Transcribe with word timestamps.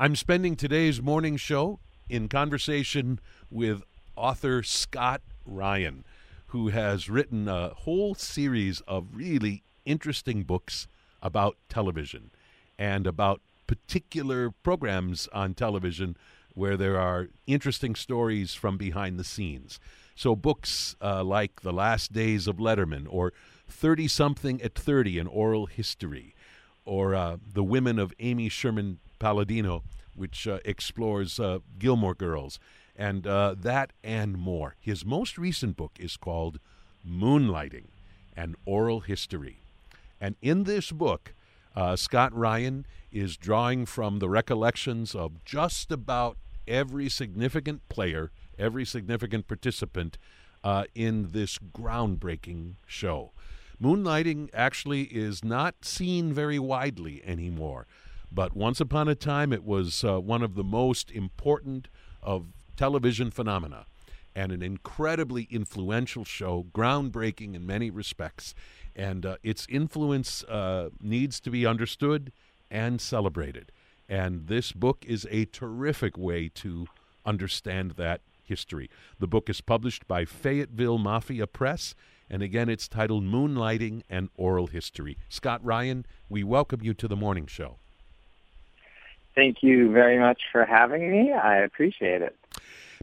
I'm 0.00 0.14
spending 0.14 0.54
today's 0.54 1.02
morning 1.02 1.36
show 1.36 1.80
in 2.08 2.28
conversation 2.28 3.18
with 3.50 3.82
author 4.14 4.62
Scott 4.62 5.22
Ryan, 5.44 6.04
who 6.46 6.68
has 6.68 7.10
written 7.10 7.48
a 7.48 7.70
whole 7.70 8.14
series 8.14 8.80
of 8.82 9.08
really 9.12 9.64
interesting 9.84 10.44
books 10.44 10.86
about 11.20 11.56
television 11.68 12.30
and 12.78 13.08
about 13.08 13.40
particular 13.66 14.52
programs 14.62 15.26
on 15.32 15.54
television 15.54 16.16
where 16.54 16.76
there 16.76 16.96
are 16.96 17.30
interesting 17.48 17.96
stories 17.96 18.54
from 18.54 18.76
behind 18.76 19.18
the 19.18 19.24
scenes. 19.24 19.80
So, 20.14 20.36
books 20.36 20.94
uh, 21.02 21.24
like 21.24 21.62
The 21.62 21.72
Last 21.72 22.12
Days 22.12 22.46
of 22.46 22.58
Letterman 22.58 23.08
or 23.10 23.32
30 23.66 24.06
Something 24.06 24.62
at 24.62 24.76
30, 24.76 25.18
an 25.18 25.26
oral 25.26 25.66
history, 25.66 26.36
or 26.84 27.16
uh, 27.16 27.38
The 27.52 27.64
Women 27.64 27.98
of 27.98 28.12
Amy 28.20 28.48
Sherman 28.48 29.00
Palladino, 29.18 29.82
which 30.14 30.46
uh, 30.46 30.58
explores 30.64 31.38
uh, 31.38 31.58
Gilmore 31.78 32.14
Girls, 32.14 32.58
and 32.96 33.26
uh, 33.26 33.54
that 33.56 33.92
and 34.02 34.36
more. 34.36 34.74
His 34.80 35.04
most 35.04 35.38
recent 35.38 35.76
book 35.76 35.92
is 35.98 36.16
called 36.16 36.58
Moonlighting, 37.08 37.86
an 38.36 38.56
oral 38.64 39.00
history. 39.00 39.58
And 40.20 40.34
in 40.42 40.64
this 40.64 40.90
book, 40.90 41.32
uh, 41.76 41.94
Scott 41.94 42.34
Ryan 42.34 42.84
is 43.12 43.36
drawing 43.36 43.86
from 43.86 44.18
the 44.18 44.28
recollections 44.28 45.14
of 45.14 45.44
just 45.44 45.92
about 45.92 46.36
every 46.66 47.08
significant 47.08 47.88
player, 47.88 48.30
every 48.58 48.84
significant 48.84 49.46
participant 49.46 50.18
uh, 50.64 50.84
in 50.94 51.28
this 51.30 51.58
groundbreaking 51.58 52.74
show. 52.86 53.30
Moonlighting 53.80 54.50
actually 54.52 55.02
is 55.04 55.44
not 55.44 55.84
seen 55.84 56.32
very 56.32 56.58
widely 56.58 57.22
anymore, 57.24 57.86
but 58.30 58.56
once 58.56 58.80
upon 58.80 59.08
a 59.08 59.14
time 59.14 59.52
it 59.52 59.64
was 59.64 60.04
uh, 60.04 60.20
one 60.20 60.42
of 60.42 60.54
the 60.54 60.64
most 60.64 61.10
important 61.10 61.88
of 62.22 62.46
television 62.76 63.30
phenomena 63.30 63.86
and 64.38 64.52
an 64.52 64.62
incredibly 64.62 65.48
influential 65.50 66.24
show, 66.24 66.64
groundbreaking 66.72 67.54
in 67.56 67.66
many 67.66 67.90
respects. 67.90 68.54
And 68.94 69.26
uh, 69.26 69.36
its 69.42 69.66
influence 69.68 70.44
uh, 70.44 70.90
needs 71.00 71.40
to 71.40 71.50
be 71.50 71.66
understood 71.66 72.30
and 72.70 73.00
celebrated. 73.00 73.72
And 74.08 74.46
this 74.46 74.70
book 74.70 75.04
is 75.08 75.26
a 75.30 75.46
terrific 75.46 76.16
way 76.16 76.48
to 76.54 76.86
understand 77.26 77.92
that 77.92 78.20
history. 78.44 78.88
The 79.18 79.26
book 79.26 79.50
is 79.50 79.60
published 79.60 80.06
by 80.06 80.24
Fayetteville 80.24 80.98
Mafia 80.98 81.48
Press, 81.48 81.96
and 82.30 82.40
again, 82.42 82.68
it's 82.68 82.88
titled 82.88 83.24
Moonlighting 83.24 84.02
and 84.08 84.28
Oral 84.36 84.68
History. 84.68 85.18
Scott 85.28 85.64
Ryan, 85.64 86.06
we 86.28 86.44
welcome 86.44 86.80
you 86.82 86.94
to 86.94 87.08
the 87.08 87.16
morning 87.16 87.46
show. 87.46 87.78
Thank 89.38 89.58
you 89.62 89.92
very 89.92 90.18
much 90.18 90.40
for 90.50 90.64
having 90.64 91.12
me. 91.12 91.32
I 91.32 91.58
appreciate 91.58 92.22
it. 92.22 92.36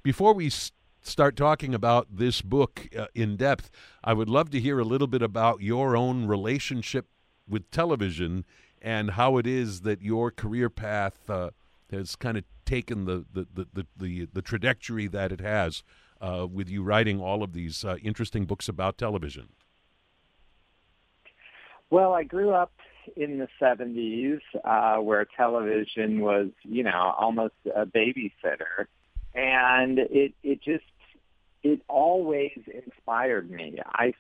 Before 0.03 0.33
we 0.33 0.49
start 0.49 1.37
talking 1.37 1.73
about 1.73 2.17
this 2.17 2.41
book 2.41 2.89
uh, 2.93 3.05
in 3.15 3.37
depth, 3.37 3.71
I 4.03 4.11
would 4.11 4.27
love 4.27 4.49
to 4.49 4.59
hear 4.59 4.77
a 4.77 4.83
little 4.83 5.07
bit 5.07 5.21
about 5.21 5.61
your 5.61 5.95
own 5.95 6.27
relationship 6.27 7.07
with 7.47 7.71
television 7.71 8.43
and 8.81 9.11
how 9.11 9.37
it 9.37 9.47
is 9.47 9.81
that 9.81 10.01
your 10.01 10.29
career 10.29 10.69
path 10.69 11.29
uh, 11.29 11.51
has 11.89 12.17
kind 12.17 12.37
of 12.37 12.43
taken 12.65 13.05
the 13.05 13.23
the, 13.31 13.47
the, 13.53 13.67
the, 13.73 13.87
the, 13.95 14.27
the 14.33 14.41
trajectory 14.41 15.07
that 15.07 15.31
it 15.31 15.39
has 15.39 15.83
uh, 16.19 16.45
with 16.51 16.67
you 16.67 16.83
writing 16.83 17.21
all 17.21 17.43
of 17.43 17.53
these 17.53 17.85
uh, 17.85 17.95
interesting 18.03 18.43
books 18.43 18.67
about 18.67 18.97
television. 18.97 19.47
Well, 21.89 22.11
I 22.11 22.23
grew 22.23 22.49
up 22.49 22.73
in 23.15 23.39
the 23.39 23.47
70s 23.61 24.39
uh, 24.63 25.01
where 25.01 25.25
television 25.25 26.21
was, 26.21 26.49
you 26.63 26.83
know, 26.83 27.13
almost 27.17 27.55
a 27.75 27.85
babysitter. 27.85 28.87
And 29.33 29.99
it, 29.99 30.33
it 30.43 30.61
just, 30.61 30.83
it 31.63 31.81
always 31.87 32.59
inspired 32.73 33.49
me. 33.49 33.79
I, 33.85 34.13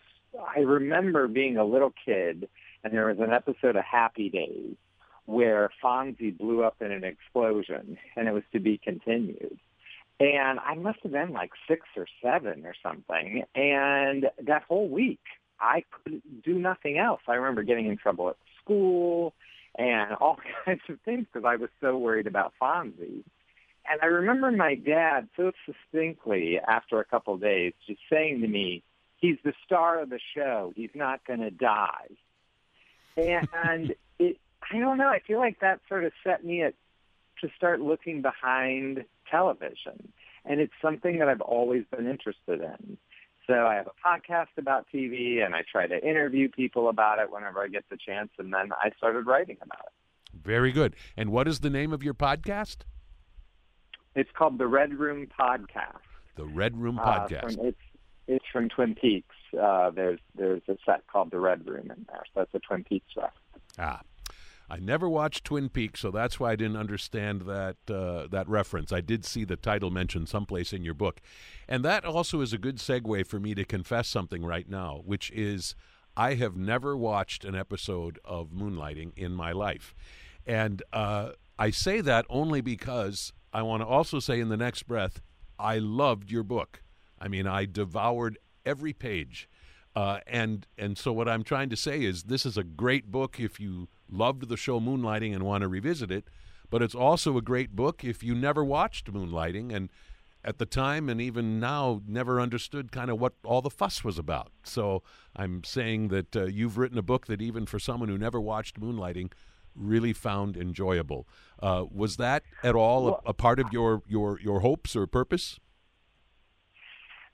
I 0.55 0.59
remember 0.59 1.27
being 1.27 1.57
a 1.57 1.65
little 1.65 1.93
kid 2.05 2.47
and 2.83 2.93
there 2.93 3.07
was 3.07 3.19
an 3.19 3.33
episode 3.33 3.75
of 3.75 3.83
Happy 3.83 4.29
Days 4.29 4.75
where 5.25 5.71
Fonzie 5.83 6.37
blew 6.37 6.63
up 6.63 6.81
in 6.81 6.91
an 6.91 7.03
explosion 7.03 7.97
and 8.15 8.27
it 8.27 8.31
was 8.31 8.43
to 8.53 8.59
be 8.59 8.77
continued. 8.77 9.57
And 10.19 10.59
I 10.59 10.75
must 10.75 10.99
have 11.03 11.11
been 11.11 11.33
like 11.33 11.51
six 11.67 11.81
or 11.97 12.07
seven 12.21 12.65
or 12.65 12.73
something. 12.81 13.43
And 13.55 14.27
that 14.43 14.63
whole 14.67 14.87
week, 14.87 15.19
I 15.59 15.83
could 15.91 16.21
do 16.43 16.59
nothing 16.59 16.97
else. 16.97 17.21
I 17.27 17.33
remember 17.33 17.63
getting 17.63 17.87
in 17.87 17.97
trouble 17.97 18.29
at 18.29 18.37
school 18.65 19.33
and 19.77 20.13
all 20.19 20.37
kinds 20.65 20.81
of 20.89 20.99
things 21.05 21.27
because 21.31 21.45
I 21.47 21.55
was 21.55 21.69
so 21.81 21.97
worried 21.97 22.27
about 22.27 22.53
Fonzie. 22.61 23.23
And 23.87 24.01
I 24.01 24.07
remember 24.07 24.51
my 24.51 24.75
dad 24.75 25.29
so 25.37 25.51
distinctly 25.67 26.59
after 26.59 26.99
a 26.99 27.05
couple 27.05 27.35
of 27.35 27.41
days 27.41 27.73
just 27.85 27.99
saying 28.11 28.41
to 28.41 28.47
me, 28.47 28.81
he's 29.17 29.37
the 29.43 29.53
star 29.63 30.01
of 30.01 30.09
the 30.09 30.19
show. 30.35 30.73
He's 30.75 30.89
not 30.95 31.23
going 31.25 31.41
to 31.41 31.51
die. 31.51 32.07
And 33.15 33.95
it, 34.19 34.39
I 34.71 34.79
don't 34.79 34.97
know. 34.97 35.07
I 35.07 35.19
feel 35.19 35.39
like 35.39 35.59
that 35.59 35.81
sort 35.87 36.03
of 36.03 36.13
set 36.23 36.43
me 36.43 36.63
at, 36.63 36.73
to 37.41 37.49
start 37.55 37.79
looking 37.79 38.23
behind 38.23 39.05
television. 39.29 40.11
And 40.45 40.59
it's 40.59 40.73
something 40.81 41.19
that 41.19 41.29
I've 41.29 41.41
always 41.41 41.83
been 41.95 42.07
interested 42.07 42.61
in. 42.61 42.97
So 43.47 43.53
I 43.53 43.75
have 43.75 43.87
a 43.87 44.07
podcast 44.07 44.57
about 44.57 44.87
TV 44.93 45.45
and 45.45 45.53
I 45.55 45.63
try 45.71 45.87
to 45.87 46.07
interview 46.07 46.49
people 46.49 46.89
about 46.89 47.19
it 47.19 47.31
whenever 47.31 47.61
I 47.61 47.67
get 47.67 47.85
the 47.89 47.97
chance. 47.97 48.29
And 48.39 48.53
then 48.53 48.71
I 48.73 48.89
started 48.97 49.27
writing 49.27 49.57
about 49.61 49.85
it. 49.85 50.41
Very 50.41 50.71
good. 50.71 50.95
And 51.15 51.31
what 51.31 51.47
is 51.47 51.59
the 51.59 51.69
name 51.69 51.93
of 51.93 52.03
your 52.03 52.13
podcast? 52.13 52.77
It's 54.15 54.29
called 54.33 54.57
the 54.57 54.67
Red 54.67 54.93
Room 54.93 55.27
Podcast. 55.39 55.99
The 56.35 56.45
Red 56.45 56.77
Room 56.77 56.97
Podcast. 56.97 57.59
Uh, 57.59 57.67
it's 57.67 57.81
it's 58.27 58.45
from 58.51 58.69
Twin 58.69 58.95
Peaks. 58.95 59.35
Uh, 59.59 59.91
there's 59.91 60.19
there's 60.35 60.61
a 60.67 60.77
set 60.85 61.05
called 61.07 61.31
the 61.31 61.39
Red 61.39 61.67
Room 61.67 61.91
in 61.91 62.05
there, 62.09 62.23
so 62.33 62.41
that's 62.41 62.53
a 62.53 62.59
Twin 62.59 62.83
Peaks 62.83 63.05
set. 63.13 63.31
Ah, 63.77 64.01
I 64.69 64.77
never 64.77 65.07
watched 65.07 65.45
Twin 65.45 65.69
Peaks, 65.69 65.99
so 65.99 66.09
that's 66.09 66.39
why 66.39 66.51
I 66.51 66.55
didn't 66.55 66.77
understand 66.77 67.41
that 67.41 67.77
uh, 67.89 68.27
that 68.27 68.47
reference. 68.47 68.91
I 68.91 69.01
did 69.01 69.23
see 69.23 69.43
the 69.43 69.55
title 69.55 69.91
mentioned 69.91 70.27
someplace 70.27 70.73
in 70.73 70.83
your 70.83 70.93
book, 70.93 71.21
and 71.67 71.85
that 71.85 72.03
also 72.03 72.41
is 72.41 72.53
a 72.53 72.57
good 72.57 72.77
segue 72.77 73.27
for 73.27 73.39
me 73.39 73.53
to 73.53 73.63
confess 73.63 74.07
something 74.07 74.43
right 74.43 74.67
now, 74.67 75.01
which 75.05 75.31
is 75.31 75.75
I 76.17 76.33
have 76.35 76.55
never 76.55 76.97
watched 76.97 77.45
an 77.45 77.55
episode 77.55 78.19
of 78.25 78.49
Moonlighting 78.49 79.11
in 79.15 79.33
my 79.33 79.51
life, 79.51 79.93
and 80.45 80.81
uh, 80.91 81.31
I 81.59 81.69
say 81.69 82.01
that 82.01 82.25
only 82.29 82.61
because 82.61 83.33
I 83.53 83.61
want 83.61 83.81
to 83.81 83.87
also 83.87 84.19
say 84.19 84.39
in 84.39 84.49
the 84.49 84.57
next 84.57 84.83
breath 84.83 85.21
I 85.59 85.77
loved 85.77 86.31
your 86.31 86.43
book. 86.43 86.81
I 87.19 87.27
mean, 87.27 87.47
I 87.47 87.65
devoured 87.65 88.37
every 88.65 88.93
page. 88.93 89.49
Uh, 89.95 90.19
and 90.27 90.67
and 90.77 90.97
so 90.97 91.13
what 91.13 91.29
I'm 91.29 91.43
trying 91.43 91.69
to 91.69 91.77
say 91.77 92.03
is 92.03 92.23
this 92.23 92.45
is 92.45 92.57
a 92.57 92.63
great 92.63 93.11
book 93.11 93.39
if 93.39 93.59
you 93.59 93.87
loved 94.09 94.49
the 94.49 94.57
show 94.57 94.79
Moonlighting 94.79 95.33
and 95.33 95.43
want 95.43 95.61
to 95.61 95.67
revisit 95.67 96.11
it, 96.11 96.27
but 96.69 96.81
it's 96.81 96.95
also 96.95 97.37
a 97.37 97.41
great 97.41 97.75
book 97.75 98.03
if 98.03 98.23
you 98.23 98.35
never 98.35 98.63
watched 98.63 99.11
Moonlighting 99.11 99.73
and 99.73 99.89
at 100.43 100.59
the 100.59 100.65
time 100.65 101.09
and 101.09 101.19
even 101.19 101.59
now 101.59 102.01
never 102.07 102.39
understood 102.39 102.91
kind 102.91 103.09
of 103.09 103.19
what 103.19 103.33
all 103.43 103.61
the 103.61 103.69
fuss 103.69 104.03
was 104.03 104.19
about. 104.19 104.51
So 104.63 105.01
I'm 105.35 105.63
saying 105.63 106.09
that 106.09 106.35
uh, 106.35 106.45
you've 106.45 106.77
written 106.77 106.97
a 106.99 107.01
book 107.01 107.25
that 107.27 107.41
even 107.41 107.65
for 107.65 107.79
someone 107.79 108.09
who 108.09 108.17
never 108.17 108.39
watched 108.39 108.79
Moonlighting 108.79 109.31
really 109.75 110.13
found 110.13 110.55
enjoyable. 110.55 111.27
Uh, 111.61 111.85
was 111.91 112.17
that 112.17 112.43
at 112.63 112.75
all 112.75 113.09
a, 113.09 113.29
a 113.29 113.33
part 113.33 113.59
of 113.59 113.73
your, 113.73 114.03
your, 114.07 114.39
your 114.39 114.59
hopes 114.59 114.95
or 114.95 115.07
purpose? 115.07 115.59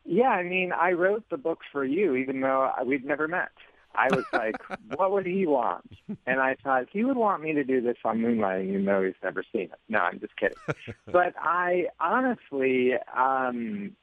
Yeah, 0.05 0.29
I 0.29 0.43
mean, 0.43 0.71
I 0.71 0.93
wrote 0.93 1.23
the 1.29 1.37
book 1.37 1.59
for 1.71 1.85
you, 1.85 2.15
even 2.15 2.41
though 2.41 2.71
we've 2.85 3.05
never 3.05 3.27
met. 3.27 3.51
I 3.95 4.07
was 4.11 4.25
like, 4.33 4.55
what 4.95 5.11
would 5.11 5.25
he 5.25 5.45
want? 5.45 5.89
And 6.25 6.39
I 6.39 6.55
thought 6.63 6.87
he 6.91 7.03
would 7.03 7.17
want 7.17 7.41
me 7.43 7.53
to 7.53 7.63
do 7.63 7.81
this 7.81 7.97
on 8.03 8.19
Moonlighting, 8.19 8.69
even 8.69 8.85
though 8.85 9.03
he's 9.03 9.13
never 9.23 9.43
seen 9.51 9.63
it. 9.63 9.79
No, 9.89 9.99
I'm 9.99 10.19
just 10.19 10.35
kidding. 10.37 10.57
but 11.05 11.33
I 11.39 11.87
honestly, 11.99 12.93
um, 13.15 13.95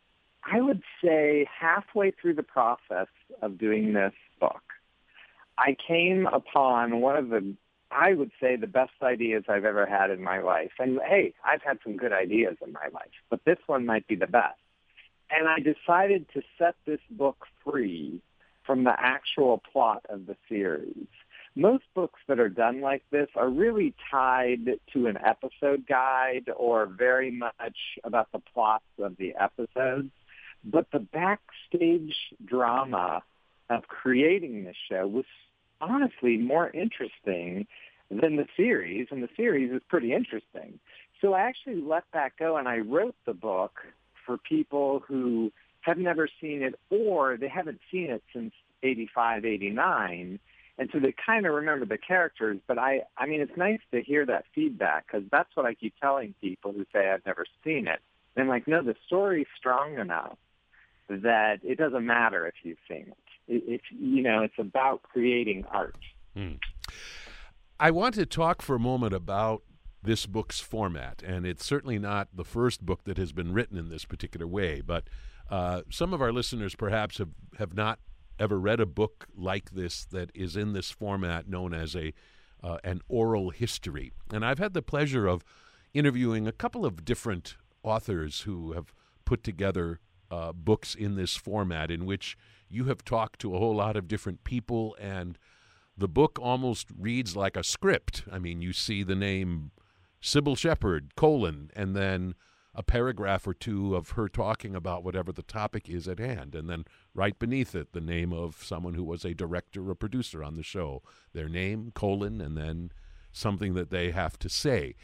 I 0.44 0.61
would 0.61 0.82
say 1.02 1.46
halfway 1.58 2.11
through 2.11 2.35
the 2.35 2.43
process 2.43 3.08
of 3.43 3.58
doing 3.58 3.93
this 3.93 4.14
book, 4.40 4.62
I 5.58 5.76
came 5.87 6.26
upon 6.26 7.00
one 7.00 7.17
of 7.17 7.29
the, 7.31 7.55
I 7.91 8.14
would 8.14 8.31
say, 8.41 8.56
the 8.56 8.67
best 8.67 8.93
ideas 9.02 9.44
I've 9.49 9.64
ever 9.64 9.87
had 9.87 10.11
in 10.11 10.23
my 10.23 10.41
life. 10.41 10.73
And 10.79 11.00
hey, 11.06 11.34
I've 11.44 11.62
had 11.62 11.79
some 11.82 11.96
good 11.96 12.12
ideas 12.12 12.56
in 12.64 12.73
my 12.73 12.88
life, 12.93 13.11
but 13.29 13.44
this 13.44 13.58
one 13.67 13.84
might 13.84 14.06
be 14.06 14.14
the 14.14 14.26
best. 14.26 14.58
And 15.31 15.49
I 15.49 15.58
decided 15.58 16.26
to 16.32 16.43
set 16.58 16.75
this 16.87 17.00
book 17.11 17.46
free 17.64 18.23
from 18.69 18.85
the 18.85 18.94
actual 18.97 19.62
plot 19.73 20.05
of 20.11 20.26
the 20.26 20.37
series. 20.47 21.06
Most 21.56 21.85
books 21.94 22.20
that 22.29 22.38
are 22.38 22.50
done 22.50 22.82
like 22.82 23.03
this 23.11 23.29
are 23.35 23.49
really 23.49 23.94
tied 24.11 24.79
to 24.93 25.06
an 25.06 25.17
episode 25.25 25.87
guide 25.88 26.50
or 26.55 26.85
very 26.85 27.31
much 27.31 27.79
about 28.05 28.31
the 28.31 28.41
plots 28.41 28.85
of 28.99 29.17
the 29.17 29.35
episodes. 29.41 30.11
But 30.62 30.87
the 30.93 30.99
backstage 30.99 32.15
drama 32.44 33.23
of 33.70 33.88
creating 33.88 34.65
this 34.65 34.76
show 34.91 35.06
was 35.06 35.25
honestly 35.81 36.37
more 36.37 36.69
interesting 36.69 37.67
than 38.11 38.37
the 38.37 38.47
series, 38.55 39.09
and 39.11 39.23
the 39.23 39.31
series 39.35 39.73
is 39.73 39.81
pretty 39.88 40.12
interesting. 40.12 40.79
So 41.23 41.32
I 41.32 41.41
actually 41.41 41.81
let 41.81 42.05
that 42.12 42.32
go 42.38 42.59
and 42.59 42.69
I 42.69 42.79
wrote 42.79 43.17
the 43.25 43.35
book 43.35 43.81
for 44.26 44.37
people 44.37 45.03
who 45.09 45.53
have 45.88 45.99
never 45.99 46.29
seen 46.40 46.62
it 46.62 46.75
or 46.90 47.37
they 47.37 47.49
haven't 47.49 47.81
seen 47.90 48.11
it 48.11 48.23
since 48.32 48.52
85, 48.82 49.44
89. 49.44 50.38
And 50.79 50.88
so 50.93 51.00
they 51.00 51.14
kind 51.26 51.46
of 51.46 51.55
remember 51.55 51.87
the 51.87 51.99
characters, 51.99 52.58
but 52.69 52.79
I, 52.79 53.02
I 53.17 53.26
mean, 53.26 53.40
it's 53.40 53.56
nice 53.56 53.81
to 53.93 54.02
hear 54.02 54.25
that 54.26 54.44
feedback 54.55 55.06
because 55.06 55.26
that's 55.32 55.49
what 55.55 55.67
I 55.67 55.75
keep 55.75 55.94
telling 56.00 56.35
people 56.40 56.73
who 56.73 56.85
say 56.93 57.11
I've 57.11 57.26
never 57.26 57.46
seen 57.64 57.88
it. 57.88 58.00
And 58.37 58.44
I'm 58.44 58.49
like, 58.49 58.69
no, 58.69 58.82
the 58.82 58.94
story's 59.06 59.49
strong 59.56 59.99
enough 59.99 60.37
that 61.08 61.61
it 61.64 61.79
doesn't 61.79 62.06
matter 62.06 62.46
if 62.46 62.55
you've 62.62 62.79
seen 62.87 63.06
it. 63.08 63.17
it 63.49 63.62
it's, 63.67 63.84
you 63.91 64.23
know, 64.23 64.43
it's 64.43 64.58
about 64.58 65.02
creating 65.02 65.64
art. 65.70 65.96
Hmm. 66.37 66.55
I 67.81 67.91
want 67.91 68.14
to 68.17 68.26
talk 68.26 68.61
for 68.62 68.76
a 68.76 68.81
moment 68.81 69.14
about 69.14 69.62
this 70.02 70.26
book's 70.26 70.61
format, 70.61 71.23
and 71.26 71.46
it's 71.46 71.64
certainly 71.64 71.99
not 71.99 72.29
the 72.34 72.44
first 72.44 72.84
book 72.84 73.05
that 73.05 73.17
has 73.17 73.32
been 73.32 73.52
written 73.52 73.76
in 73.76 73.88
this 73.88 74.05
particular 74.05 74.46
way, 74.46 74.81
but 74.81 75.08
uh, 75.49 75.83
some 75.91 76.12
of 76.12 76.21
our 76.21 76.33
listeners 76.33 76.75
perhaps 76.75 77.19
have, 77.19 77.31
have 77.59 77.75
not 77.75 77.99
ever 78.39 78.59
read 78.59 78.81
a 78.81 78.87
book 78.87 79.27
like 79.37 79.71
this 79.71 80.05
that 80.06 80.31
is 80.35 80.56
in 80.56 80.73
this 80.73 80.91
format 80.91 81.49
known 81.49 81.75
as 81.75 81.97
a 81.97 82.12
uh, 82.62 82.79
an 82.83 83.00
oral 83.09 83.50
history. 83.50 84.12
And 84.33 84.45
I've 84.45 84.59
had 84.59 84.75
the 84.75 84.83
pleasure 84.83 85.29
of 85.29 85.45
interviewing 85.95 86.47
a 86.49 86.53
couple 86.53 86.85
of 86.85 87.05
different 87.05 87.56
authors 87.85 88.41
who 88.41 88.73
have 88.73 88.93
put 89.25 89.45
together 89.45 90.00
uh, 90.31 90.53
books 90.53 90.95
in 90.95 91.15
this 91.15 91.37
format 91.37 91.91
in 91.91 92.05
which 92.05 92.37
you 92.69 92.85
have 92.85 93.05
talked 93.05 93.41
to 93.41 93.55
a 93.55 93.59
whole 93.59 93.77
lot 93.77 93.97
of 93.97 94.09
different 94.09 94.43
people 94.43 94.97
and 95.01 95.39
the 95.97 96.09
book 96.09 96.39
almost 96.41 96.89
reads 96.97 97.35
like 97.35 97.56
a 97.56 97.65
script. 97.65 98.23
I 98.31 98.39
mean, 98.39 98.62
you 98.62 98.73
see 98.73 99.03
the 99.03 99.17
name 99.17 99.73
Cybill 100.23 100.56
Shepherd, 100.56 101.15
colon, 101.17 101.71
and 101.75 101.97
then 101.97 102.35
a 102.79 102.83
paragraph 102.85 103.45
or 103.45 103.53
two 103.53 103.97
of 103.97 104.11
her 104.11 104.29
talking 104.29 104.77
about 104.77 105.03
whatever 105.03 105.33
the 105.33 105.43
topic 105.43 105.89
is 105.89 106.07
at 106.07 106.21
hand. 106.21 106.55
And 106.55 106.71
then 106.71 106.85
right 107.13 107.37
beneath 107.37 107.75
it, 107.75 107.93
the 107.93 108.01
name 108.01 108.33
of 108.33 108.63
someone 108.63 108.95
who 108.95 109.03
was 109.03 109.25
a 109.25 109.35
director 109.35 109.91
or 109.91 109.97
producer 109.97 110.45
on 110.45 110.55
the 110.55 110.63
show, 110.63 111.03
their 111.33 111.49
name, 111.49 111.91
colon, 111.93 112.41
and 112.41 112.57
then 112.57 112.93
something 113.33 113.75
that 113.75 113.91
they 113.91 114.13
have 114.13 114.39
to 114.39 114.49
say. 114.49 114.95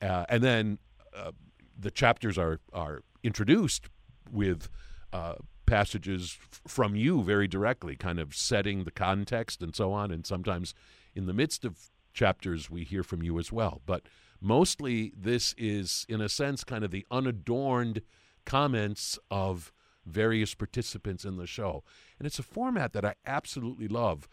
Uh, 0.00 0.24
and 0.28 0.44
then 0.44 0.78
uh, 1.12 1.32
the 1.76 1.90
chapters 1.90 2.38
are, 2.38 2.60
are 2.72 3.02
introduced 3.24 3.88
with 4.30 4.68
uh, 5.12 5.34
passages 5.66 6.38
f- 6.40 6.60
from 6.68 6.94
you 6.94 7.20
very 7.24 7.48
directly, 7.48 7.96
kind 7.96 8.20
of 8.20 8.36
setting 8.36 8.84
the 8.84 8.92
context 8.92 9.60
and 9.60 9.74
so 9.74 9.92
on. 9.92 10.12
And 10.12 10.24
sometimes 10.24 10.72
in 11.16 11.26
the 11.26 11.34
midst 11.34 11.64
of 11.64 11.90
chapters, 12.12 12.70
we 12.70 12.84
hear 12.84 13.02
from 13.02 13.24
you 13.24 13.40
as 13.40 13.50
well. 13.50 13.82
But 13.86 14.02
Mostly, 14.44 15.10
this 15.16 15.54
is, 15.56 16.04
in 16.06 16.20
a 16.20 16.28
sense, 16.28 16.64
kind 16.64 16.84
of 16.84 16.90
the 16.90 17.06
unadorned 17.10 18.02
comments 18.44 19.18
of 19.30 19.72
various 20.04 20.54
participants 20.54 21.24
in 21.24 21.38
the 21.38 21.46
show. 21.46 21.82
And 22.18 22.26
it's 22.26 22.38
a 22.38 22.42
format 22.42 22.92
that 22.92 23.06
I 23.06 23.14
absolutely 23.24 23.88
love. 23.88 24.28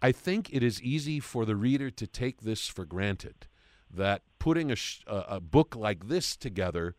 I 0.00 0.12
think 0.12 0.48
it 0.52 0.62
is 0.62 0.80
easy 0.82 1.18
for 1.18 1.44
the 1.44 1.56
reader 1.56 1.90
to 1.90 2.06
take 2.06 2.42
this 2.42 2.68
for 2.68 2.84
granted 2.84 3.48
that 3.90 4.22
putting 4.38 4.70
a, 4.70 4.76
sh- 4.76 5.02
a 5.08 5.40
book 5.40 5.74
like 5.74 6.06
this 6.06 6.36
together 6.36 6.94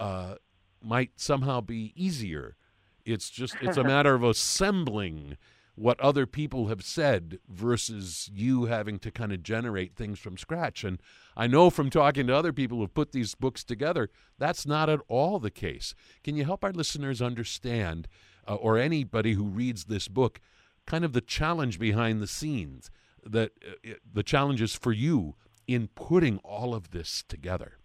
uh, 0.00 0.34
might 0.82 1.12
somehow 1.20 1.60
be 1.60 1.92
easier. 1.94 2.56
It's 3.04 3.30
just 3.30 3.54
it's 3.60 3.76
a 3.76 3.84
matter 3.94 4.16
of 4.16 4.24
assembling 4.24 5.36
what 5.74 5.98
other 6.00 6.26
people 6.26 6.68
have 6.68 6.82
said 6.82 7.38
versus 7.48 8.30
you 8.32 8.66
having 8.66 8.98
to 8.98 9.10
kind 9.10 9.32
of 9.32 9.42
generate 9.42 9.96
things 9.96 10.18
from 10.18 10.36
scratch. 10.36 10.84
And 10.84 11.00
I 11.36 11.46
know 11.46 11.70
from 11.70 11.88
talking 11.88 12.26
to 12.26 12.36
other 12.36 12.52
people 12.52 12.78
who've 12.78 12.92
put 12.92 13.12
these 13.12 13.34
books 13.34 13.64
together, 13.64 14.10
that's 14.38 14.66
not 14.66 14.90
at 14.90 15.00
all 15.08 15.38
the 15.38 15.50
case. 15.50 15.94
Can 16.22 16.36
you 16.36 16.44
help 16.44 16.62
our 16.62 16.72
listeners 16.72 17.22
understand, 17.22 18.06
uh, 18.46 18.56
or 18.56 18.76
anybody 18.76 19.32
who 19.32 19.44
reads 19.44 19.84
this 19.84 20.08
book, 20.08 20.40
kind 20.86 21.04
of 21.04 21.14
the 21.14 21.20
challenge 21.22 21.78
behind 21.78 22.20
the 22.20 22.26
scenes, 22.26 22.90
that 23.24 23.52
uh, 23.66 23.92
the 24.12 24.22
challenges 24.22 24.74
for 24.74 24.92
you 24.92 25.36
in 25.66 25.88
putting 25.94 26.38
all 26.38 26.74
of 26.74 26.90
this 26.90 27.24
together? 27.28 27.78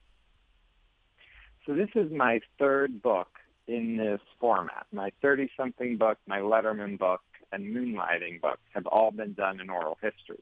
So 1.65 1.73
this 1.73 1.89
is 1.95 2.11
my 2.11 2.41
third 2.59 3.01
book 3.01 3.27
in 3.67 3.97
this 3.97 4.21
format. 4.39 4.87
My 4.91 5.11
30 5.21 5.49
something 5.57 5.97
book, 5.97 6.17
my 6.25 6.39
Letterman 6.39 6.97
book, 6.97 7.21
and 7.51 7.75
moonlighting 7.75 8.41
books 8.41 8.61
have 8.73 8.85
all 8.87 9.11
been 9.11 9.33
done 9.33 9.59
in 9.59 9.69
oral 9.69 9.97
history. 10.01 10.39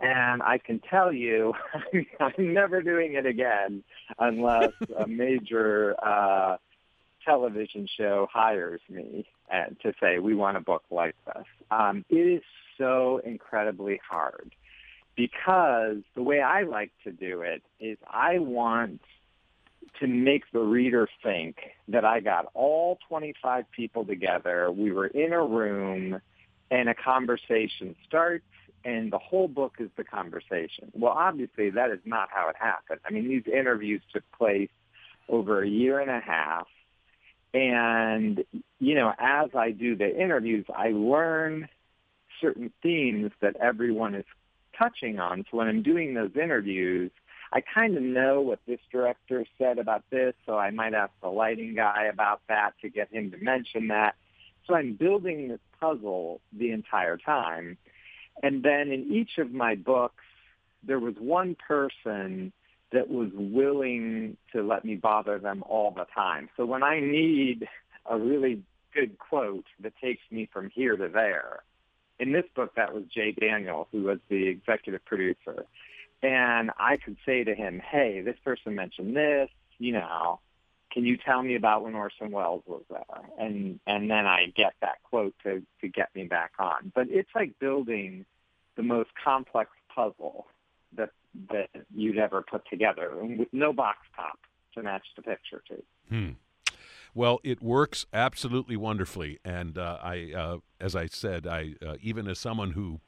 And 0.00 0.42
I 0.42 0.58
can 0.58 0.80
tell 0.80 1.12
you, 1.12 1.54
I'm 2.20 2.52
never 2.52 2.82
doing 2.82 3.14
it 3.14 3.26
again 3.26 3.84
unless 4.18 4.72
a 4.96 5.06
major 5.08 5.94
uh, 6.02 6.56
television 7.24 7.88
show 7.96 8.28
hires 8.32 8.80
me 8.88 9.26
and, 9.50 9.76
to 9.82 9.92
say, 10.00 10.18
we 10.18 10.34
want 10.34 10.56
a 10.56 10.60
book 10.60 10.82
like 10.90 11.14
this. 11.26 11.44
Um, 11.70 12.04
it 12.10 12.16
is 12.16 12.42
so 12.76 13.20
incredibly 13.24 14.00
hard 14.08 14.52
because 15.16 15.98
the 16.14 16.22
way 16.22 16.40
I 16.40 16.62
like 16.62 16.90
to 17.04 17.12
do 17.12 17.42
it 17.42 17.62
is 17.78 17.98
I 18.08 18.38
want 18.40 19.00
to 20.00 20.06
make 20.06 20.42
the 20.52 20.60
reader 20.60 21.08
think 21.22 21.56
that 21.88 22.04
I 22.04 22.20
got 22.20 22.46
all 22.54 22.98
25 23.08 23.70
people 23.70 24.04
together. 24.04 24.70
We 24.72 24.90
were 24.90 25.06
in 25.06 25.32
a 25.32 25.44
room 25.44 26.20
and 26.70 26.88
a 26.88 26.94
conversation 26.94 27.94
starts 28.06 28.44
and 28.84 29.10
the 29.10 29.18
whole 29.18 29.48
book 29.48 29.76
is 29.78 29.88
the 29.96 30.04
conversation. 30.04 30.90
Well, 30.92 31.12
obviously 31.12 31.70
that 31.70 31.90
is 31.90 32.00
not 32.04 32.28
how 32.30 32.48
it 32.48 32.56
happened. 32.58 33.00
I 33.06 33.10
mean, 33.10 33.28
these 33.28 33.46
interviews 33.46 34.02
took 34.12 34.24
place 34.32 34.70
over 35.28 35.62
a 35.62 35.68
year 35.68 36.00
and 36.00 36.10
a 36.10 36.20
half. 36.20 36.66
And, 37.54 38.44
you 38.80 38.94
know, 38.94 39.12
as 39.18 39.50
I 39.54 39.70
do 39.70 39.96
the 39.96 40.14
interviews, 40.20 40.66
I 40.74 40.90
learn 40.90 41.68
certain 42.40 42.72
themes 42.82 43.30
that 43.40 43.56
everyone 43.56 44.14
is 44.14 44.24
touching 44.76 45.18
on. 45.18 45.44
So 45.50 45.58
when 45.58 45.68
I'm 45.68 45.82
doing 45.82 46.14
those 46.14 46.32
interviews, 46.34 47.10
I 47.52 47.60
kind 47.60 47.96
of 47.96 48.02
know 48.02 48.40
what 48.40 48.58
this 48.66 48.80
director 48.90 49.46
said 49.56 49.78
about 49.78 50.02
this, 50.10 50.34
so 50.44 50.58
I 50.58 50.72
might 50.72 50.92
ask 50.92 51.12
the 51.22 51.28
lighting 51.28 51.76
guy 51.76 52.08
about 52.12 52.40
that 52.48 52.72
to 52.82 52.88
get 52.88 53.12
him 53.12 53.30
to 53.30 53.38
mention 53.38 53.88
that. 53.88 54.16
So 54.66 54.74
I'm 54.74 54.94
building 54.94 55.48
this 55.48 55.60
puzzle 55.84 56.40
the 56.52 56.70
entire 56.70 57.16
time. 57.16 57.76
And 58.42 58.62
then 58.62 58.90
in 58.90 59.12
each 59.12 59.38
of 59.38 59.52
my 59.52 59.74
books, 59.74 60.24
there 60.82 60.98
was 60.98 61.14
one 61.18 61.56
person 61.56 62.52
that 62.92 63.08
was 63.08 63.30
willing 63.34 64.36
to 64.52 64.62
let 64.62 64.84
me 64.84 64.94
bother 64.94 65.38
them 65.38 65.62
all 65.68 65.90
the 65.90 66.06
time. 66.14 66.48
So 66.56 66.64
when 66.64 66.82
I 66.82 67.00
need 67.00 67.68
a 68.06 68.18
really 68.18 68.62
good 68.92 69.18
quote 69.18 69.66
that 69.80 69.92
takes 70.00 70.22
me 70.30 70.48
from 70.52 70.70
here 70.70 70.96
to 70.96 71.08
there, 71.08 71.62
in 72.18 72.32
this 72.32 72.44
book, 72.54 72.74
that 72.76 72.94
was 72.94 73.04
Jay 73.12 73.32
Daniel, 73.32 73.88
who 73.90 74.04
was 74.04 74.18
the 74.28 74.46
executive 74.46 75.04
producer. 75.04 75.66
And 76.22 76.70
I 76.78 76.96
could 76.96 77.16
say 77.26 77.44
to 77.44 77.54
him, 77.54 77.80
hey, 77.80 78.20
this 78.20 78.36
person 78.44 78.74
mentioned 78.74 79.16
this, 79.16 79.50
you 79.78 79.92
know, 79.92 80.38
can 80.94 81.04
you 81.04 81.16
tell 81.16 81.42
me 81.42 81.56
about 81.56 81.82
when 81.82 81.96
Orson 81.96 82.30
Welles 82.30 82.62
was 82.66 82.84
there? 82.88 83.02
And 83.36 83.80
and 83.86 84.08
then 84.08 84.26
I 84.26 84.46
get 84.56 84.74
that 84.80 85.02
quote 85.02 85.34
to 85.42 85.60
to 85.80 85.88
get 85.88 86.14
me 86.14 86.24
back 86.24 86.52
on. 86.60 86.92
But 86.94 87.08
it's 87.10 87.28
like 87.34 87.58
building 87.58 88.24
the 88.76 88.84
most 88.84 89.10
complex 89.22 89.70
puzzle 89.92 90.46
that 90.96 91.10
that 91.50 91.68
you'd 91.92 92.18
ever 92.18 92.42
put 92.48 92.62
together, 92.70 93.10
with 93.20 93.48
no 93.52 93.72
box 93.72 93.98
top 94.14 94.38
to 94.74 94.82
match 94.82 95.04
the 95.16 95.22
picture 95.22 95.62
to. 95.68 95.82
Hmm. 96.08 96.30
Well, 97.12 97.40
it 97.44 97.60
works 97.60 98.06
absolutely 98.12 98.76
wonderfully, 98.76 99.38
and 99.44 99.78
uh, 99.78 99.98
I, 100.02 100.32
uh, 100.36 100.56
as 100.80 100.96
I 100.96 101.06
said, 101.06 101.46
I 101.46 101.74
uh, 101.84 101.96
even 102.00 102.28
as 102.28 102.38
someone 102.38 102.72
who 102.72 103.00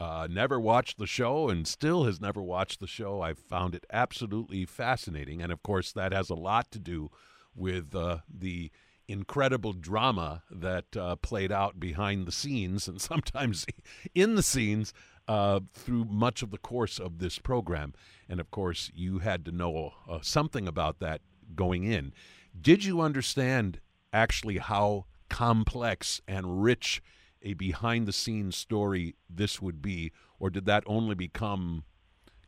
uh, 0.00 0.26
never 0.30 0.58
watched 0.58 0.98
the 0.98 1.06
show 1.06 1.50
and 1.50 1.68
still 1.68 2.04
has 2.04 2.20
never 2.20 2.42
watched 2.42 2.80
the 2.80 2.86
show. 2.86 3.20
I've 3.20 3.38
found 3.38 3.74
it 3.74 3.84
absolutely 3.92 4.64
fascinating. 4.64 5.42
And 5.42 5.52
of 5.52 5.62
course, 5.62 5.92
that 5.92 6.12
has 6.12 6.30
a 6.30 6.34
lot 6.34 6.70
to 6.70 6.78
do 6.78 7.10
with 7.54 7.94
uh, 7.94 8.18
the 8.32 8.70
incredible 9.06 9.74
drama 9.74 10.42
that 10.50 10.96
uh, 10.96 11.16
played 11.16 11.52
out 11.52 11.78
behind 11.78 12.26
the 12.26 12.32
scenes 12.32 12.88
and 12.88 13.00
sometimes 13.00 13.66
in 14.14 14.36
the 14.36 14.42
scenes 14.42 14.94
uh, 15.28 15.60
through 15.74 16.06
much 16.06 16.42
of 16.42 16.50
the 16.50 16.58
course 16.58 16.98
of 16.98 17.18
this 17.18 17.38
program. 17.38 17.92
And 18.28 18.40
of 18.40 18.50
course, 18.50 18.90
you 18.94 19.18
had 19.18 19.44
to 19.44 19.52
know 19.52 19.92
uh, 20.08 20.20
something 20.22 20.66
about 20.66 21.00
that 21.00 21.20
going 21.54 21.84
in. 21.84 22.14
Did 22.58 22.84
you 22.84 23.00
understand 23.02 23.80
actually 24.12 24.58
how 24.58 25.04
complex 25.28 26.22
and 26.26 26.62
rich? 26.62 27.02
A 27.42 27.54
behind 27.54 28.06
the 28.06 28.12
scenes 28.12 28.56
story 28.56 29.14
this 29.28 29.60
would 29.60 29.80
be, 29.80 30.12
or 30.38 30.50
did 30.50 30.66
that 30.66 30.84
only 30.86 31.14
become 31.14 31.84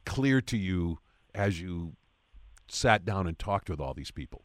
clear 0.04 0.40
to 0.40 0.56
you 0.56 0.98
as 1.34 1.60
you 1.60 1.92
sat 2.68 3.04
down 3.04 3.26
and 3.26 3.38
talked 3.38 3.70
with 3.70 3.80
all 3.80 3.94
these 3.94 4.10
people? 4.10 4.42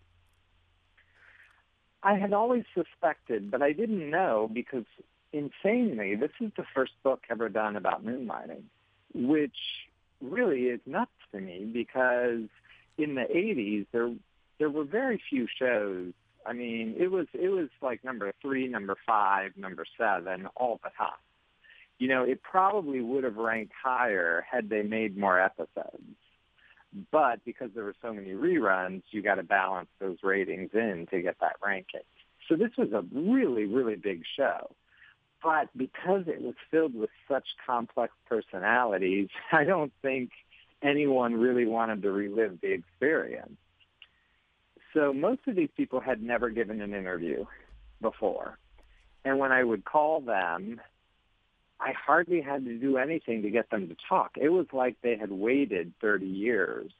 I 2.03 2.15
had 2.15 2.33
always 2.33 2.63
suspected, 2.73 3.51
but 3.51 3.61
I 3.61 3.73
didn't 3.73 4.09
know 4.09 4.49
because 4.51 4.85
insanely, 5.33 6.15
this 6.15 6.31
is 6.39 6.51
the 6.55 6.65
first 6.73 6.93
book 7.03 7.23
ever 7.29 7.49
done 7.49 7.75
about 7.75 8.05
moonlighting, 8.05 8.63
which 9.13 9.57
really 10.21 10.63
is 10.63 10.79
nuts 10.85 11.11
to 11.31 11.39
me 11.39 11.69
because 11.71 12.47
in 12.97 13.15
the 13.15 13.27
80s, 13.29 13.85
there 13.91 14.11
there 14.59 14.69
were 14.69 14.85
very 14.85 15.21
few 15.29 15.47
shows. 15.59 16.13
I 16.45 16.53
mean, 16.53 16.95
it 16.97 17.11
was 17.11 17.27
it 17.33 17.49
was 17.49 17.69
like 17.81 18.03
number 18.03 18.33
three, 18.41 18.67
number 18.67 18.95
five, 19.05 19.51
number 19.57 19.85
seven 19.97 20.47
all 20.55 20.79
the 20.83 20.89
time. 20.97 21.11
You 21.99 22.07
know, 22.07 22.23
it 22.23 22.43
probably 22.43 23.01
would 23.01 23.23
have 23.23 23.37
ranked 23.37 23.73
higher 23.81 24.45
had 24.49 24.69
they 24.69 24.83
made 24.83 25.17
more 25.17 25.39
episodes. 25.39 26.03
But 27.11 27.43
because 27.43 27.71
there 27.75 27.83
were 27.83 27.95
so 28.01 28.13
many 28.13 28.31
reruns, 28.31 29.03
you 29.11 29.21
got 29.21 29.35
to 29.35 29.43
balance 29.43 29.89
those 29.99 30.17
ratings 30.23 30.69
in 30.73 31.07
to 31.11 31.21
get 31.21 31.39
that 31.41 31.57
ranking. 31.63 32.01
So 32.47 32.55
this 32.55 32.71
was 32.77 32.91
a 32.93 33.03
really, 33.11 33.65
really 33.65 33.95
big 33.95 34.23
show. 34.37 34.71
But 35.43 35.69
because 35.75 36.27
it 36.27 36.41
was 36.41 36.55
filled 36.71 36.95
with 36.95 37.09
such 37.27 37.45
complex 37.65 38.13
personalities, 38.27 39.29
I 39.51 39.63
don't 39.63 39.93
think 40.01 40.31
anyone 40.81 41.35
really 41.35 41.65
wanted 41.65 42.01
to 42.03 42.11
relive 42.11 42.59
the 42.61 42.71
experience. 42.71 43.57
So 44.97 45.13
most 45.13 45.41
of 45.45 45.55
these 45.55 45.69
people 45.77 45.99
had 45.99 46.23
never 46.23 46.49
given 46.49 46.81
an 46.81 46.95
interview 46.95 47.45
before. 48.01 48.57
And 49.23 49.37
when 49.37 49.51
I 49.51 49.63
would 49.63 49.85
call 49.85 50.21
them, 50.21 50.81
I 51.79 51.93
hardly 51.93 52.41
had 52.41 52.65
to 52.65 52.79
do 52.79 52.97
anything 52.97 53.43
to 53.43 53.51
get 53.51 53.69
them 53.69 53.89
to 53.89 53.95
talk. 54.09 54.31
It 54.37 54.49
was 54.49 54.65
like 54.73 54.95
they 55.03 55.15
had 55.15 55.31
waited 55.31 55.93
30 56.01 56.25
years 56.25 56.91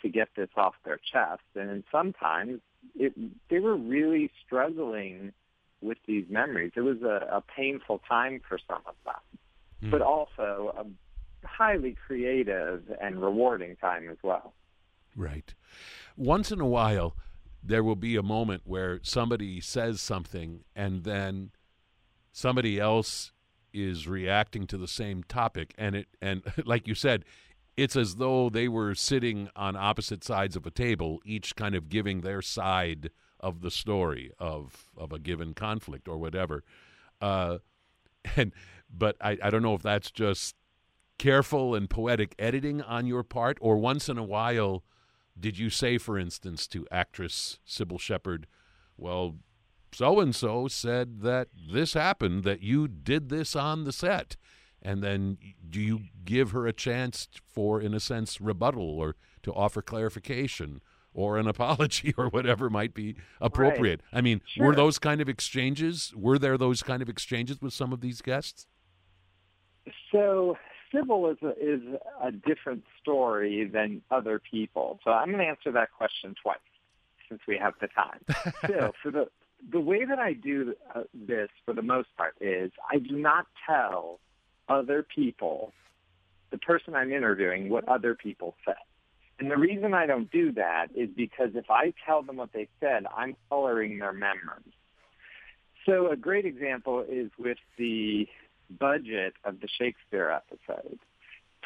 to 0.00 0.08
get 0.08 0.28
this 0.34 0.48
off 0.56 0.76
their 0.86 0.98
chest. 1.12 1.42
And 1.54 1.84
sometimes 1.92 2.60
it, 2.94 3.12
they 3.50 3.58
were 3.58 3.76
really 3.76 4.30
struggling 4.46 5.34
with 5.82 5.98
these 6.06 6.24
memories. 6.30 6.72
It 6.74 6.80
was 6.80 7.02
a, 7.02 7.36
a 7.36 7.42
painful 7.54 8.00
time 8.08 8.40
for 8.48 8.58
some 8.66 8.80
of 8.86 8.94
them, 9.04 9.38
mm. 9.84 9.90
but 9.90 10.00
also 10.00 10.74
a 10.78 11.46
highly 11.46 11.98
creative 12.06 12.84
and 12.98 13.20
rewarding 13.20 13.76
time 13.76 14.08
as 14.08 14.16
well. 14.22 14.54
Right. 15.14 15.52
Once 16.16 16.50
in 16.50 16.60
a 16.60 16.66
while, 16.66 17.14
there 17.66 17.82
will 17.82 17.96
be 17.96 18.16
a 18.16 18.22
moment 18.22 18.62
where 18.64 19.00
somebody 19.02 19.60
says 19.60 20.00
something 20.00 20.64
and 20.74 21.04
then 21.04 21.50
somebody 22.32 22.78
else 22.78 23.32
is 23.72 24.08
reacting 24.08 24.66
to 24.66 24.78
the 24.78 24.88
same 24.88 25.22
topic. 25.24 25.74
And 25.76 25.96
it 25.96 26.08
and 26.20 26.42
like 26.64 26.86
you 26.86 26.94
said 26.94 27.24
it's 27.76 27.96
as 27.96 28.16
though 28.16 28.48
they 28.48 28.68
were 28.68 28.94
sitting 28.94 29.50
on 29.54 29.76
opposite 29.76 30.24
sides 30.24 30.56
of 30.56 30.66
a 30.66 30.70
table 30.70 31.20
each 31.24 31.56
kind 31.56 31.74
of 31.74 31.88
giving 31.88 32.22
their 32.22 32.40
side 32.40 33.10
of 33.38 33.60
the 33.60 33.70
story 33.70 34.30
of 34.38 34.86
of 34.96 35.12
a 35.12 35.18
given 35.18 35.54
conflict 35.54 36.08
or 36.08 36.16
whatever. 36.16 36.64
Uh, 37.20 37.58
and 38.36 38.52
but 38.90 39.16
I, 39.20 39.36
I 39.42 39.50
don't 39.50 39.62
know 39.62 39.74
if 39.74 39.82
that's 39.82 40.10
just 40.10 40.54
careful 41.18 41.74
and 41.74 41.88
poetic 41.88 42.34
editing 42.38 42.82
on 42.82 43.06
your 43.06 43.22
part 43.22 43.58
or 43.60 43.76
once 43.76 44.08
in 44.08 44.18
a 44.18 44.24
while 44.24 44.84
did 45.38 45.58
you 45.58 45.70
say 45.70 45.98
for 45.98 46.18
instance 46.18 46.66
to 46.66 46.86
actress 46.90 47.58
Cybill 47.66 48.00
Shepherd 48.00 48.46
well 48.96 49.36
so 49.96 50.20
and 50.20 50.34
so 50.34 50.68
said 50.68 51.22
that 51.22 51.48
this 51.72 51.94
happened, 51.94 52.44
that 52.44 52.60
you 52.60 52.86
did 52.86 53.30
this 53.30 53.56
on 53.56 53.84
the 53.84 53.92
set. 53.92 54.36
And 54.82 55.02
then 55.02 55.38
do 55.70 55.80
you 55.80 56.00
give 56.24 56.50
her 56.50 56.66
a 56.66 56.72
chance 56.74 57.28
for, 57.46 57.80
in 57.80 57.94
a 57.94 58.00
sense, 58.00 58.38
rebuttal 58.38 58.98
or 58.98 59.16
to 59.42 59.54
offer 59.54 59.80
clarification 59.80 60.82
or 61.14 61.38
an 61.38 61.48
apology 61.54 62.12
or 62.18 62.28
whatever 62.28 62.68
might 62.68 62.92
be 62.92 63.16
appropriate? 63.40 64.02
Right. 64.12 64.18
I 64.18 64.20
mean, 64.20 64.42
sure. 64.44 64.66
were 64.66 64.76
those 64.76 64.98
kind 64.98 65.22
of 65.22 65.30
exchanges? 65.30 66.12
Were 66.14 66.38
there 66.38 66.58
those 66.58 66.82
kind 66.82 67.00
of 67.00 67.08
exchanges 67.08 67.62
with 67.62 67.72
some 67.72 67.92
of 67.92 68.02
these 68.02 68.20
guests? 68.20 68.66
So 70.12 70.58
Cybill 70.92 71.32
is 71.32 71.38
a, 71.42 71.50
is 71.58 71.80
a 72.22 72.32
different 72.32 72.84
story 73.00 73.66
than 73.66 74.02
other 74.10 74.40
people. 74.40 75.00
So 75.04 75.10
I'm 75.10 75.28
going 75.28 75.38
to 75.38 75.44
answer 75.44 75.72
that 75.72 75.92
question 75.96 76.34
twice 76.40 76.58
since 77.28 77.40
we 77.48 77.58
have 77.58 77.74
the 77.80 77.88
time. 77.88 78.20
so 78.66 78.92
for 79.02 79.10
the 79.10 79.28
the 79.72 79.80
way 79.80 80.04
that 80.04 80.18
I 80.18 80.34
do 80.34 80.74
uh, 80.94 81.02
this 81.14 81.48
for 81.64 81.72
the 81.72 81.82
most 81.82 82.08
part 82.16 82.36
is 82.40 82.70
I 82.90 82.98
do 82.98 83.16
not 83.16 83.46
tell 83.66 84.20
other 84.68 85.02
people, 85.02 85.72
the 86.50 86.58
person 86.58 86.94
I'm 86.94 87.12
interviewing, 87.12 87.68
what 87.68 87.88
other 87.88 88.14
people 88.14 88.54
said. 88.64 88.74
And 89.38 89.50
the 89.50 89.56
reason 89.56 89.92
I 89.92 90.06
don't 90.06 90.30
do 90.30 90.52
that 90.52 90.88
is 90.94 91.10
because 91.14 91.50
if 91.54 91.70
I 91.70 91.92
tell 92.04 92.22
them 92.22 92.36
what 92.36 92.52
they 92.52 92.68
said, 92.80 93.04
I'm 93.14 93.36
coloring 93.48 93.98
their 93.98 94.12
memories. 94.12 94.72
So 95.84 96.10
a 96.10 96.16
great 96.16 96.46
example 96.46 97.04
is 97.08 97.30
with 97.38 97.58
the 97.78 98.26
budget 98.70 99.34
of 99.44 99.60
the 99.60 99.68
Shakespeare 99.78 100.30
episode 100.30 100.98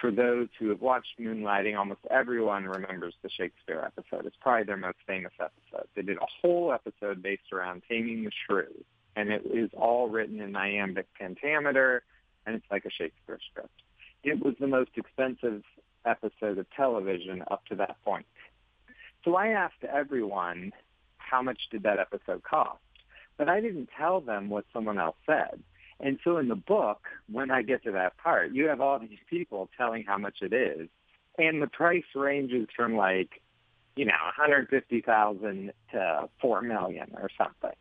for 0.01 0.11
those 0.11 0.49
who 0.59 0.71
have 0.71 0.81
watched 0.81 1.19
Moonlighting, 1.21 1.79
almost 1.79 2.01
everyone 2.11 2.65
remembers 2.65 3.15
the 3.23 3.29
Shakespeare 3.29 3.83
episode. 3.85 4.25
It's 4.25 4.37
probably 4.41 4.65
their 4.65 4.77
most 4.77 4.97
famous 5.07 5.33
episode. 5.39 5.87
They 5.95 6.03
did 6.03 6.17
a 6.17 6.27
whole 6.41 6.73
episode 6.73 7.23
based 7.23 7.53
around 7.53 7.83
taming 7.89 8.25
the 8.25 8.31
shrew, 8.47 8.73
and 9.15 9.29
it 9.29 9.43
is 9.45 9.71
all 9.77 10.09
written 10.09 10.41
in 10.41 10.57
iambic 10.57 11.07
pentameter, 11.19 12.03
and 12.47 12.57
it's 12.57 12.65
like 12.71 12.87
a 12.87 12.91
Shakespeare 12.91 13.39
script. 13.51 13.83
It 14.25 14.43
was 14.43 14.55
the 14.59 14.67
most 14.67 14.91
expensive 14.97 15.63
episode 16.07 16.59
of 16.59 16.67
television 16.75 17.43
up 17.51 17.67
to 17.67 17.75
that 17.77 17.97
point. 18.05 18.27
So 19.25 19.37
I 19.37 19.49
asked 19.49 19.85
everyone, 19.85 20.73
how 21.19 21.43
much 21.43 21.61
did 21.71 21.83
that 21.83 21.99
episode 21.99 22.43
cost? 22.43 22.81
But 23.37 23.49
I 23.49 23.61
didn't 23.61 23.91
tell 23.97 24.21
them 24.21 24.49
what 24.49 24.65
someone 24.73 24.99
else 24.99 25.17
said. 25.27 25.63
And 26.01 26.19
so 26.25 26.39
in 26.39 26.49
the 26.49 26.57
book, 26.57 27.07
when 27.31 27.51
I 27.51 27.63
get 27.63 27.85
to 27.85 27.93
that 27.93 28.17
part, 28.17 28.53
you 28.53 28.69
have 28.69 28.81
all 28.81 28.99
these 28.99 29.19
people 29.29 29.69
telling 29.77 30.05
how 30.05 30.19
much 30.19 30.39
it 30.41 30.53
is. 30.53 30.89
And 31.39 31.63
the 31.63 31.67
price 31.67 32.05
ranges 32.15 32.69
from 32.75 32.97
like, 32.97 33.43
you 33.97 34.07
know, 34.07 34.13
150,000 34.37 35.73
to 35.93 36.29
4 36.41 36.63
million 36.63 37.13
or 37.15 37.29
something. 37.37 37.77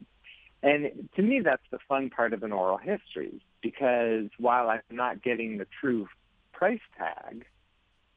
And 0.61 1.09
to 1.15 1.21
me, 1.21 1.39
that's 1.39 1.63
the 1.71 1.79
fun 1.87 2.09
part 2.09 2.33
of 2.33 2.43
an 2.43 2.51
oral 2.51 2.77
history 2.77 3.41
because 3.61 4.25
while 4.37 4.69
I'm 4.69 4.81
not 4.91 5.21
getting 5.21 5.57
the 5.57 5.67
true 5.79 6.07
price 6.51 6.81
tag, 6.97 7.45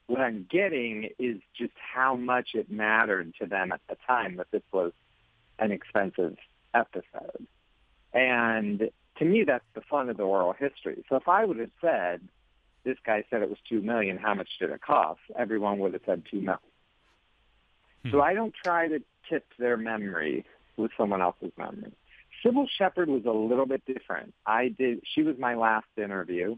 what 0.06 0.20
I'm 0.20 0.46
getting 0.50 1.10
is 1.18 1.36
just 1.56 1.74
how 1.76 2.16
much 2.16 2.50
it 2.54 2.70
mattered 2.70 3.34
to 3.40 3.46
them 3.46 3.70
at 3.70 3.80
the 3.88 3.96
time 4.06 4.36
that 4.36 4.50
this 4.50 4.62
was 4.72 4.92
an 5.58 5.70
expensive 5.70 6.36
episode. 6.74 7.46
And 8.12 8.90
to 9.22 9.28
me, 9.28 9.44
that's 9.46 9.64
the 9.74 9.82
fun 9.82 10.08
of 10.08 10.16
the 10.16 10.24
oral 10.24 10.52
history. 10.52 11.04
So 11.08 11.16
if 11.16 11.28
I 11.28 11.44
would 11.44 11.58
have 11.58 11.70
said, 11.80 12.20
this 12.84 12.96
guy 13.06 13.24
said 13.30 13.42
it 13.42 13.48
was 13.48 13.58
two 13.68 13.80
million, 13.80 14.18
how 14.18 14.34
much 14.34 14.48
did 14.58 14.70
it 14.70 14.80
cost? 14.82 15.20
Everyone 15.38 15.78
would 15.78 15.92
have 15.92 16.02
said 16.04 16.22
two 16.28 16.40
million. 16.40 16.58
Hmm. 18.02 18.10
So 18.10 18.20
I 18.20 18.34
don't 18.34 18.54
try 18.64 18.88
to 18.88 19.00
tip 19.30 19.44
their 19.58 19.76
memory 19.76 20.44
with 20.76 20.90
someone 20.96 21.22
else's 21.22 21.52
memory. 21.56 21.92
Cybill 22.44 22.66
Shepherd 22.76 23.08
was 23.08 23.24
a 23.24 23.30
little 23.30 23.66
bit 23.66 23.82
different. 23.86 24.34
I 24.44 24.68
did. 24.76 25.00
She 25.14 25.22
was 25.22 25.36
my 25.38 25.54
last 25.54 25.86
interview, 25.96 26.56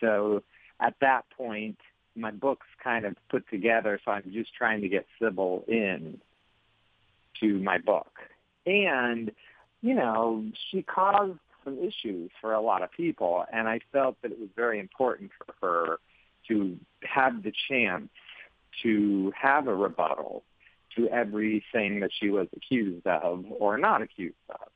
so 0.00 0.44
at 0.80 0.94
that 1.00 1.22
point, 1.36 1.78
my 2.14 2.30
book's 2.30 2.68
kind 2.82 3.04
of 3.04 3.16
put 3.28 3.48
together. 3.50 3.98
So 4.04 4.12
I'm 4.12 4.30
just 4.32 4.54
trying 4.54 4.82
to 4.82 4.88
get 4.88 5.06
Cybill 5.20 5.68
in 5.68 6.20
to 7.40 7.58
my 7.58 7.78
book, 7.78 8.12
and 8.64 9.32
you 9.82 9.94
know, 9.94 10.44
she 10.70 10.82
caused 10.82 11.38
some 11.66 11.78
issues 11.78 12.30
for 12.40 12.54
a 12.54 12.60
lot 12.62 12.82
of 12.82 12.90
people, 12.92 13.44
and 13.52 13.68
I 13.68 13.80
felt 13.92 14.16
that 14.22 14.32
it 14.32 14.38
was 14.38 14.48
very 14.56 14.78
important 14.78 15.32
for 15.36 15.54
her 15.60 15.98
to 16.48 16.78
have 17.02 17.42
the 17.42 17.52
chance 17.68 18.08
to 18.82 19.32
have 19.36 19.66
a 19.68 19.74
rebuttal 19.74 20.44
to 20.96 21.08
everything 21.08 22.00
that 22.00 22.10
she 22.18 22.30
was 22.30 22.48
accused 22.56 23.06
of 23.06 23.44
or 23.50 23.76
not 23.76 24.00
accused 24.00 24.34
of. 24.48 24.68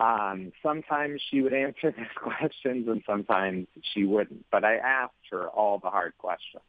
Um, 0.00 0.52
sometimes 0.62 1.20
she 1.30 1.42
would 1.42 1.52
answer 1.52 1.90
the 1.96 2.06
questions 2.14 2.88
and 2.88 3.02
sometimes 3.06 3.66
she 3.92 4.04
wouldn't. 4.04 4.46
But 4.50 4.64
I 4.64 4.76
asked 4.76 5.12
her 5.30 5.48
all 5.48 5.78
the 5.78 5.90
hard 5.90 6.14
questions. 6.18 6.62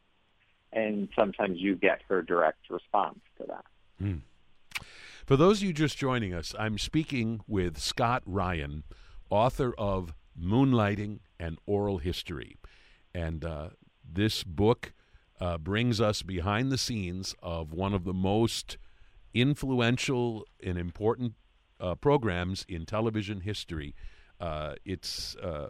And 0.72 1.08
sometimes 1.16 1.58
you 1.60 1.76
get 1.76 2.00
her 2.08 2.20
direct 2.20 2.68
response 2.68 3.20
to 3.38 3.46
that. 3.46 3.64
Mm. 4.02 4.22
For 5.24 5.36
those 5.36 5.58
of 5.58 5.68
you 5.68 5.72
just 5.72 5.96
joining 5.96 6.34
us, 6.34 6.54
I'm 6.58 6.78
speaking 6.78 7.40
with 7.46 7.78
Scott 7.78 8.22
Ryan, 8.26 8.82
author 9.34 9.74
of 9.76 10.14
Moonlighting 10.40 11.18
and 11.40 11.58
Oral 11.66 11.98
History. 11.98 12.56
And 13.12 13.44
uh, 13.44 13.70
this 14.08 14.44
book 14.44 14.92
uh, 15.40 15.58
brings 15.58 16.00
us 16.00 16.22
behind 16.22 16.70
the 16.70 16.78
scenes 16.78 17.34
of 17.42 17.72
one 17.72 17.92
of 17.92 18.04
the 18.04 18.14
most 18.14 18.78
influential 19.34 20.46
and 20.62 20.78
important 20.78 21.34
uh, 21.80 21.96
programs 21.96 22.64
in 22.68 22.86
television 22.86 23.40
history. 23.40 23.94
Uh, 24.40 24.74
it's 24.84 25.34
uh, 25.36 25.68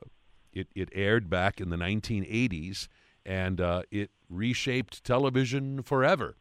it, 0.53 0.69
it 0.75 0.91
aired 0.93 1.31
back 1.31 1.61
in 1.61 1.71
the 1.71 1.77
1980s, 1.77 2.87
and 3.25 3.61
uh, 3.61 3.83
it 3.91 4.11
reshaped 4.29 5.03
television 5.03 5.83
forever, 5.83 6.37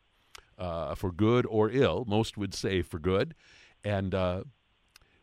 for 0.57 1.11
good 1.11 1.45
or 1.45 1.69
ill. 1.71 2.03
Most 2.05 2.37
would 2.37 2.53
say 2.53 2.81
for 2.81 2.99
good, 2.99 3.33
and 3.83 4.13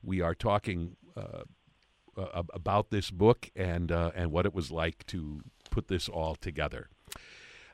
we 0.03 0.23
are 0.23 0.35
talking 0.35 0.97
uh, 2.21 2.43
about 2.53 2.91
this 2.91 3.11
book 3.11 3.51
and 3.55 3.91
uh, 3.93 4.11
and 4.15 4.31
what 4.31 4.47
it 4.47 4.55
was 4.55 4.71
like 4.71 5.07
to 5.07 5.41
put 5.71 5.89
this 5.89 6.09
all 6.09 6.35
together. 6.35 6.89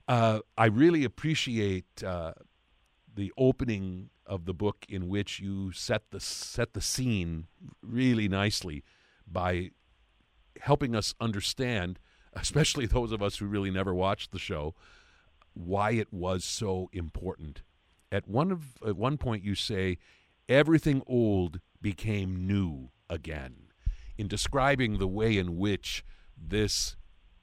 Uh, 0.08 0.40
I 0.56 0.66
really 0.66 1.04
appreciate 1.04 2.02
uh, 2.04 2.32
the 3.14 3.32
opening 3.36 4.10
of 4.24 4.44
the 4.44 4.54
book 4.54 4.84
in 4.88 5.08
which 5.08 5.40
you 5.40 5.72
set 5.72 6.10
the 6.10 6.20
set 6.20 6.74
the 6.74 6.80
scene 6.80 7.46
really 7.82 8.28
nicely 8.28 8.84
by 9.26 9.70
helping 10.60 10.94
us 10.94 11.14
understand, 11.20 11.98
especially 12.32 12.86
those 12.86 13.12
of 13.12 13.22
us 13.22 13.38
who 13.38 13.46
really 13.46 13.70
never 13.70 13.94
watched 13.94 14.32
the 14.32 14.38
show, 14.38 14.74
why 15.54 15.92
it 15.92 16.12
was 16.12 16.44
so 16.44 16.88
important. 16.92 17.62
At 18.12 18.28
one 18.28 18.52
of 18.52 18.76
at 18.86 18.96
one 18.96 19.18
point 19.18 19.42
you 19.42 19.54
say 19.54 19.98
everything 20.48 21.02
old 21.06 21.60
became 21.82 22.46
new 22.46 22.90
again. 23.10 23.65
In 24.18 24.28
describing 24.28 24.98
the 24.98 25.06
way 25.06 25.36
in 25.36 25.56
which 25.56 26.04
this 26.36 26.96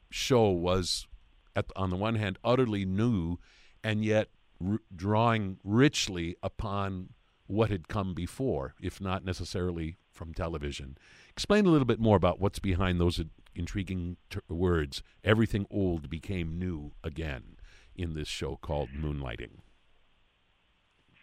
show 0.09 0.49
was 0.49 1.07
at, 1.55 1.65
on 1.75 1.89
the 1.89 1.95
one 1.95 2.15
hand 2.15 2.37
utterly 2.43 2.85
new 2.85 3.37
and 3.83 4.03
yet 4.03 4.29
r- 4.65 4.79
drawing 4.95 5.57
richly 5.63 6.35
upon 6.41 7.09
what 7.47 7.69
had 7.69 7.87
come 7.87 8.13
before, 8.13 8.73
if 8.81 9.01
not 9.01 9.25
necessarily 9.25 9.97
from 10.11 10.33
television. 10.33 10.97
Explain 11.29 11.65
a 11.65 11.69
little 11.69 11.85
bit 11.85 11.99
more 11.99 12.15
about 12.15 12.39
what's 12.39 12.59
behind 12.59 12.99
those 12.99 13.21
intriguing 13.55 14.17
t- 14.29 14.39
words. 14.49 15.03
Everything 15.23 15.65
old 15.69 16.09
became 16.09 16.57
new 16.57 16.93
again 17.03 17.57
in 17.95 18.13
this 18.13 18.27
show 18.27 18.57
called 18.61 18.89
Moonlighting. 18.89 19.59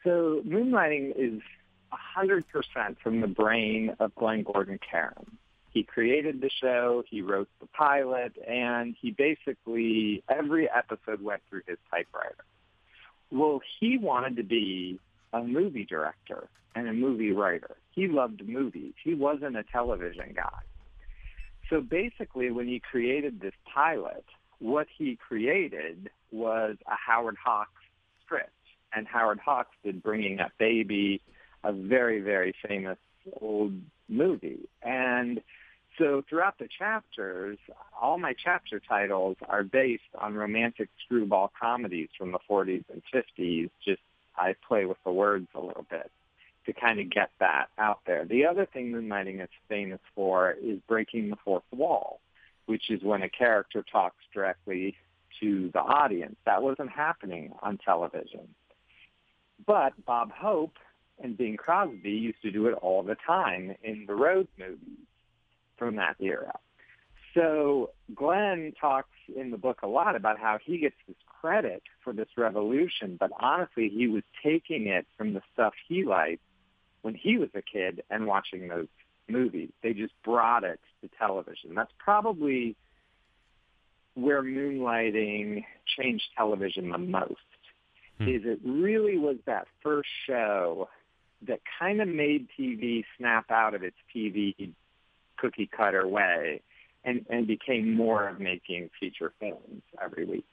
So, 0.05 0.43
Moonlighting 0.47 1.13
is 1.17 1.41
100% 2.17 2.45
from 3.03 3.21
the 3.21 3.27
brain 3.27 3.95
of 4.01 4.15
Glenn 4.15 4.43
Gordon 4.43 4.79
Caron. 4.79 5.39
He 5.73 5.85
created 5.85 6.41
the 6.41 6.51
show, 6.61 7.05
he 7.09 7.23
wrote 7.23 7.49
the 7.61 7.67
pilot, 7.67 8.33
and 8.47 8.97
he 9.01 9.13
basically, 9.13 10.25
every 10.29 10.69
episode 10.69 11.23
went 11.23 11.43
through 11.49 11.63
his 11.67 11.79
typewriter. 11.91 12.45
Well, 13.31 13.61
he 13.79 13.97
wanted 13.97 14.37
to 14.37 14.43
be 14.43 14.99
a 15.33 15.43
movie 15.43 15.85
director 15.85 16.49
and 16.75 16.89
a 16.89 16.93
movie 16.93 17.31
writer. 17.31 17.77
He 17.93 18.09
loved 18.09 18.47
movies. 18.47 18.95
He 19.03 19.15
wasn't 19.15 19.57
a 19.57 19.63
television 19.63 20.33
guy. 20.35 20.59
So 21.69 21.81
basically, 21.81 22.51
when 22.51 22.67
he 22.67 22.81
created 22.81 23.41
this 23.41 23.55
pilot, 23.73 24.25
what 24.59 24.89
he 24.97 25.17
created 25.17 26.11
was 26.33 26.77
a 26.87 26.97
Howard 26.97 27.37
Hawks 27.43 27.71
script. 28.25 28.51
And 28.93 29.07
Howard 29.07 29.39
Hawks 29.39 29.71
did 29.85 30.03
Bringing 30.03 30.41
Up 30.41 30.51
Baby, 30.59 31.23
a 31.63 31.73
very, 31.73 32.21
very 32.21 32.55
famous 32.67 32.99
old 33.41 33.75
movie. 34.09 34.69
And 34.83 35.41
so 36.01 36.25
throughout 36.29 36.59
the 36.59 36.67
chapters, 36.67 37.59
all 38.01 38.19
my 38.19 38.33
chapter 38.33 38.81
titles 38.81 39.37
are 39.47 39.63
based 39.63 40.03
on 40.19 40.35
romantic 40.35 40.89
screwball 41.05 41.53
comedies 41.61 42.09
from 42.17 42.33
the 42.33 42.39
40s 42.49 42.85
and 42.91 43.03
50s. 43.13 43.71
Just 43.85 44.01
I 44.35 44.55
play 44.67 44.87
with 44.87 44.97
the 45.05 45.13
words 45.13 45.47
a 45.55 45.61
little 45.61 45.85
bit 45.91 46.11
to 46.65 46.73
kind 46.73 47.01
of 47.01 47.11
get 47.11 47.31
that 47.39 47.67
out 47.79 48.01
there. 48.07 48.25
The 48.25 48.47
other 48.47 48.65
thing 48.65 48.93
Moonlighting 48.93 49.43
is 49.43 49.51
famous 49.69 50.01
for 50.15 50.53
is 50.53 50.79
breaking 50.89 51.29
the 51.29 51.37
fourth 51.45 51.65
wall, 51.71 52.21
which 52.65 52.91
is 52.91 53.03
when 53.03 53.23
a 53.23 53.29
character 53.29 53.85
talks 53.93 54.25
directly 54.33 54.97
to 55.41 55.71
the 55.75 55.81
audience. 55.81 56.37
That 56.47 56.63
wasn't 56.63 56.91
happening 56.91 57.53
on 57.63 57.77
television. 57.77 58.49
But 59.67 59.93
Bob 60.07 60.33
Hope 60.33 60.77
and 61.23 61.37
Bing 61.37 61.59
Crosby 61.59 62.11
used 62.11 62.41
to 62.41 62.51
do 62.51 62.69
it 62.69 62.75
all 62.81 63.03
the 63.03 63.17
time 63.27 63.75
in 63.83 64.07
the 64.07 64.15
road 64.15 64.49
movies 64.59 65.07
from 65.81 65.97
that 65.97 66.17
era. 66.21 66.59
So 67.35 67.91
Glenn 68.15 68.73
talks 68.79 69.17
in 69.35 69.51
the 69.51 69.57
book 69.57 69.81
a 69.83 69.87
lot 69.87 70.15
about 70.15 70.39
how 70.39 70.59
he 70.65 70.79
gets 70.79 70.97
this 71.09 71.17
credit 71.41 71.83
for 72.05 72.13
this 72.13 72.29
revolution, 72.37 73.17
but 73.19 73.31
honestly, 73.41 73.89
he 73.89 74.07
was 74.07 74.23
taking 74.43 74.89
it 74.89 75.07
from 75.17 75.33
the 75.33 75.41
stuff 75.53 75.73
he 75.89 76.05
liked 76.05 76.43
when 77.03 77.15
he 77.15 77.39
was 77.39 77.49
a 77.55 77.63
kid 77.63 78.03
and 78.11 78.27
watching 78.27 78.69
those 78.69 78.89
movies. 79.29 79.71
They 79.83 79.95
just 79.95 80.13
brought 80.23 80.65
it 80.65 80.81
to 81.03 81.11
television. 81.19 81.75
That's 81.75 81.93
probably 81.99 82.77
where 84.15 84.43
moonlighting 84.43 85.65
changed 85.97 86.25
television 86.37 86.91
the 86.91 86.99
most. 86.99 87.39
Hmm. 88.19 88.29
Is 88.29 88.43
it 88.45 88.61
really 88.65 89.17
was 89.17 89.37
that 89.47 89.67
first 89.83 90.11
show 90.27 90.89
that 91.47 91.61
kind 91.79 92.03
of 92.03 92.09
made 92.09 92.49
TV 92.59 93.05
snap 93.17 93.51
out 93.51 93.75
of 93.75 93.83
its 93.83 93.97
TV 94.15 94.73
cookie 95.41 95.71
cutter 95.75 96.07
way 96.07 96.61
and, 97.05 97.25
and 97.31 97.47
became 97.47 97.95
more 97.95 98.29
of 98.29 98.41
making 98.41 98.91
feature 98.99 99.33
films 99.41 99.83
every 100.03 100.25
week. 100.25 100.45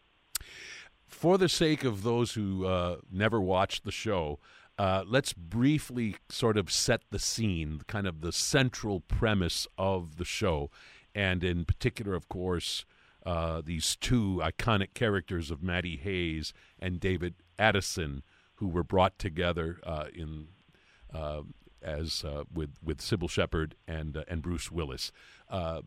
For 1.06 1.38
the 1.38 1.50
sake 1.50 1.84
of 1.84 2.04
those 2.04 2.34
who 2.34 2.66
uh, 2.66 2.98
never 3.12 3.42
watched 3.42 3.84
the 3.84 3.92
show, 3.92 4.40
uh, 4.78 5.04
let's 5.08 5.34
briefly 5.34 6.16
sort 6.30 6.58
of 6.58 6.72
set 6.72 7.02
the 7.10 7.20
scene, 7.20 7.82
kind 7.88 8.06
of 8.06 8.22
the 8.22 8.32
central 8.32 9.00
premise 9.00 9.68
of 9.78 10.18
the 10.18 10.26
show, 10.26 10.70
and 11.16 11.44
in 11.44 11.66
particular, 11.66 12.14
of 12.14 12.30
course, 12.30 12.86
uh, 13.26 13.62
these 13.66 13.96
two 13.96 14.40
iconic 14.44 14.94
characters 14.94 15.50
of 15.50 15.64
Maddie 15.64 15.98
Hayes 15.98 16.54
and 16.80 17.00
David 17.00 17.36
Addison, 17.58 18.24
who 18.56 18.68
were 18.68 18.84
brought 18.84 19.18
together 19.18 19.80
uh, 19.84 20.06
in 20.14 20.48
uh, 21.14 21.42
as 21.82 22.24
uh, 22.24 22.44
with 22.54 22.78
with 22.84 23.00
Cybill 23.00 23.30
Shepherd 23.30 23.76
and 23.88 24.18
uh, 24.18 24.24
and 24.28 24.42
Bruce 24.42 24.72
Willis. 24.72 25.12
Uh, 25.50 25.82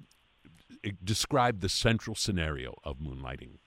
describe 1.03 1.61
the 1.61 1.69
central 1.69 2.15
scenario 2.15 2.75
of 2.85 2.99
Moonlighting. 2.99 3.59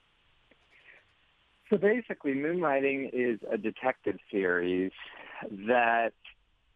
So 1.70 1.78
basically, 1.78 2.34
Moonlighting 2.34 3.10
is 3.14 3.40
a 3.52 3.58
detective 3.58 4.18
series 4.32 4.92
that 5.68 6.14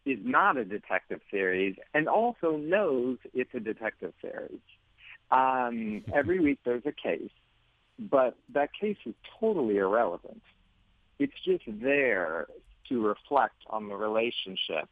is 0.04 0.18
not 0.22 0.56
a 0.56 0.64
detective 0.64 1.20
series 1.30 1.76
and 1.94 2.08
also 2.08 2.56
knows 2.56 3.18
it's 3.34 3.50
a 3.54 3.60
detective 3.60 4.12
series. 4.20 4.60
Um, 5.30 6.04
every 6.14 6.40
week 6.40 6.58
there's 6.64 6.86
a 6.86 6.92
case, 6.92 7.30
but 7.98 8.36
that 8.54 8.70
case 8.78 8.96
is 9.04 9.14
totally 9.38 9.76
irrelevant. 9.76 10.42
It's 11.18 11.38
just 11.44 11.64
there 11.66 12.46
to 12.88 13.06
reflect 13.06 13.56
on 13.68 13.88
the 13.88 13.94
relationship 13.94 14.88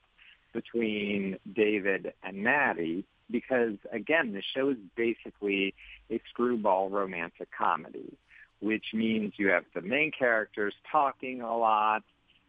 between 0.56 1.38
David 1.52 2.14
and 2.22 2.38
Maddie 2.38 3.04
because, 3.30 3.74
again, 3.92 4.32
the 4.32 4.42
show 4.54 4.70
is 4.70 4.78
basically 4.96 5.74
a 6.10 6.18
screwball 6.30 6.88
romantic 6.88 7.48
comedy, 7.56 8.16
which 8.60 8.86
means 8.94 9.34
you 9.36 9.48
have 9.48 9.64
the 9.74 9.82
main 9.82 10.10
characters 10.18 10.72
talking 10.90 11.42
a 11.42 11.56
lot, 11.58 12.04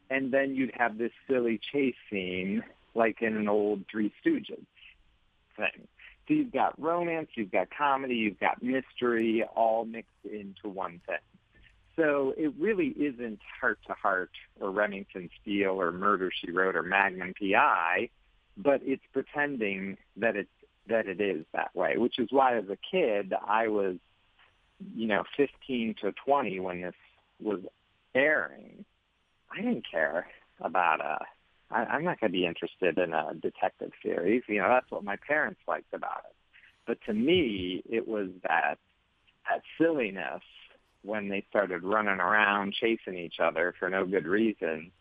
and 0.09 0.31
then 0.31 0.55
you'd 0.55 0.71
have 0.75 0.97
this 0.97 1.11
silly 1.27 1.59
chase 1.71 1.95
scene 2.09 2.63
like 2.95 3.21
in 3.21 3.35
an 3.35 3.49
old 3.49 3.83
Three 3.91 4.13
Stooges 4.23 4.65
thing. 5.57 5.87
So 6.27 6.33
you've 6.33 6.53
got 6.53 6.79
romance, 6.81 7.27
you've 7.35 7.51
got 7.51 7.67
comedy, 7.77 8.15
you've 8.15 8.39
got 8.39 8.63
mystery, 8.63 9.43
all 9.53 9.83
mixed 9.83 10.23
into 10.23 10.69
one 10.69 11.01
thing. 11.05 11.17
So 11.97 12.33
it 12.37 12.53
really 12.59 12.89
isn't 12.89 13.39
Hart 13.59 13.79
to 13.87 13.93
Hart 13.93 14.29
or 14.61 14.69
Remington 14.69 15.29
Steele 15.41 15.81
or 15.81 15.91
Murder 15.91 16.31
She 16.31 16.51
Wrote 16.51 16.75
or 16.75 16.83
Magnum 16.83 17.33
PI, 17.39 18.09
but 18.55 18.81
it's 18.83 19.03
pretending 19.11 19.97
that 20.15 20.35
it's 20.35 20.49
that 20.87 21.07
it 21.07 21.19
is 21.19 21.43
that 21.53 21.75
way, 21.75 21.97
which 21.97 22.17
is 22.19 22.29
why 22.31 22.57
as 22.57 22.65
a 22.69 22.77
kid 22.91 23.33
I 23.45 23.67
was, 23.67 23.97
you 24.95 25.07
know, 25.07 25.23
15 25.35 25.95
to 26.01 26.13
20 26.25 26.59
when 26.59 26.81
this 26.81 26.95
was 27.41 27.59
airing. 28.15 28.85
I 29.51 29.57
didn't 29.61 29.85
care 29.89 30.27
about 30.61 31.01
a. 31.01 31.25
I, 31.69 31.83
I'm 31.83 32.03
not 32.03 32.19
going 32.19 32.31
to 32.31 32.37
be 32.37 32.45
interested 32.45 32.97
in 32.97 33.13
a 33.13 33.33
detective 33.33 33.91
series. 34.03 34.43
You 34.47 34.59
know, 34.61 34.69
that's 34.69 34.89
what 34.91 35.03
my 35.03 35.17
parents 35.27 35.59
liked 35.67 35.93
about 35.93 36.21
it. 36.29 36.35
But 36.85 36.99
to 37.07 37.13
me, 37.13 37.81
it 37.89 38.07
was 38.07 38.29
that 38.43 38.77
that 39.49 39.61
silliness 39.77 40.43
when 41.07 41.29
they 41.29 41.45
started 41.49 41.83
running 41.83 42.19
around 42.19 42.73
chasing 42.73 43.17
each 43.17 43.39
other 43.39 43.73
for 43.79 43.89
no 43.89 44.05
good 44.05 44.27
reason. 44.27 44.91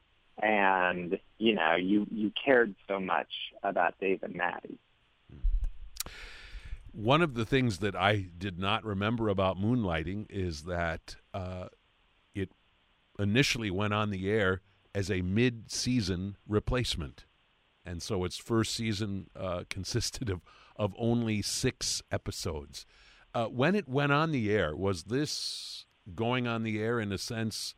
And, 0.41 1.19
you 1.39 1.55
know, 1.55 1.75
you, 1.75 2.07
you 2.11 2.31
cared 2.45 2.75
so 2.87 3.01
much 3.01 3.31
about 3.63 3.99
Dave 4.01 4.23
and 4.23 4.35
Maddie. 4.35 4.79
One 6.93 7.23
of 7.23 7.35
the 7.35 7.45
things 7.45 7.79
that 7.79 7.97
I 7.97 8.27
did 8.39 8.59
not 8.59 8.85
remember 8.85 9.29
about 9.29 9.59
Moonlighting 9.59 10.27
is 10.31 10.63
that 10.63 11.17
uh, 11.35 11.69
it 12.35 12.51
initially 13.19 13.71
went 13.71 13.93
on 13.93 14.11
the 14.11 14.31
air 14.31 14.63
as 14.95 15.11
a 15.11 15.23
mid 15.23 15.71
season 15.71 16.37
replacement. 16.47 17.25
And 17.85 18.03
so 18.03 18.25
its 18.25 18.37
first 18.37 18.75
season 18.75 19.29
uh, 19.35 19.65
consisted 19.71 20.31
of, 20.31 20.41
of 20.77 20.95
only 20.97 21.43
six 21.43 22.03
episodes. 22.13 22.87
Uh, 23.35 23.47
when 23.47 23.75
it 23.75 23.89
went 23.89 24.13
on 24.13 24.33
the 24.33 24.51
air, 24.51 24.75
was 24.75 25.05
this 25.05 25.86
going 26.15 26.47
on 26.47 26.63
the 26.63 26.81
air 26.81 27.01
in 27.01 27.13
a 27.13 27.19
sense 27.19 27.75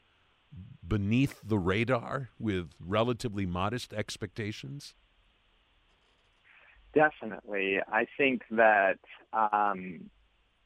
beneath 0.86 1.40
the 1.44 1.58
radar 1.58 2.30
with 2.38 2.70
relatively 2.80 3.46
modest 3.46 3.92
expectations? 3.92 4.94
Definitely. 6.94 7.78
I 7.86 8.06
think 8.16 8.42
that 8.50 8.98
um, 9.32 10.10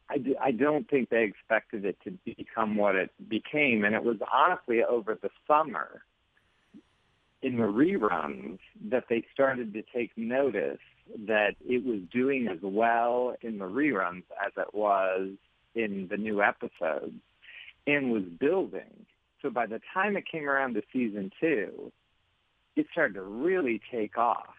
I 0.08 0.18
d- 0.18 0.36
I 0.40 0.52
don't 0.52 0.88
think 0.88 1.08
they 1.08 1.24
expected 1.24 1.84
it 1.84 1.98
to 2.04 2.12
become 2.24 2.76
what 2.76 2.94
it 2.94 3.10
became. 3.28 3.84
And 3.84 3.94
it 3.94 4.04
was 4.04 4.18
honestly 4.32 4.84
over 4.84 5.18
the 5.20 5.30
summer 5.48 6.02
in 7.42 7.56
the 7.56 7.64
reruns 7.64 8.60
that 8.90 9.04
they 9.08 9.24
started 9.32 9.74
to 9.74 9.82
take 9.94 10.12
notice 10.16 10.78
that 11.26 11.56
it 11.66 11.84
was 11.84 12.00
doing 12.12 12.46
as 12.46 12.58
well 12.62 13.34
in 13.42 13.58
the 13.58 13.64
reruns 13.64 14.22
as 14.44 14.52
it 14.56 14.72
was 14.72 15.30
in 15.74 16.06
the 16.08 16.16
new 16.16 16.40
episodes 16.40 17.20
and 17.86 18.12
was 18.12 18.22
building. 18.22 19.06
So 19.40 19.50
by 19.50 19.66
the 19.66 19.80
time 19.92 20.16
it 20.16 20.24
came 20.30 20.48
around 20.48 20.74
to 20.74 20.82
season 20.92 21.30
two, 21.40 21.92
it 22.76 22.86
started 22.92 23.14
to 23.14 23.22
really 23.22 23.80
take 23.90 24.16
off 24.16 24.54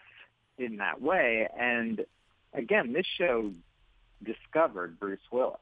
in 0.57 0.77
that 0.77 1.01
way. 1.01 1.47
And 1.57 2.05
again, 2.53 2.93
this 2.93 3.05
show 3.17 3.51
discovered 4.23 4.99
Bruce 4.99 5.19
Willis. 5.31 5.59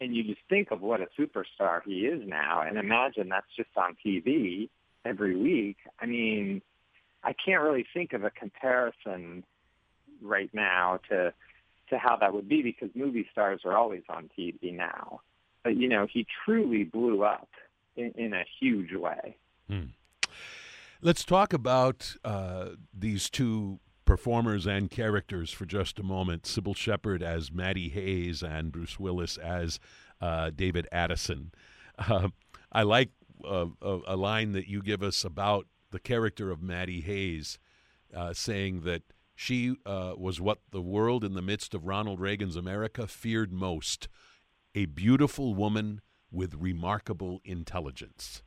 And 0.00 0.14
you 0.14 0.24
just 0.24 0.40
think 0.48 0.70
of 0.70 0.80
what 0.80 1.00
a 1.00 1.06
superstar 1.18 1.80
he 1.86 2.00
is 2.00 2.26
now 2.26 2.62
and 2.62 2.76
imagine 2.76 3.28
that's 3.28 3.46
just 3.56 3.70
on 3.76 3.96
TV 4.04 4.68
every 5.04 5.36
week. 5.36 5.76
I 6.00 6.06
mean, 6.06 6.62
I 7.22 7.32
can't 7.32 7.62
really 7.62 7.86
think 7.94 8.12
of 8.12 8.24
a 8.24 8.30
comparison 8.30 9.44
right 10.20 10.50
now 10.52 11.00
to 11.10 11.32
to 11.90 11.98
how 11.98 12.16
that 12.16 12.32
would 12.32 12.48
be 12.48 12.62
because 12.62 12.88
movie 12.94 13.26
stars 13.30 13.60
are 13.64 13.76
always 13.76 14.02
on 14.08 14.30
TV 14.36 14.74
now. 14.74 15.20
But 15.64 15.76
you 15.76 15.88
know, 15.88 16.06
he 16.10 16.26
truly 16.44 16.84
blew 16.84 17.24
up 17.24 17.48
in, 17.96 18.12
in 18.16 18.32
a 18.32 18.44
huge 18.60 18.92
way. 18.94 19.36
Hmm. 19.68 19.86
Let's 21.00 21.24
talk 21.24 21.52
about 21.52 22.16
uh, 22.24 22.70
these 22.96 23.28
two 23.28 23.80
performers 24.04 24.66
and 24.66 24.90
characters 24.90 25.50
for 25.50 25.64
just 25.64 25.98
a 25.98 26.02
moment. 26.02 26.44
Cybill 26.44 26.76
Shepherd 26.76 27.22
as 27.22 27.50
Maddie 27.50 27.88
Hayes 27.88 28.42
and 28.42 28.70
Bruce 28.70 28.98
Willis 28.98 29.36
as 29.38 29.80
uh, 30.20 30.50
David 30.54 30.86
Addison. 30.92 31.52
Uh, 31.98 32.28
I 32.72 32.82
like 32.82 33.10
a, 33.44 33.68
a, 33.82 34.16
line 34.16 34.52
that 34.52 34.66
you 34.66 34.82
give 34.82 35.02
us 35.02 35.24
about 35.24 35.66
the 35.90 36.00
character 36.00 36.50
of 36.50 36.62
Maddie 36.62 37.02
Hayes, 37.02 37.58
uh, 38.14 38.32
saying 38.32 38.80
that 38.80 39.02
she 39.34 39.76
uh, 39.86 40.14
was 40.16 40.40
what 40.40 40.58
the 40.70 40.80
world 40.80 41.22
in 41.24 41.34
the 41.34 41.42
midst 41.42 41.74
of 41.74 41.86
Ronald 41.86 42.20
Reagan's 42.20 42.56
America 42.56 43.06
feared 43.06 43.52
most 43.52 44.08
a 44.74 44.86
beautiful 44.86 45.54
woman 45.54 46.00
with 46.30 46.54
remarkable 46.54 47.40
intelligence. 47.44 48.42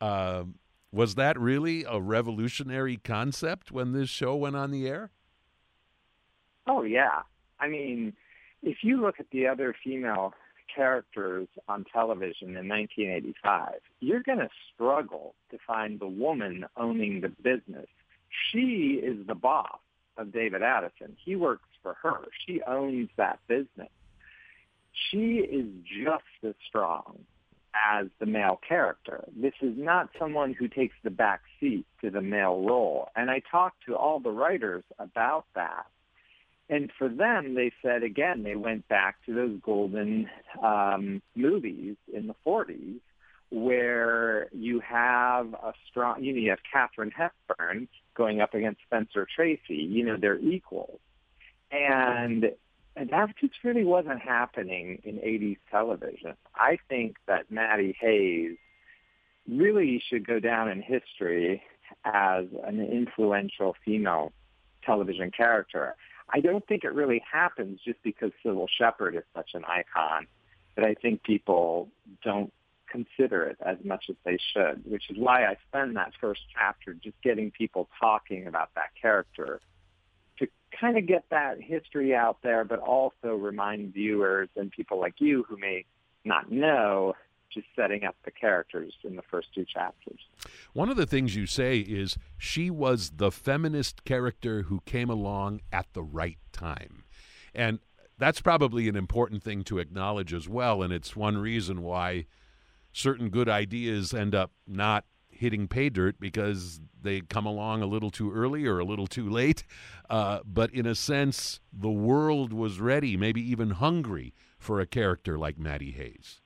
Uh, 0.00 0.44
was 0.90 1.14
that 1.14 1.38
really 1.38 1.84
a 1.88 2.00
revolutionary 2.00 2.96
concept 2.96 3.70
when 3.70 3.92
this 3.92 4.08
show 4.08 4.34
went 4.36 4.56
on 4.56 4.70
the 4.70 4.88
air? 4.88 5.10
Oh, 6.66 6.82
yeah. 6.82 7.22
I 7.60 7.68
mean, 7.68 8.14
if 8.62 8.78
you 8.82 9.00
look 9.00 9.18
at 9.18 9.26
the 9.30 9.46
other 9.46 9.74
female 9.82 10.34
characters 10.74 11.48
on 11.68 11.84
television 11.92 12.56
in 12.56 12.68
1985, 12.68 13.74
you're 14.00 14.22
going 14.22 14.38
to 14.38 14.48
struggle 14.72 15.34
to 15.50 15.58
find 15.66 16.00
the 16.00 16.06
woman 16.06 16.66
owning 16.76 17.20
the 17.20 17.28
business. 17.28 17.88
She 18.50 19.00
is 19.02 19.26
the 19.26 19.34
boss 19.34 19.78
of 20.16 20.32
David 20.32 20.62
Addison. 20.62 21.16
He 21.22 21.36
works 21.36 21.68
for 21.82 21.94
her. 22.02 22.20
She 22.46 22.62
owns 22.66 23.08
that 23.16 23.38
business. 23.48 23.90
She 25.10 25.38
is 25.38 25.66
just 25.84 26.24
as 26.44 26.54
strong 26.68 27.24
as 27.74 28.06
the 28.18 28.26
male 28.26 28.60
character. 28.66 29.24
This 29.34 29.54
is 29.62 29.74
not 29.76 30.10
someone 30.18 30.52
who 30.52 30.68
takes 30.68 30.94
the 31.02 31.10
back 31.10 31.40
seat 31.58 31.86
to 32.02 32.10
the 32.10 32.20
male 32.20 32.62
role. 32.62 33.08
And 33.16 33.30
I 33.30 33.40
talked 33.50 33.84
to 33.86 33.96
all 33.96 34.20
the 34.20 34.30
writers 34.30 34.84
about 34.98 35.46
that 35.54 35.86
and 36.72 36.90
for 36.98 37.08
them, 37.08 37.54
they 37.54 37.70
said 37.82 38.02
again, 38.02 38.44
they 38.44 38.56
went 38.56 38.88
back 38.88 39.16
to 39.26 39.34
those 39.34 39.60
golden 39.62 40.28
um, 40.62 41.20
movies 41.36 41.96
in 42.12 42.26
the 42.26 42.34
40s 42.46 42.98
where 43.50 44.48
you 44.52 44.80
have 44.80 45.52
a 45.52 45.74
strong, 45.90 46.24
you 46.24 46.32
know, 46.32 46.38
you 46.38 46.48
have 46.48 46.60
Katharine 46.72 47.10
Hepburn 47.10 47.88
going 48.14 48.40
up 48.40 48.54
against 48.54 48.80
Spencer 48.86 49.28
Tracy. 49.36 49.74
You 49.74 50.04
know, 50.04 50.16
they're 50.18 50.38
equals. 50.38 50.98
And, 51.70 52.52
and 52.96 53.10
that 53.10 53.34
just 53.40 53.54
really 53.64 53.84
wasn't 53.84 54.20
happening 54.20 55.00
in 55.04 55.16
80s 55.16 55.58
television. 55.70 56.34
I 56.54 56.78
think 56.88 57.16
that 57.26 57.50
Maddie 57.50 57.96
Hayes 58.00 58.56
really 59.48 60.02
should 60.08 60.26
go 60.26 60.38
down 60.38 60.68
in 60.68 60.82
history 60.82 61.62
as 62.04 62.46
an 62.64 62.80
influential 62.80 63.74
female 63.84 64.32
television 64.84 65.30
character. 65.30 65.94
I 66.32 66.40
don't 66.40 66.66
think 66.66 66.84
it 66.84 66.94
really 66.94 67.22
happens 67.30 67.80
just 67.84 68.02
because 68.02 68.30
Cybill 68.44 68.68
Shepherd 68.78 69.16
is 69.16 69.24
such 69.34 69.50
an 69.54 69.64
icon 69.64 70.26
that 70.76 70.84
I 70.84 70.94
think 70.94 71.22
people 71.22 71.88
don't 72.24 72.52
consider 72.90 73.44
it 73.44 73.56
as 73.64 73.78
much 73.84 74.04
as 74.10 74.16
they 74.24 74.38
should, 74.52 74.82
which 74.84 75.10
is 75.10 75.16
why 75.18 75.46
I 75.46 75.56
spend 75.68 75.96
that 75.96 76.12
first 76.20 76.42
chapter 76.54 76.94
just 76.94 77.16
getting 77.22 77.50
people 77.50 77.88
talking 77.98 78.46
about 78.46 78.70
that 78.74 78.90
character 79.00 79.60
to 80.42 80.48
kind 80.78 80.98
of 80.98 81.06
get 81.06 81.24
that 81.30 81.60
history 81.60 82.14
out 82.14 82.38
there, 82.42 82.64
but 82.64 82.80
also 82.80 83.34
remind 83.34 83.94
viewers 83.94 84.48
and 84.56 84.70
people 84.70 85.00
like 85.00 85.14
you 85.18 85.44
who 85.48 85.56
may 85.56 85.84
not 86.24 86.50
know 86.50 87.14
just 87.52 87.66
setting 87.76 88.04
up 88.04 88.16
the 88.24 88.30
characters 88.30 88.94
in 89.04 89.14
the 89.14 89.22
first 89.22 89.48
two 89.54 89.64
chapters. 89.64 90.18
One 90.72 90.88
of 90.88 90.96
the 90.96 91.06
things 91.06 91.36
you 91.36 91.46
say 91.46 91.78
is 91.78 92.16
she 92.38 92.70
was 92.70 93.12
the 93.16 93.30
feminist 93.30 94.04
character 94.04 94.62
who 94.62 94.80
came 94.86 95.10
along 95.10 95.60
at 95.70 95.86
the 95.92 96.02
right 96.02 96.38
time. 96.52 97.04
And 97.54 97.78
that's 98.18 98.40
probably 98.40 98.88
an 98.88 98.96
important 98.96 99.42
thing 99.42 99.64
to 99.64 99.78
acknowledge 99.78 100.32
as 100.32 100.48
well. 100.48 100.82
And 100.82 100.92
it's 100.92 101.14
one 101.14 101.36
reason 101.36 101.82
why 101.82 102.26
certain 102.92 103.28
good 103.28 103.48
ideas 103.48 104.14
end 104.14 104.34
up 104.34 104.52
not 104.66 105.04
hitting 105.32 105.68
pay 105.68 105.88
dirt 105.88 106.16
because 106.20 106.80
they 107.02 107.20
come 107.20 107.46
along 107.46 107.82
a 107.82 107.86
little 107.86 108.10
too 108.10 108.32
early 108.32 108.66
or 108.66 108.78
a 108.78 108.84
little 108.84 109.06
too 109.06 109.28
late. 109.28 109.64
Uh, 110.08 110.40
but 110.44 110.72
in 110.72 110.86
a 110.86 110.94
sense, 110.94 111.60
the 111.72 111.90
world 111.90 112.52
was 112.52 112.80
ready, 112.80 113.16
maybe 113.16 113.40
even 113.40 113.70
hungry, 113.70 114.34
for 114.58 114.80
a 114.80 114.86
character 114.86 115.38
like 115.38 115.58
Maddie 115.58 115.92
Hayes. 115.92 116.40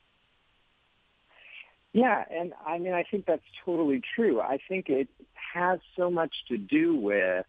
Yeah, 1.92 2.24
and 2.30 2.52
I 2.66 2.78
mean, 2.78 2.92
I 2.92 3.04
think 3.04 3.24
that's 3.26 3.42
totally 3.64 4.02
true. 4.14 4.40
I 4.40 4.58
think 4.68 4.88
it 4.88 5.08
has 5.54 5.80
so 5.96 6.10
much 6.10 6.32
to 6.48 6.58
do 6.58 6.94
with 6.94 7.46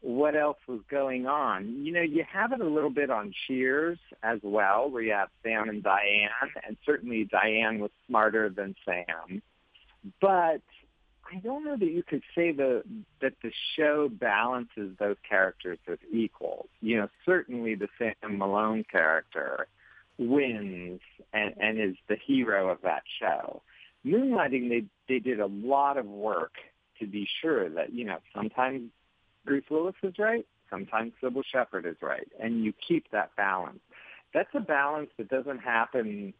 what 0.00 0.36
else 0.36 0.58
was 0.66 0.80
going 0.88 1.26
on. 1.26 1.84
You 1.84 1.92
know, 1.92 2.00
you 2.00 2.24
have 2.32 2.52
it 2.52 2.60
a 2.60 2.68
little 2.68 2.90
bit 2.90 3.10
on 3.10 3.34
Cheers 3.46 3.98
as 4.22 4.38
well, 4.42 4.88
where 4.88 5.02
you 5.02 5.12
have 5.12 5.28
Sam 5.42 5.68
and 5.68 5.82
Diane, 5.82 6.30
and 6.66 6.76
certainly 6.86 7.24
Diane 7.24 7.78
was 7.78 7.90
smarter 8.06 8.48
than 8.48 8.74
Sam. 8.84 9.42
But 10.20 10.62
I 11.32 11.38
don't 11.42 11.64
know 11.64 11.76
that 11.76 11.90
you 11.90 12.02
could 12.02 12.22
say 12.34 12.52
the, 12.52 12.82
that 13.20 13.34
the 13.42 13.50
show 13.76 14.08
balances 14.08 14.96
those 14.98 15.16
characters 15.28 15.78
as 15.90 15.98
equals. 16.12 16.68
You 16.80 16.98
know, 16.98 17.08
certainly 17.24 17.74
the 17.74 17.88
Sam 17.98 18.38
Malone 18.38 18.84
character 18.90 19.66
wins 20.18 21.00
and, 21.32 21.54
and 21.58 21.80
is 21.80 21.96
the 22.08 22.16
hero 22.16 22.70
of 22.70 22.78
that 22.82 23.02
show. 23.20 23.62
Moonlighting, 24.04 24.68
they 24.68 24.84
they 25.08 25.18
did 25.18 25.40
a 25.40 25.46
lot 25.46 25.96
of 25.96 26.06
work 26.06 26.52
to 27.00 27.06
be 27.06 27.28
sure 27.42 27.68
that 27.70 27.92
you 27.92 28.04
know 28.04 28.18
sometimes 28.34 28.90
Bruce 29.44 29.64
Willis 29.68 29.96
is 30.02 30.14
right, 30.18 30.46
sometimes 30.70 31.12
Cybill 31.22 31.42
Shepherd 31.44 31.86
is 31.86 31.96
right, 32.00 32.28
and 32.40 32.64
you 32.64 32.72
keep 32.86 33.10
that 33.10 33.34
balance. 33.36 33.80
That's 34.32 34.48
a 34.54 34.60
balance 34.60 35.10
that 35.18 35.28
doesn't 35.28 35.58
happen 35.58 36.34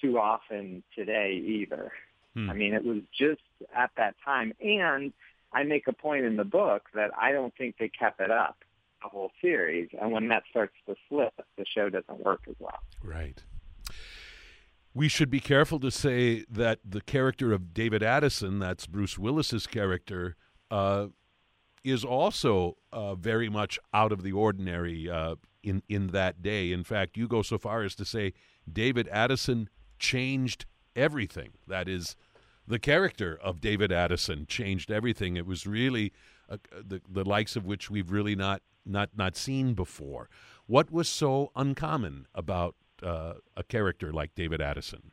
too 0.00 0.18
often 0.18 0.84
today 0.94 1.42
either. 1.44 1.90
Hmm. 2.38 2.50
I 2.50 2.54
mean, 2.54 2.72
it 2.72 2.84
was 2.84 2.98
just 3.18 3.40
at 3.74 3.90
that 3.96 4.14
time, 4.24 4.52
and 4.60 5.12
I 5.52 5.64
make 5.64 5.88
a 5.88 5.92
point 5.92 6.24
in 6.24 6.36
the 6.36 6.44
book 6.44 6.84
that 6.94 7.10
I 7.20 7.32
don't 7.32 7.52
think 7.56 7.76
they 7.78 7.88
kept 7.88 8.20
it 8.20 8.30
up 8.30 8.58
the 9.02 9.08
whole 9.08 9.30
series, 9.40 9.88
and 10.00 10.12
when 10.12 10.28
that 10.28 10.44
starts 10.50 10.74
to 10.86 10.94
slip, 11.08 11.34
the 11.56 11.64
show 11.64 11.88
doesn't 11.88 12.24
work 12.24 12.42
as 12.48 12.54
well. 12.58 12.78
Right. 13.02 13.42
We 14.94 15.08
should 15.08 15.30
be 15.30 15.40
careful 15.40 15.80
to 15.80 15.90
say 15.90 16.44
that 16.50 16.80
the 16.84 17.00
character 17.00 17.52
of 17.52 17.74
David 17.74 18.02
Addison, 18.02 18.58
that's 18.58 18.86
Bruce 18.86 19.18
Willis's 19.18 19.66
character, 19.66 20.36
uh, 20.70 21.08
is 21.84 22.04
also 22.04 22.76
uh, 22.92 23.14
very 23.14 23.48
much 23.48 23.78
out 23.92 24.12
of 24.12 24.22
the 24.22 24.32
ordinary 24.32 25.10
uh, 25.10 25.36
in 25.62 25.82
in 25.88 26.08
that 26.08 26.42
day. 26.42 26.72
In 26.72 26.84
fact, 26.84 27.16
you 27.16 27.28
go 27.28 27.42
so 27.42 27.58
far 27.58 27.82
as 27.82 27.94
to 27.96 28.04
say 28.04 28.32
David 28.70 29.08
Addison 29.08 29.68
changed 29.98 30.66
everything. 30.96 31.50
That 31.66 31.88
is, 31.88 32.16
the 32.68 32.78
character 32.78 33.38
of 33.42 33.60
David 33.60 33.90
Addison 33.90 34.46
changed 34.46 34.90
everything. 34.90 35.36
It 35.36 35.46
was 35.46 35.66
really 35.66 36.12
uh, 36.48 36.58
the 36.70 37.00
the 37.08 37.24
likes 37.24 37.56
of 37.56 37.64
which 37.64 37.90
we've 37.90 38.10
really 38.10 38.36
not 38.36 38.62
not 38.84 39.10
not 39.16 39.36
seen 39.36 39.74
before. 39.74 40.28
What 40.66 40.92
was 40.92 41.08
so 41.08 41.50
uncommon 41.56 42.26
about 42.34 42.76
uh, 43.02 43.34
a 43.56 43.62
character 43.62 44.12
like 44.12 44.34
David 44.34 44.60
Addison? 44.60 45.12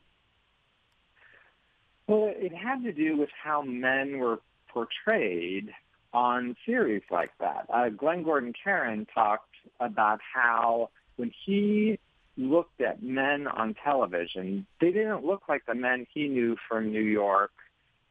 Well, 2.07 2.31
it 2.35 2.53
had 2.53 2.83
to 2.83 2.91
do 2.91 3.17
with 3.17 3.29
how 3.41 3.61
men 3.61 4.19
were 4.19 4.39
portrayed 4.67 5.71
on 6.13 6.55
series 6.65 7.01
like 7.09 7.31
that. 7.39 7.65
Uh, 7.73 7.89
Glenn 7.89 8.23
Gordon 8.23 8.53
Caron 8.61 9.07
talked 9.13 9.55
about 9.79 10.19
how 10.33 10.89
when 11.15 11.31
he 11.45 11.97
looked 12.37 12.81
at 12.81 13.01
men 13.01 13.47
on 13.47 13.75
television, 13.83 14.65
they 14.81 14.91
didn't 14.91 15.25
look 15.25 15.43
like 15.47 15.65
the 15.65 15.75
men 15.75 16.05
he 16.13 16.27
knew 16.27 16.55
from 16.67 16.91
New 16.91 17.01
York 17.01 17.51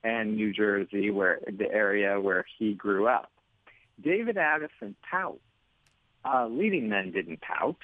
and 0.02 0.36
New 0.36 0.52
Jersey, 0.52 1.10
where 1.10 1.40
the 1.46 1.70
area 1.70 2.20
where 2.20 2.44
he 2.58 2.74
grew 2.74 3.06
up. 3.06 3.30
David 4.02 4.36
Addison 4.36 4.96
pouts. 5.08 5.40
Uh, 6.24 6.46
leading 6.46 6.88
men 6.88 7.10
didn't 7.12 7.40
pout. 7.42 7.76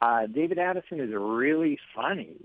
Uh, 0.00 0.26
David 0.26 0.58
Addison 0.58 1.00
is 1.00 1.10
really 1.12 1.78
funny, 1.94 2.36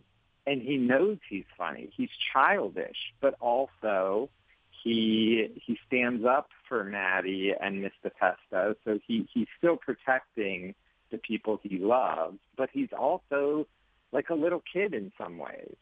and 0.47 0.61
he 0.61 0.77
knows 0.77 1.17
he's 1.29 1.45
funny. 1.57 1.89
He's 1.95 2.09
childish, 2.31 2.97
but 3.21 3.35
also 3.41 4.29
he 4.83 5.49
he 5.65 5.77
stands 5.85 6.25
up 6.25 6.49
for 6.67 6.83
Maddie 6.83 7.53
and 7.59 7.83
Mr. 7.83 8.09
Pesto, 8.19 8.75
so 8.83 8.99
he 9.05 9.27
he's 9.33 9.47
still 9.57 9.77
protecting 9.77 10.75
the 11.13 11.19
people 11.19 11.59
he 11.63 11.77
loves, 11.77 12.39
but 12.57 12.69
he's 12.73 12.89
also 12.97 13.67
like 14.11 14.29
a 14.29 14.33
little 14.35 14.61
kid 14.73 14.93
in 14.93 15.13
some 15.17 15.37
ways. 15.37 15.75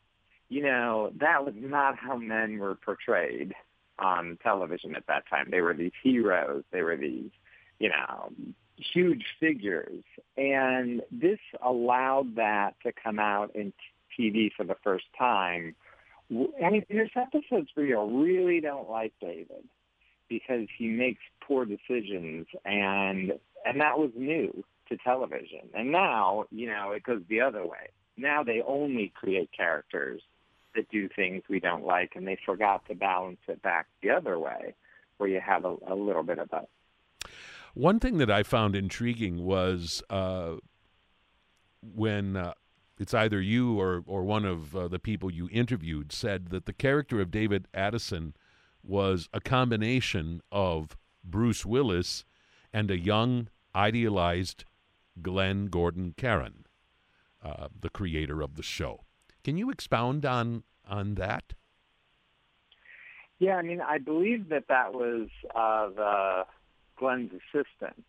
You 0.50 0.62
know, 0.64 1.12
that 1.20 1.46
was 1.46 1.56
not 1.58 1.98
how 1.98 2.18
men 2.18 2.60
were 2.60 2.76
portrayed 2.76 3.56
on 3.98 4.38
television 4.44 4.96
at 4.96 5.08
that 5.08 5.24
time. 5.30 5.48
They 5.50 5.62
were 5.62 5.74
these 5.74 5.94
heroes. 6.04 6.64
They 6.72 6.82
were 6.82 6.98
these, 6.98 7.32
you 7.80 7.90
know, 7.90 8.32
huge 8.76 9.26
figures. 9.40 10.04
And 10.36 11.02
this 11.10 11.40
allowed 11.64 12.36
that 12.36 12.76
to 12.84 12.92
come 12.92 13.18
out 13.18 13.56
in 13.56 13.72
TV 14.20 14.52
for 14.56 14.66
the 14.66 14.76
first 14.84 15.06
time. 15.18 15.76
Mean, 16.30 16.86
there's 16.90 17.12
episodes 17.16 17.70
where 17.74 17.86
you 17.86 18.22
really 18.24 18.60
don't 18.60 18.90
like 18.90 19.14
David 19.22 19.64
because 20.28 20.68
he 20.78 20.88
makes 20.88 21.22
poor 21.42 21.66
decisions 21.66 22.48
and 22.66 23.34
and 23.66 23.82
that 23.82 24.00
was 24.00 24.12
new 24.16 24.64
to 24.92 24.98
television. 24.98 25.70
And 25.74 25.92
now, 25.92 26.46
you 26.52 26.68
know, 26.68 26.92
it 26.92 27.04
goes 27.04 27.22
the 27.30 27.42
other 27.42 27.66
way. 27.66 27.90
Now 28.18 28.44
they 28.44 28.62
only 28.68 29.12
create 29.16 29.50
characters 29.56 30.22
that 30.76 30.90
do 30.90 31.10
things 31.16 31.44
we 31.50 31.60
don't 31.60 31.86
like, 31.86 32.14
and 32.16 32.28
they 32.28 32.38
forgot 32.46 32.86
to 32.88 32.96
balance 32.96 33.40
it 33.48 33.62
back 33.62 33.88
the 34.04 34.12
other 34.12 34.38
way, 34.38 34.76
where 35.18 35.30
you 35.30 35.42
have 35.42 35.66
a, 35.66 35.76
a 35.88 35.96
little 35.96 36.24
bit 36.24 36.40
of 36.40 36.50
both. 36.50 36.70
One 37.74 38.00
thing 38.00 38.18
that 38.18 38.30
I 38.30 38.44
found 38.44 38.76
intriguing 38.76 39.46
was 39.46 40.04
uh, 40.10 40.56
when 41.82 42.36
uh, 42.36 42.54
it's 43.00 43.14
either 43.14 43.42
you 43.42 43.80
or, 43.80 44.04
or 44.06 44.24
one 44.24 44.46
of 44.46 44.76
uh, 44.76 44.88
the 44.88 45.00
people 45.00 45.32
you 45.32 45.50
interviewed 45.52 46.12
said 46.12 46.50
that 46.50 46.66
the 46.66 46.74
character 46.74 47.22
of 47.22 47.32
David 47.32 47.68
Addison 47.74 48.36
was 48.84 49.30
a 49.32 49.40
combination 49.40 50.42
of 50.52 50.98
Bruce 51.24 51.66
Willis 51.66 52.26
and 52.74 52.92
a 52.92 53.00
young, 53.00 53.48
idealized 53.74 54.66
Glenn 55.22 55.68
Gordon 55.68 56.14
Caron, 56.18 56.66
uh, 57.44 57.68
the 57.80 57.90
creator 57.90 58.42
of 58.42 58.56
the 58.56 58.64
show. 58.64 59.06
Can 59.44 59.58
you 59.58 59.70
expound 59.70 60.26
on 60.26 60.64
on 60.88 61.16
that? 61.16 61.54
Yeah, 63.40 63.56
I 63.56 63.64
mean, 63.64 63.82
I 63.82 63.98
believe 63.98 64.50
that 64.50 64.68
that 64.68 64.94
was 64.94 65.28
uh, 65.56 65.90
the 65.96 66.46
Glenn's 66.96 67.32
assistant 67.32 68.06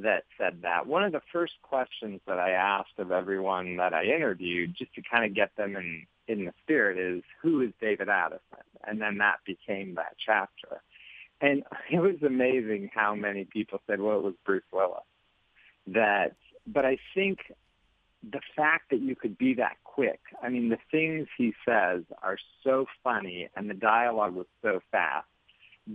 that 0.00 0.24
said 0.36 0.62
that. 0.62 0.86
One 0.86 1.04
of 1.04 1.12
the 1.12 1.22
first 1.32 1.54
questions 1.62 2.20
that 2.26 2.38
I 2.38 2.50
asked 2.50 2.98
of 2.98 3.12
everyone 3.12 3.76
that 3.76 3.94
I 3.94 4.04
interviewed, 4.04 4.74
just 4.76 4.92
to 4.94 5.02
kind 5.08 5.24
of 5.24 5.34
get 5.34 5.54
them 5.56 5.76
in 5.76 6.06
in 6.28 6.44
the 6.44 6.52
spirit, 6.64 6.98
is 6.98 7.22
who 7.40 7.60
is 7.60 7.70
David 7.80 8.08
Addison, 8.08 8.66
and 8.84 9.00
then 9.00 9.18
that 9.18 9.36
became 9.46 9.94
that 9.94 10.16
chapter. 10.24 10.82
And 11.40 11.62
it 11.90 12.00
was 12.00 12.20
amazing 12.26 12.90
how 12.92 13.14
many 13.14 13.44
people 13.44 13.80
said, 13.86 14.00
"Well, 14.00 14.18
it 14.18 14.24
was 14.24 14.34
Bruce 14.44 14.64
Willis." 14.72 15.04
That, 15.86 16.34
but 16.66 16.84
I 16.84 16.98
think 17.14 17.38
the 18.22 18.40
fact 18.56 18.90
that 18.90 19.00
you 19.00 19.14
could 19.14 19.38
be 19.38 19.54
that 19.54 19.76
quick. 19.84 20.20
I 20.42 20.48
mean, 20.48 20.68
the 20.68 20.78
things 20.90 21.28
he 21.38 21.54
says 21.66 22.02
are 22.22 22.38
so 22.64 22.86
funny, 23.04 23.48
and 23.56 23.70
the 23.70 23.74
dialogue 23.74 24.34
was 24.34 24.46
so 24.62 24.80
fast. 24.90 25.26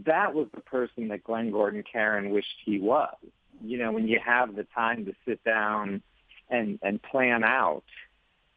That 0.05 0.33
was 0.33 0.47
the 0.53 0.61
person 0.61 1.09
that 1.09 1.23
Glenn 1.23 1.51
Gordon 1.51 1.83
Caron 1.83 2.29
wished 2.29 2.55
he 2.65 2.79
was. 2.79 3.15
You 3.63 3.77
know, 3.77 3.91
when 3.91 4.07
you 4.07 4.19
have 4.25 4.55
the 4.55 4.65
time 4.73 5.05
to 5.05 5.13
sit 5.27 5.43
down 5.43 6.01
and 6.49 6.79
and 6.81 7.01
plan 7.01 7.43
out 7.43 7.83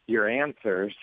your 0.07 0.29
answers 0.29 0.93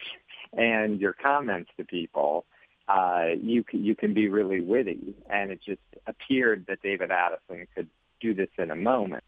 and 0.57 1.01
your 1.01 1.13
comments 1.13 1.71
to 1.77 1.85
people, 1.85 2.47
uh, 2.89 3.29
you 3.41 3.63
can, 3.63 3.85
you 3.85 3.95
can 3.95 4.15
be 4.15 4.29
really 4.29 4.61
witty. 4.61 5.15
And 5.29 5.51
it 5.51 5.61
just 5.65 5.81
appeared 6.07 6.67
that 6.69 6.83
David 6.83 7.11
Addison 7.11 7.67
could 7.75 7.89
do 8.21 8.35
this 8.35 8.49
in 8.59 8.71
a 8.71 8.77
moment 8.77 9.25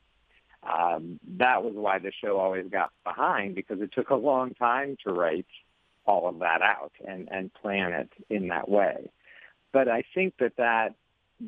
um, 0.68 1.20
that 1.38 1.62
was 1.62 1.74
why 1.74 1.98
the 1.98 2.12
show 2.22 2.38
always 2.38 2.66
got 2.70 2.90
behind 3.04 3.54
because 3.54 3.80
it 3.80 3.92
took 3.92 4.10
a 4.10 4.14
long 4.14 4.54
time 4.54 4.96
to 5.04 5.12
write 5.12 5.46
all 6.06 6.28
of 6.28 6.38
that 6.40 6.62
out 6.62 6.92
and, 7.06 7.28
and 7.30 7.52
plan 7.54 7.92
it 7.92 8.10
in 8.30 8.48
that 8.48 8.68
way. 8.68 9.10
But 9.72 9.88
I 9.88 10.04
think 10.14 10.34
that, 10.38 10.56
that 10.56 10.94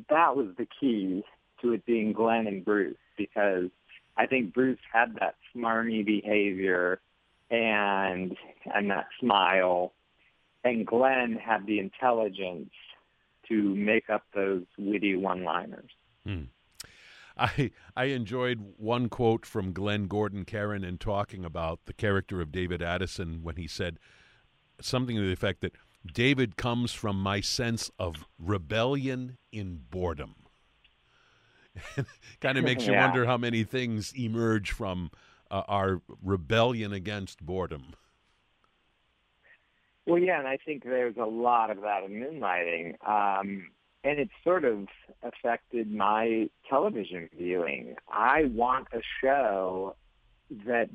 that 0.09 0.35
was 0.35 0.47
the 0.57 0.67
key 0.79 1.23
to 1.61 1.73
it 1.73 1.85
being 1.85 2.13
Glenn 2.13 2.47
and 2.47 2.63
Bruce 2.63 2.97
because 3.17 3.69
I 4.15 4.25
think 4.25 4.53
Bruce 4.53 4.79
had 4.91 5.15
that 5.19 5.35
smarmy 5.55 6.05
behavior 6.05 6.99
and 7.49 8.35
and 8.73 8.91
that 8.91 9.07
smile, 9.19 9.93
and 10.63 10.85
Glenn 10.85 11.39
had 11.41 11.65
the 11.65 11.79
intelligence 11.79 12.71
to 13.47 13.75
make 13.75 14.09
up 14.09 14.23
those 14.35 14.63
witty 14.77 15.15
one-liners. 15.15 15.89
Hmm. 16.25 16.43
I 17.39 17.71
I 17.95 18.05
enjoyed 18.05 18.73
one 18.77 19.09
quote 19.09 19.45
from 19.45 19.73
Glenn 19.73 20.07
Gordon 20.07 20.45
Caron 20.45 20.83
in 20.83 20.97
talking 20.97 21.45
about 21.45 21.79
the 21.85 21.93
character 21.93 22.41
of 22.41 22.51
David 22.51 22.81
Addison 22.81 23.41
when 23.43 23.55
he 23.55 23.67
said 23.67 23.99
something 24.81 25.15
to 25.15 25.21
the 25.21 25.33
effect 25.33 25.61
that 25.61 25.73
David 26.05 26.57
comes 26.57 26.93
from 26.93 27.21
my 27.21 27.41
sense 27.41 27.91
of 27.99 28.25
rebellion 28.39 29.37
in 29.51 29.81
boredom. 29.89 30.35
kind 32.41 32.57
of 32.57 32.63
makes 32.63 32.87
you 32.87 32.93
yeah. 32.93 33.05
wonder 33.05 33.25
how 33.25 33.37
many 33.37 33.63
things 33.63 34.13
emerge 34.17 34.71
from 34.71 35.11
uh, 35.51 35.63
our 35.67 36.01
rebellion 36.23 36.93
against 36.93 37.45
boredom. 37.45 37.93
Well, 40.05 40.19
yeah, 40.19 40.39
and 40.39 40.47
I 40.47 40.57
think 40.57 40.83
there's 40.83 41.17
a 41.17 41.25
lot 41.25 41.69
of 41.69 41.81
that 41.81 42.03
in 42.03 42.11
moonlighting. 42.11 42.95
Um, 43.07 43.67
and 44.03 44.19
it 44.19 44.29
sort 44.43 44.63
of 44.65 44.87
affected 45.23 45.91
my 45.91 46.49
television 46.69 47.29
viewing. 47.37 47.95
I 48.09 48.45
want 48.45 48.87
a 48.93 49.01
show 49.21 49.95
that 50.65 50.89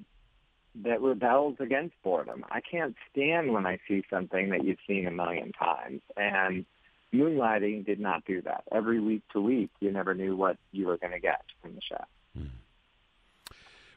that 0.84 1.02
rebels 1.02 1.56
against 1.60 1.94
boredom. 2.02 2.44
I 2.50 2.60
can't 2.60 2.96
stand 3.10 3.52
when 3.52 3.66
I 3.66 3.78
see 3.86 4.02
something 4.08 4.48
that 4.50 4.64
you've 4.64 4.78
seen 4.86 5.06
a 5.06 5.10
million 5.10 5.52
times. 5.52 6.00
And 6.16 6.64
Moonlighting 7.12 7.84
did 7.84 8.00
not 8.00 8.24
do 8.24 8.40
that. 8.42 8.64
Every 8.72 8.98
week 8.98 9.22
to 9.32 9.40
week, 9.40 9.70
you 9.80 9.92
never 9.92 10.14
knew 10.14 10.34
what 10.34 10.56
you 10.70 10.86
were 10.86 10.96
going 10.96 11.12
to 11.12 11.20
get 11.20 11.42
from 11.60 11.74
the 11.74 11.82
show. 11.82 12.04
Hmm. 12.34 12.46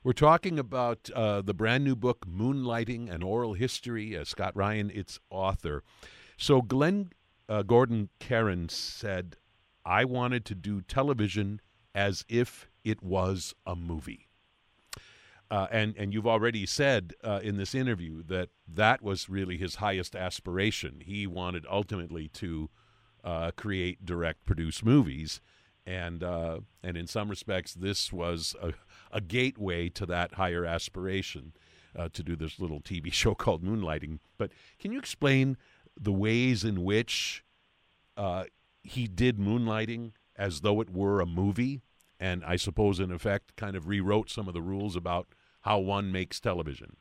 We're 0.03 0.13
talking 0.13 0.59
about 0.59 1.09
uh, 1.15 1.41
the 1.41 1.53
brand 1.53 1.85
new 1.85 1.95
book, 1.95 2.25
Moonlighting, 2.27 3.09
an 3.09 3.23
Oral 3.23 3.53
History. 3.53 4.17
Uh, 4.17 4.25
Scott 4.25 4.53
Ryan, 4.55 4.91
its 4.93 5.19
author. 5.29 5.81
So, 6.37 6.61
Glenn 6.61 7.11
uh, 7.47 7.63
Gordon 7.63 8.09
Caron 8.19 8.69
said, 8.69 9.37
I 9.85 10.05
wanted 10.05 10.45
to 10.45 10.55
do 10.55 10.81
television 10.81 11.61
as 11.93 12.25
if 12.27 12.67
it 12.83 13.03
was 13.03 13.53
a 13.65 13.75
movie. 13.75 14.27
Uh, 15.51 15.67
and 15.71 15.95
and 15.95 16.11
you've 16.13 16.25
already 16.25 16.65
said 16.65 17.13
uh, 17.23 17.39
in 17.43 17.57
this 17.57 17.75
interview 17.75 18.23
that 18.23 18.49
that 18.67 19.03
was 19.03 19.29
really 19.29 19.57
his 19.57 19.75
highest 19.75 20.15
aspiration. 20.15 21.01
He 21.05 21.27
wanted 21.27 21.65
ultimately 21.69 22.29
to 22.29 22.69
uh, 23.23 23.51
create, 23.55 24.05
direct, 24.05 24.45
produce 24.45 24.83
movies, 24.83 25.41
and 25.85 26.23
uh, 26.23 26.61
and 26.81 26.97
in 26.97 27.05
some 27.05 27.29
respects, 27.29 27.75
this 27.75 28.11
was 28.11 28.55
a, 28.61 28.73
a 29.11 29.21
gateway 29.21 29.87
to 29.89 30.05
that 30.07 30.33
higher 30.33 30.65
aspiration 30.65 31.53
uh, 31.95 32.09
to 32.13 32.23
do 32.23 32.35
this 32.35 32.59
little 32.59 32.81
TV 32.81 33.13
show 33.13 33.35
called 33.35 33.63
Moonlighting. 33.63 34.19
But 34.37 34.51
can 34.79 34.91
you 34.91 34.97
explain 34.97 35.57
the 35.99 36.11
ways 36.11 36.63
in 36.63 36.83
which 36.83 37.43
uh, 38.17 38.45
he 38.83 39.07
did 39.07 39.37
Moonlighting 39.37 40.11
as 40.35 40.61
though 40.61 40.81
it 40.81 40.89
were 40.89 41.21
a 41.21 41.25
movie, 41.25 41.81
and 42.19 42.43
I 42.43 42.55
suppose, 42.55 42.99
in 42.99 43.11
effect, 43.11 43.55
kind 43.55 43.75
of 43.75 43.87
rewrote 43.87 44.29
some 44.29 44.47
of 44.47 44.53
the 44.53 44.61
rules 44.61 44.95
about 44.95 45.27
how 45.61 45.79
one 45.79 46.11
makes 46.11 46.39
television. 46.39 46.97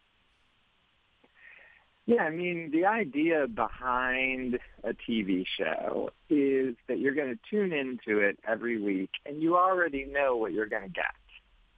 Yeah, 2.07 2.23
I 2.23 2.31
mean, 2.31 2.71
the 2.71 2.85
idea 2.85 3.47
behind 3.47 4.59
a 4.83 4.93
TV 4.93 5.47
show 5.47 6.11
is 6.29 6.75
that 6.87 6.99
you're 6.99 7.15
going 7.15 7.35
to 7.35 7.39
tune 7.49 7.73
into 7.73 8.21
it 8.21 8.39
every 8.47 8.81
week 8.81 9.11
and 9.25 9.43
you 9.43 9.57
already 9.57 10.05
know 10.05 10.37
what 10.37 10.53
you're 10.53 10.67
going 10.67 10.83
to 10.83 10.89
get. 10.89 11.15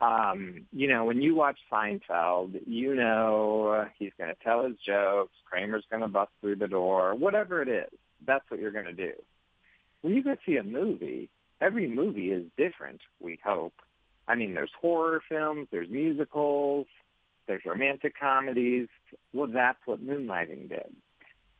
Um, 0.00 0.66
you 0.72 0.88
know, 0.88 1.04
when 1.04 1.22
you 1.22 1.34
watch 1.34 1.58
Seinfeld, 1.72 2.60
you 2.66 2.94
know 2.94 3.86
he's 3.98 4.12
going 4.18 4.28
to 4.28 4.44
tell 4.44 4.64
his 4.64 4.76
jokes, 4.84 5.32
Kramer's 5.50 5.84
going 5.90 6.02
to 6.02 6.08
bust 6.08 6.32
through 6.40 6.56
the 6.56 6.68
door, 6.68 7.14
whatever 7.14 7.62
it 7.62 7.68
is. 7.68 7.98
That's 8.26 8.44
what 8.48 8.60
you're 8.60 8.72
going 8.72 8.86
to 8.86 8.92
do. 8.92 9.12
When 10.02 10.14
you 10.14 10.22
go 10.22 10.36
see 10.44 10.56
a 10.56 10.62
movie, 10.62 11.30
every 11.60 11.88
movie 11.88 12.30
is 12.30 12.44
different, 12.58 13.00
we 13.20 13.38
hope. 13.42 13.74
I 14.28 14.34
mean, 14.34 14.54
there's 14.54 14.70
horror 14.78 15.22
films, 15.28 15.68
there's 15.70 15.88
musicals, 15.88 16.86
there's 17.46 17.64
romantic 17.64 18.14
comedies. 18.18 18.88
Well, 19.32 19.46
that's 19.46 19.78
what 19.86 20.04
Moonlighting 20.04 20.68
did. 20.68 20.94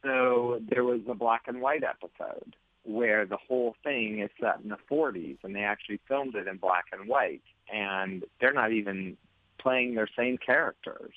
So 0.03 0.61
there 0.69 0.85
was 0.85 1.01
a 1.09 1.15
black 1.15 1.43
and 1.47 1.61
white 1.63 1.85
episode, 1.85 2.55
where 2.85 3.25
the 3.25 3.39
whole 3.49 3.75
thing 3.83 4.21
is 4.21 4.31
set 4.41 4.61
in 4.63 4.69
the 4.69 4.79
40s 4.91 5.39
and 5.43 5.55
they 5.55 5.63
actually 5.63 6.01
filmed 6.07 6.35
it 6.35 6.47
in 6.47 6.57
black 6.59 6.87
and 6.93 7.09
white 7.09 7.43
and 7.73 8.25
they're 8.41 8.53
not 8.53 8.73
even 8.73 9.17
playing 9.59 9.95
their 9.95 10.09
same 10.17 10.39
characters 10.39 11.15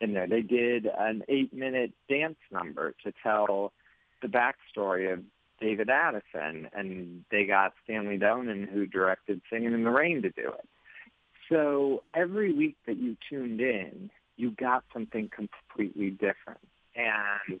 in 0.00 0.12
there. 0.14 0.26
They 0.26 0.42
did 0.42 0.86
an 0.86 1.22
eight-minute 1.28 1.92
dance 2.08 2.38
number 2.50 2.94
to 3.04 3.12
tell 3.22 3.72
the 4.22 4.28
backstory 4.28 5.12
of 5.12 5.20
David 5.60 5.88
Addison, 5.88 6.68
and 6.72 7.24
they 7.30 7.44
got 7.44 7.74
Stanley 7.84 8.18
Donen, 8.18 8.68
who 8.68 8.86
directed 8.86 9.40
Singing 9.50 9.72
in 9.72 9.84
the 9.84 9.90
Rain, 9.90 10.22
to 10.22 10.30
do 10.30 10.48
it. 10.48 10.68
So 11.48 12.02
every 12.14 12.52
week 12.52 12.76
that 12.86 12.96
you 12.96 13.16
tuned 13.28 13.60
in, 13.60 14.10
you 14.36 14.50
got 14.50 14.84
something 14.92 15.30
completely 15.34 16.10
different. 16.10 16.60
And, 16.96 17.60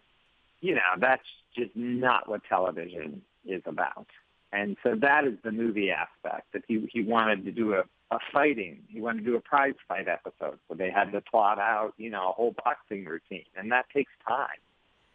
you 0.60 0.74
know, 0.74 0.80
that's 0.98 1.22
just 1.56 1.70
not 1.76 2.28
what 2.28 2.42
television 2.48 3.22
is 3.46 3.62
about. 3.66 4.06
And 4.54 4.76
so 4.84 4.94
that 5.00 5.24
is 5.24 5.34
the 5.42 5.50
movie 5.50 5.90
aspect 5.90 6.52
that 6.52 6.62
he, 6.68 6.88
he 6.92 7.02
wanted 7.02 7.44
to 7.44 7.50
do 7.50 7.74
a, 7.74 7.82
a 8.14 8.18
fighting. 8.32 8.82
He 8.88 9.00
wanted 9.00 9.24
to 9.24 9.30
do 9.32 9.36
a 9.36 9.40
prize 9.40 9.74
fight 9.88 10.06
episode 10.06 10.58
where 10.68 10.76
they 10.76 10.90
had 10.90 11.10
to 11.10 11.20
plot 11.20 11.58
out, 11.58 11.92
you 11.96 12.08
know, 12.08 12.28
a 12.28 12.32
whole 12.32 12.54
boxing 12.64 13.04
routine. 13.04 13.46
And 13.56 13.72
that 13.72 13.86
takes 13.92 14.12
time. 14.26 14.46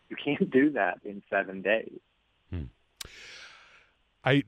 You 0.09 0.17
can't 0.23 0.51
do 0.51 0.71
that 0.71 0.99
in 1.05 1.23
seven 1.29 1.61
days. 1.61 1.99
Hmm. 2.49 2.63
I, 4.25 4.43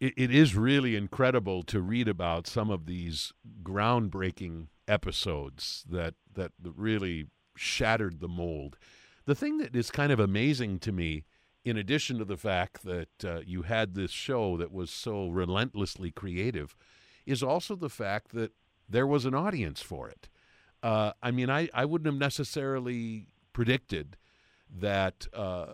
it 0.00 0.32
is 0.32 0.56
really 0.56 0.96
incredible 0.96 1.62
to 1.64 1.80
read 1.80 2.08
about 2.08 2.48
some 2.48 2.70
of 2.70 2.86
these 2.86 3.32
groundbreaking 3.62 4.66
episodes 4.88 5.84
that 5.88 6.14
that 6.34 6.50
really 6.62 7.28
shattered 7.56 8.18
the 8.18 8.28
mold. 8.28 8.76
The 9.26 9.36
thing 9.36 9.58
that 9.58 9.76
is 9.76 9.92
kind 9.92 10.10
of 10.10 10.18
amazing 10.18 10.80
to 10.80 10.90
me, 10.90 11.24
in 11.64 11.76
addition 11.76 12.18
to 12.18 12.24
the 12.24 12.36
fact 12.36 12.84
that 12.84 13.24
uh, 13.24 13.40
you 13.46 13.62
had 13.62 13.94
this 13.94 14.10
show 14.10 14.56
that 14.56 14.72
was 14.72 14.90
so 14.90 15.28
relentlessly 15.28 16.10
creative, 16.10 16.76
is 17.26 17.42
also 17.42 17.74
the 17.74 17.88
fact 17.88 18.32
that 18.32 18.52
there 18.88 19.06
was 19.06 19.24
an 19.24 19.34
audience 19.34 19.80
for 19.80 20.08
it. 20.08 20.28
Uh, 20.82 21.12
I 21.22 21.30
mean, 21.30 21.48
I, 21.48 21.70
I 21.72 21.86
wouldn't 21.86 22.06
have 22.06 22.20
necessarily 22.20 23.28
predicted 23.54 24.18
that 24.70 25.26
uh, 25.32 25.72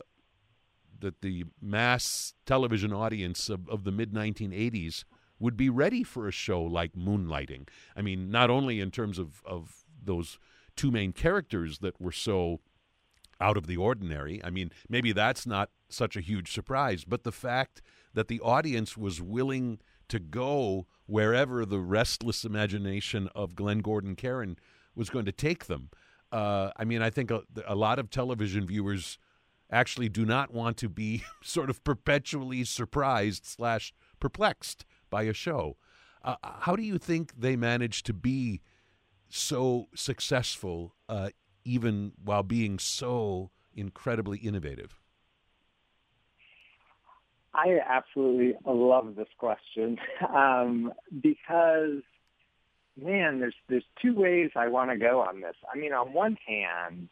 that 1.00 1.22
the 1.22 1.44
mass 1.60 2.34
television 2.46 2.92
audience 2.92 3.48
of, 3.48 3.68
of 3.68 3.84
the 3.84 3.90
mid 3.90 4.12
1980s 4.12 5.04
would 5.38 5.56
be 5.56 5.70
ready 5.70 6.04
for 6.04 6.28
a 6.28 6.32
show 6.32 6.62
like 6.62 6.92
Moonlighting. 6.92 7.66
I 7.96 8.02
mean, 8.02 8.30
not 8.30 8.50
only 8.50 8.78
in 8.78 8.90
terms 8.90 9.18
of, 9.18 9.42
of 9.46 9.84
those 10.04 10.38
two 10.76 10.90
main 10.90 11.12
characters 11.12 11.78
that 11.78 12.00
were 12.00 12.12
so 12.12 12.60
out 13.40 13.56
of 13.56 13.66
the 13.66 13.76
ordinary. 13.76 14.40
I 14.44 14.50
mean, 14.50 14.70
maybe 14.88 15.12
that's 15.12 15.46
not 15.46 15.70
such 15.88 16.16
a 16.16 16.20
huge 16.20 16.52
surprise, 16.52 17.04
but 17.04 17.24
the 17.24 17.32
fact 17.32 17.82
that 18.14 18.28
the 18.28 18.40
audience 18.40 18.96
was 18.96 19.20
willing 19.20 19.80
to 20.08 20.18
go 20.18 20.86
wherever 21.06 21.64
the 21.64 21.80
restless 21.80 22.44
imagination 22.44 23.28
of 23.34 23.54
Glenn 23.54 23.78
Gordon 23.78 24.16
Caron 24.16 24.56
was 24.94 25.10
going 25.10 25.24
to 25.24 25.32
take 25.32 25.66
them. 25.66 25.90
Uh, 26.32 26.70
I 26.76 26.84
mean, 26.84 27.02
I 27.02 27.10
think 27.10 27.30
a, 27.30 27.42
a 27.66 27.74
lot 27.74 27.98
of 27.98 28.10
television 28.10 28.66
viewers 28.66 29.18
actually 29.70 30.08
do 30.08 30.24
not 30.24 30.52
want 30.52 30.76
to 30.78 30.88
be 30.88 31.22
sort 31.42 31.70
of 31.70 31.82
perpetually 31.84 32.64
surprised 32.64 33.46
slash 33.46 33.92
perplexed 34.18 34.84
by 35.08 35.22
a 35.22 35.32
show. 35.32 35.76
Uh, 36.22 36.36
how 36.42 36.76
do 36.76 36.82
you 36.82 36.98
think 36.98 37.32
they 37.38 37.56
manage 37.56 38.02
to 38.02 38.12
be 38.12 38.60
so 39.28 39.88
successful, 39.94 40.94
uh, 41.08 41.30
even 41.70 42.12
while 42.22 42.42
being 42.42 42.78
so 42.78 43.50
incredibly 43.74 44.38
innovative? 44.38 44.98
I 47.54 47.78
absolutely 47.86 48.54
love 48.64 49.16
this 49.16 49.28
question 49.38 49.98
um, 50.34 50.92
because, 51.20 52.02
man, 52.96 53.40
there's 53.40 53.54
there's 53.68 53.84
two 54.00 54.14
ways 54.14 54.50
I 54.54 54.68
want 54.68 54.90
to 54.90 54.96
go 54.96 55.20
on 55.20 55.40
this. 55.40 55.56
I 55.72 55.76
mean, 55.76 55.92
on 55.92 56.12
one 56.12 56.36
hand, 56.46 57.08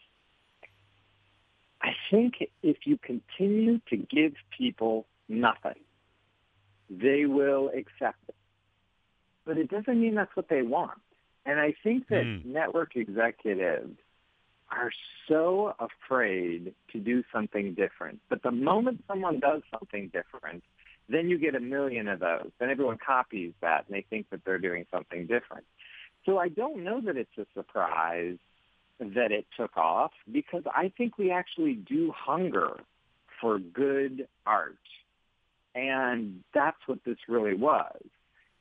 I 1.82 1.90
think 2.10 2.34
if 2.62 2.78
you 2.84 2.98
continue 2.98 3.80
to 3.90 3.96
give 3.96 4.34
people 4.56 5.06
nothing, 5.28 5.80
they 6.90 7.26
will 7.26 7.68
accept 7.68 8.18
it. 8.28 8.34
But 9.44 9.58
it 9.58 9.70
doesn't 9.70 10.00
mean 10.00 10.14
that's 10.14 10.34
what 10.34 10.48
they 10.48 10.62
want. 10.62 10.98
And 11.46 11.58
I 11.58 11.74
think 11.82 12.08
that 12.08 12.24
mm. 12.24 12.44
network 12.44 12.94
executives 12.94 13.98
are 14.70 14.90
so 15.28 15.74
afraid 15.78 16.74
to 16.92 16.98
do 16.98 17.22
something 17.32 17.74
different. 17.74 18.20
But 18.28 18.42
the 18.42 18.50
moment 18.50 19.04
someone 19.08 19.40
does 19.40 19.62
something 19.70 20.10
different, 20.12 20.62
then 21.08 21.28
you 21.28 21.38
get 21.38 21.54
a 21.54 21.60
million 21.60 22.08
of 22.08 22.20
those. 22.20 22.50
Then 22.58 22.70
everyone 22.70 22.98
copies 23.04 23.52
that 23.60 23.86
and 23.86 23.96
they 23.96 24.04
think 24.08 24.30
that 24.30 24.44
they're 24.44 24.58
doing 24.58 24.84
something 24.90 25.26
different. 25.26 25.64
So 26.26 26.38
I 26.38 26.48
don't 26.48 26.84
know 26.84 27.00
that 27.00 27.16
it's 27.16 27.38
a 27.38 27.46
surprise 27.54 28.36
that 29.00 29.32
it 29.32 29.46
took 29.56 29.76
off 29.76 30.12
because 30.30 30.64
I 30.66 30.92
think 30.96 31.16
we 31.16 31.30
actually 31.30 31.74
do 31.74 32.12
hunger 32.14 32.80
for 33.40 33.58
good 33.58 34.26
art. 34.44 34.76
And 35.74 36.42
that's 36.52 36.78
what 36.86 36.98
this 37.04 37.18
really 37.28 37.54
was. 37.54 38.00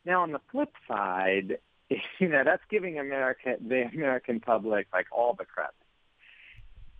Now, 0.05 0.21
on 0.21 0.31
the 0.31 0.41
flip 0.51 0.71
side, 0.87 1.57
you 2.19 2.29
know, 2.29 2.43
that's 2.45 2.61
giving 2.69 2.99
America, 2.99 3.55
the 3.59 3.83
American 3.93 4.39
public 4.39 4.87
like 4.93 5.07
all 5.11 5.35
the 5.37 5.45
credit. 5.45 5.73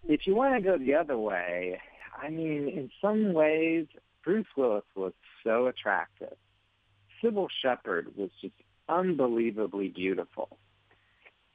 If 0.08 0.22
you 0.26 0.36
want 0.36 0.56
to 0.56 0.62
go 0.62 0.78
the 0.78 0.96
other 0.96 1.18
way, 1.18 1.80
I 2.22 2.30
mean, 2.30 2.70
in 2.70 2.90
some 3.02 3.34
ways, 3.34 3.88
Bruce 4.24 4.48
Willis 4.56 4.84
was 4.96 5.14
so 5.44 5.68
attractive. 5.68 6.36
Cybill 7.24 7.48
Shepherd 7.62 8.16
was 8.16 8.30
just 8.42 8.54
unbelievably 8.90 9.90
beautiful. 9.90 10.58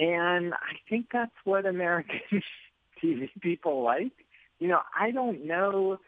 And 0.01 0.55
I 0.55 0.75
think 0.89 1.07
that's 1.13 1.31
what 1.45 1.67
American 1.67 2.21
TV 3.03 3.29
people 3.41 3.83
like. 3.83 4.13
You 4.59 4.69
know, 4.69 4.81
I 4.99 5.11
don't 5.11 5.47
know 5.47 5.99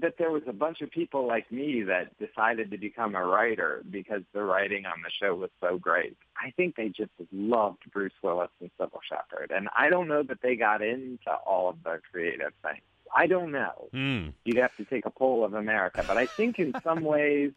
that 0.00 0.14
there 0.18 0.30
was 0.30 0.42
a 0.46 0.52
bunch 0.52 0.80
of 0.80 0.90
people 0.90 1.26
like 1.26 1.50
me 1.50 1.82
that 1.82 2.16
decided 2.18 2.70
to 2.70 2.78
become 2.78 3.14
a 3.14 3.24
writer 3.24 3.82
because 3.90 4.22
the 4.32 4.42
writing 4.42 4.86
on 4.86 5.02
the 5.02 5.10
show 5.10 5.34
was 5.34 5.50
so 5.60 5.78
great. 5.78 6.16
I 6.36 6.50
think 6.50 6.76
they 6.76 6.88
just 6.88 7.10
loved 7.32 7.82
Bruce 7.92 8.12
Willis 8.22 8.50
and 8.60 8.70
Cybill 8.78 9.00
Shepherd. 9.08 9.52
And 9.54 9.68
I 9.76 9.90
don't 9.90 10.08
know 10.08 10.22
that 10.22 10.42
they 10.42 10.56
got 10.56 10.82
into 10.82 11.30
all 11.46 11.68
of 11.68 11.82
the 11.82 12.00
creative 12.10 12.52
things. 12.62 12.82
I 13.14 13.26
don't 13.26 13.52
know. 13.52 13.88
Mm. 13.94 14.32
You'd 14.44 14.56
have 14.56 14.76
to 14.76 14.84
take 14.84 15.06
a 15.06 15.10
poll 15.10 15.44
of 15.44 15.54
America. 15.54 16.04
But 16.06 16.16
I 16.16 16.26
think 16.26 16.58
in 16.58 16.74
some 16.82 17.04
ways 17.04 17.52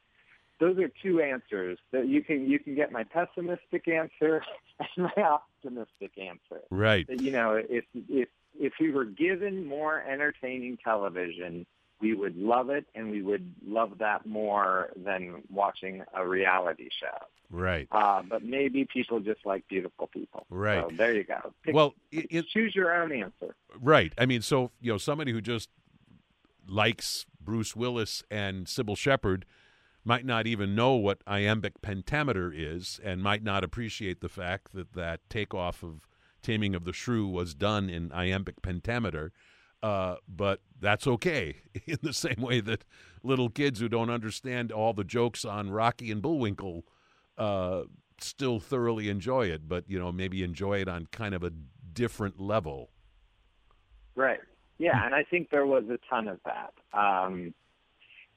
those 0.59 0.77
are 0.79 0.89
two 1.01 1.21
answers. 1.21 1.77
That 1.91 2.07
you 2.07 2.21
can 2.21 2.49
you 2.49 2.59
can 2.59 2.75
get 2.75 2.91
my 2.91 3.03
pessimistic 3.03 3.87
answer 3.87 4.43
and 4.79 5.09
my 5.15 5.23
optimistic 5.23 6.17
answer. 6.17 6.63
Right. 6.69 7.07
You 7.09 7.31
know, 7.31 7.53
if 7.69 7.85
if 7.93 8.29
if 8.59 8.73
we 8.79 8.91
were 8.91 9.05
given 9.05 9.65
more 9.65 10.01
entertaining 10.01 10.77
television, 10.83 11.65
we 11.99 12.13
would 12.13 12.37
love 12.37 12.69
it, 12.69 12.85
and 12.95 13.09
we 13.11 13.21
would 13.21 13.53
love 13.65 13.97
that 13.99 14.25
more 14.25 14.91
than 14.95 15.43
watching 15.49 16.03
a 16.13 16.27
reality 16.27 16.89
show. 16.91 17.25
Right. 17.49 17.87
Uh, 17.91 18.23
but 18.27 18.43
maybe 18.43 18.85
people 18.85 19.19
just 19.19 19.45
like 19.45 19.67
beautiful 19.67 20.07
people. 20.07 20.45
Right. 20.49 20.85
So 20.89 20.95
there 20.95 21.13
you 21.13 21.23
go. 21.23 21.53
Pick, 21.63 21.73
well, 21.73 21.95
it, 22.11 22.47
choose 22.47 22.75
your 22.75 22.93
own 22.93 23.11
answer. 23.11 23.55
Right. 23.79 24.13
I 24.17 24.25
mean, 24.25 24.41
so 24.41 24.71
you 24.81 24.91
know, 24.91 24.97
somebody 24.97 25.31
who 25.31 25.41
just 25.41 25.69
likes 26.67 27.25
Bruce 27.39 27.75
Willis 27.75 28.23
and 28.29 28.65
Cybill 28.65 28.97
Shepherd 28.97 29.45
might 30.03 30.25
not 30.25 30.47
even 30.47 30.75
know 30.75 30.93
what 30.93 31.21
iambic 31.27 31.81
pentameter 31.81 32.51
is 32.53 32.99
and 33.03 33.21
might 33.21 33.43
not 33.43 33.63
appreciate 33.63 34.21
the 34.21 34.29
fact 34.29 34.73
that 34.73 34.93
that 34.93 35.19
takeoff 35.29 35.83
of 35.83 36.07
Taming 36.41 36.75
of 36.75 36.85
the 36.85 36.93
Shrew 36.93 37.27
was 37.27 37.53
done 37.53 37.89
in 37.89 38.11
iambic 38.11 38.61
pentameter. 38.61 39.33
Uh, 39.83 40.15
but 40.27 40.61
that's 40.79 41.05
okay 41.05 41.57
in 41.85 41.99
the 42.01 42.13
same 42.13 42.41
way 42.41 42.59
that 42.61 42.83
little 43.23 43.49
kids 43.49 43.79
who 43.79 43.87
don't 43.87 44.09
understand 44.09 44.71
all 44.71 44.93
the 44.93 45.03
jokes 45.03 45.45
on 45.45 45.69
Rocky 45.69 46.11
and 46.11 46.21
Bullwinkle 46.21 46.83
uh, 47.37 47.83
still 48.19 48.59
thoroughly 48.59 49.09
enjoy 49.09 49.47
it, 49.47 49.67
but 49.67 49.83
you 49.87 49.99
know 49.99 50.11
maybe 50.11 50.43
enjoy 50.43 50.81
it 50.81 50.87
on 50.87 51.07
kind 51.11 51.35
of 51.35 51.43
a 51.43 51.51
different 51.93 52.39
level. 52.39 52.89
Right. 54.15 54.39
Yeah, 54.79 55.05
and 55.05 55.13
I 55.13 55.23
think 55.23 55.49
there 55.49 55.65
was 55.65 55.85
a 55.89 55.99
ton 56.09 56.27
of 56.27 56.39
that. 56.45 56.73
Um, 56.97 57.53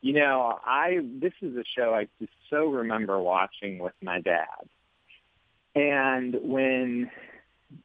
you 0.00 0.14
know, 0.14 0.58
I 0.64 1.00
this 1.20 1.32
is 1.42 1.56
a 1.56 1.64
show 1.76 1.94
I 1.94 2.08
just 2.18 2.32
so 2.48 2.66
remember 2.66 3.18
watching 3.18 3.78
with 3.78 3.94
my 4.02 4.20
dad. 4.20 4.46
And 5.74 6.36
when 6.42 7.10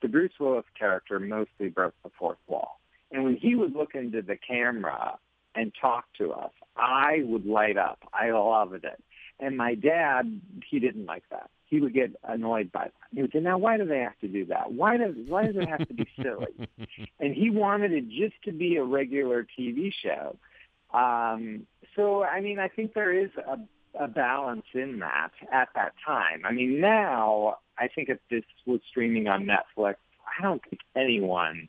the 0.01 0.07
Bruce 0.07 0.33
Willis 0.39 0.65
character 0.77 1.19
mostly 1.19 1.69
broke 1.69 1.93
the 2.03 2.09
fourth 2.17 2.37
wall. 2.47 2.79
And 3.11 3.23
when 3.23 3.37
he 3.37 3.55
would 3.55 3.73
look 3.75 3.95
into 3.95 4.21
the 4.21 4.35
camera 4.35 5.17
and 5.55 5.71
talk 5.79 6.05
to 6.17 6.31
us, 6.31 6.51
I 6.75 7.21
would 7.23 7.45
light 7.45 7.77
up. 7.77 7.99
I 8.13 8.31
loved 8.31 8.83
it. 8.83 9.01
And 9.39 9.57
my 9.57 9.75
dad, 9.75 10.41
he 10.69 10.79
didn't 10.79 11.05
like 11.05 11.23
that. 11.29 11.49
He 11.67 11.79
would 11.79 11.93
get 11.93 12.11
annoyed 12.23 12.71
by 12.71 12.85
that. 12.85 12.93
He 13.11 13.21
would 13.21 13.31
say, 13.31 13.39
"Now, 13.39 13.57
why 13.57 13.77
do 13.77 13.85
they 13.85 13.99
have 13.99 14.17
to 14.19 14.27
do 14.27 14.45
that? 14.45 14.71
Why 14.71 14.97
does 14.97 15.15
why 15.27 15.45
does 15.45 15.55
it 15.57 15.67
have 15.67 15.87
to 15.87 15.93
be 15.93 16.07
silly?" 16.21 16.69
and 17.19 17.33
he 17.33 17.49
wanted 17.49 17.91
it 17.91 18.07
just 18.09 18.35
to 18.45 18.51
be 18.51 18.77
a 18.77 18.83
regular 18.83 19.45
TV 19.57 19.91
show. 19.91 20.37
Um, 20.97 21.65
so 21.95 22.23
I 22.23 22.39
mean, 22.39 22.59
I 22.59 22.67
think 22.69 22.93
there 22.93 23.11
is 23.11 23.31
a, 23.37 23.57
a 24.03 24.07
balance 24.07 24.65
in 24.73 24.99
that 24.99 25.31
at 25.51 25.69
that 25.75 25.93
time. 26.05 26.43
I 26.45 26.51
mean, 26.51 26.79
now 26.79 27.57
I 27.77 27.87
think 27.87 28.09
if 28.09 28.19
this 28.29 28.43
was 28.65 28.79
streaming 28.89 29.27
on 29.27 29.45
Netflix, 29.45 29.95
I 30.39 30.43
don't 30.43 30.61
think 30.69 30.81
anyone 30.95 31.67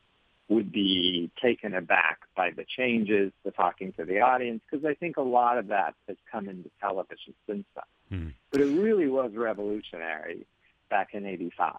would 0.48 0.70
be 0.70 1.30
taken 1.42 1.74
aback 1.74 2.20
by 2.36 2.50
the 2.50 2.64
changes, 2.64 3.32
the 3.44 3.50
talking 3.50 3.92
to 3.94 4.04
the 4.04 4.20
audience, 4.20 4.62
because 4.70 4.84
I 4.84 4.94
think 4.94 5.16
a 5.16 5.22
lot 5.22 5.58
of 5.58 5.68
that 5.68 5.94
has 6.06 6.16
come 6.30 6.48
into 6.48 6.70
television 6.80 7.34
since 7.48 7.64
then. 7.74 8.18
Hmm. 8.18 8.28
But 8.52 8.60
it 8.60 8.66
really 8.66 9.08
was 9.08 9.32
revolutionary 9.34 10.46
back 10.88 11.14
in 11.14 11.26
85. 11.26 11.74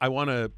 I 0.00 0.08
want 0.08 0.30
to 0.30 0.52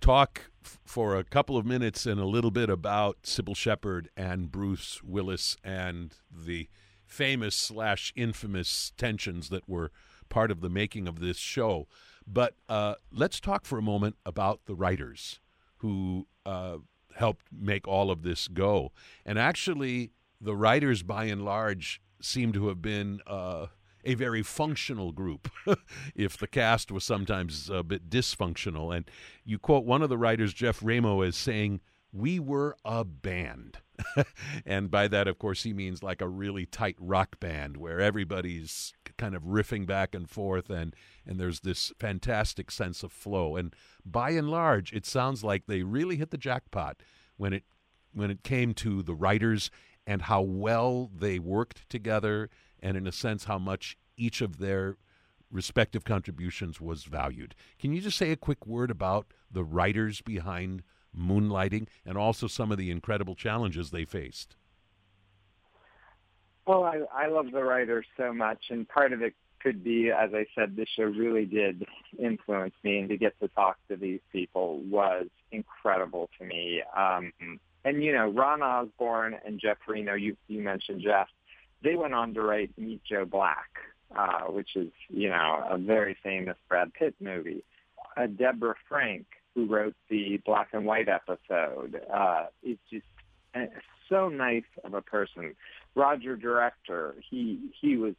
talk 0.00 0.50
f- 0.62 0.78
for 0.84 1.16
a 1.16 1.24
couple 1.24 1.56
of 1.56 1.64
minutes 1.64 2.04
and 2.04 2.20
a 2.20 2.26
little 2.26 2.50
bit 2.50 2.68
about 2.68 3.22
Cybill 3.22 3.56
Shepherd 3.56 4.10
and 4.16 4.50
Bruce 4.50 5.02
Willis 5.02 5.56
and 5.64 6.14
the 6.30 6.68
famous 7.06 7.54
slash 7.54 8.12
infamous 8.14 8.92
tensions 8.98 9.48
that 9.48 9.68
were 9.68 9.90
part 10.28 10.50
of 10.50 10.60
the 10.60 10.68
making 10.68 11.08
of 11.08 11.20
this 11.20 11.38
show. 11.38 11.88
But 12.26 12.54
uh, 12.68 12.94
let's 13.10 13.40
talk 13.40 13.64
for 13.64 13.78
a 13.78 13.82
moment 13.82 14.16
about 14.24 14.60
the 14.66 14.74
writers 14.74 15.40
who 15.80 16.26
uh, 16.46 16.76
helped 17.16 17.46
make 17.52 17.86
all 17.86 18.10
of 18.10 18.22
this 18.22 18.48
go. 18.48 18.92
And 19.24 19.38
actually, 19.38 20.12
the 20.40 20.56
writers, 20.56 21.02
by 21.02 21.24
and 21.24 21.44
large, 21.44 22.00
seem 22.20 22.52
to 22.52 22.68
have 22.68 22.80
been 22.80 23.20
uh, 23.26 23.66
a 24.04 24.14
very 24.14 24.42
functional 24.42 25.12
group, 25.12 25.50
if 26.14 26.36
the 26.36 26.46
cast 26.46 26.90
was 26.90 27.04
sometimes 27.04 27.68
a 27.70 27.82
bit 27.82 28.08
dysfunctional. 28.08 28.94
And 28.94 29.10
you 29.44 29.58
quote 29.58 29.84
one 29.84 30.02
of 30.02 30.08
the 30.08 30.18
writers, 30.18 30.54
Jeff 30.54 30.82
Reno, 30.82 31.22
as 31.22 31.36
saying, 31.36 31.80
We 32.12 32.38
were 32.38 32.76
a 32.84 33.04
band. 33.04 33.78
and 34.66 34.90
by 34.90 35.08
that, 35.08 35.28
of 35.28 35.38
course, 35.38 35.62
he 35.62 35.72
means 35.72 36.02
like 36.02 36.22
a 36.22 36.28
really 36.28 36.66
tight 36.66 36.96
rock 36.98 37.38
band 37.38 37.76
where 37.76 38.00
everybody's 38.00 38.94
kind 39.20 39.34
of 39.34 39.42
riffing 39.42 39.86
back 39.86 40.14
and 40.14 40.30
forth 40.30 40.70
and, 40.70 40.96
and 41.26 41.38
there's 41.38 41.60
this 41.60 41.92
fantastic 41.98 42.70
sense 42.70 43.02
of 43.02 43.12
flow. 43.12 43.54
And 43.54 43.76
by 44.02 44.30
and 44.30 44.50
large, 44.50 44.94
it 44.94 45.04
sounds 45.04 45.44
like 45.44 45.66
they 45.66 45.82
really 45.82 46.16
hit 46.16 46.30
the 46.30 46.38
jackpot 46.38 46.96
when 47.36 47.52
it 47.52 47.64
when 48.12 48.30
it 48.30 48.42
came 48.42 48.74
to 48.74 49.02
the 49.02 49.14
writers 49.14 49.70
and 50.06 50.22
how 50.22 50.40
well 50.40 51.10
they 51.14 51.38
worked 51.38 51.88
together 51.88 52.48
and 52.80 52.96
in 52.96 53.06
a 53.06 53.12
sense 53.12 53.44
how 53.44 53.58
much 53.58 53.96
each 54.16 54.40
of 54.40 54.58
their 54.58 54.96
respective 55.52 56.02
contributions 56.04 56.80
was 56.80 57.04
valued. 57.04 57.54
Can 57.78 57.92
you 57.92 58.00
just 58.00 58.16
say 58.16 58.32
a 58.32 58.36
quick 58.36 58.66
word 58.66 58.90
about 58.90 59.26
the 59.50 59.62
writers 59.62 60.22
behind 60.22 60.82
Moonlighting 61.16 61.88
and 62.06 62.16
also 62.16 62.46
some 62.46 62.72
of 62.72 62.78
the 62.78 62.90
incredible 62.90 63.34
challenges 63.34 63.90
they 63.90 64.04
faced? 64.04 64.56
Well, 66.66 66.84
I, 66.84 67.00
I 67.12 67.28
love 67.28 67.46
the 67.52 67.64
writers 67.64 68.06
so 68.16 68.32
much, 68.32 68.64
and 68.70 68.88
part 68.88 69.12
of 69.12 69.22
it 69.22 69.34
could 69.60 69.84
be, 69.84 70.10
as 70.10 70.30
I 70.34 70.46
said, 70.54 70.76
this 70.76 70.88
show 70.96 71.04
really 71.04 71.44
did 71.44 71.84
influence 72.18 72.74
me, 72.82 72.98
and 72.98 73.08
to 73.08 73.16
get 73.16 73.38
to 73.40 73.48
talk 73.48 73.76
to 73.88 73.96
these 73.96 74.20
people 74.32 74.78
was 74.80 75.26
incredible 75.52 76.30
to 76.38 76.44
me. 76.44 76.82
Um, 76.96 77.32
and 77.84 78.02
you 78.02 78.12
know, 78.12 78.28
Ron 78.28 78.62
Osborne 78.62 79.36
and 79.44 79.60
Jeff 79.60 79.78
Reno, 79.86 80.14
you 80.14 80.36
you 80.48 80.62
mentioned 80.62 81.02
Jeff, 81.02 81.28
they 81.82 81.96
went 81.96 82.14
on 82.14 82.34
to 82.34 82.42
write 82.42 82.70
Meet 82.76 83.02
Joe 83.04 83.24
Black, 83.24 83.70
uh, 84.16 84.42
which 84.44 84.76
is 84.76 84.90
you 85.08 85.28
know 85.28 85.64
a 85.68 85.78
very 85.78 86.16
famous 86.22 86.56
Brad 86.68 86.92
Pitt 86.94 87.14
movie. 87.20 87.64
Uh, 88.16 88.26
Deborah 88.26 88.74
Frank, 88.88 89.26
who 89.54 89.66
wrote 89.66 89.94
the 90.08 90.40
black 90.44 90.68
and 90.72 90.84
white 90.84 91.08
episode, 91.08 92.00
uh, 92.12 92.46
is 92.62 92.78
just 92.90 93.06
so 94.10 94.28
nice 94.28 94.64
of 94.84 94.92
a 94.92 95.00
person. 95.00 95.54
Roger 95.94 96.36
Director, 96.36 97.14
he 97.30 97.58
he 97.80 97.96
was 97.96 98.14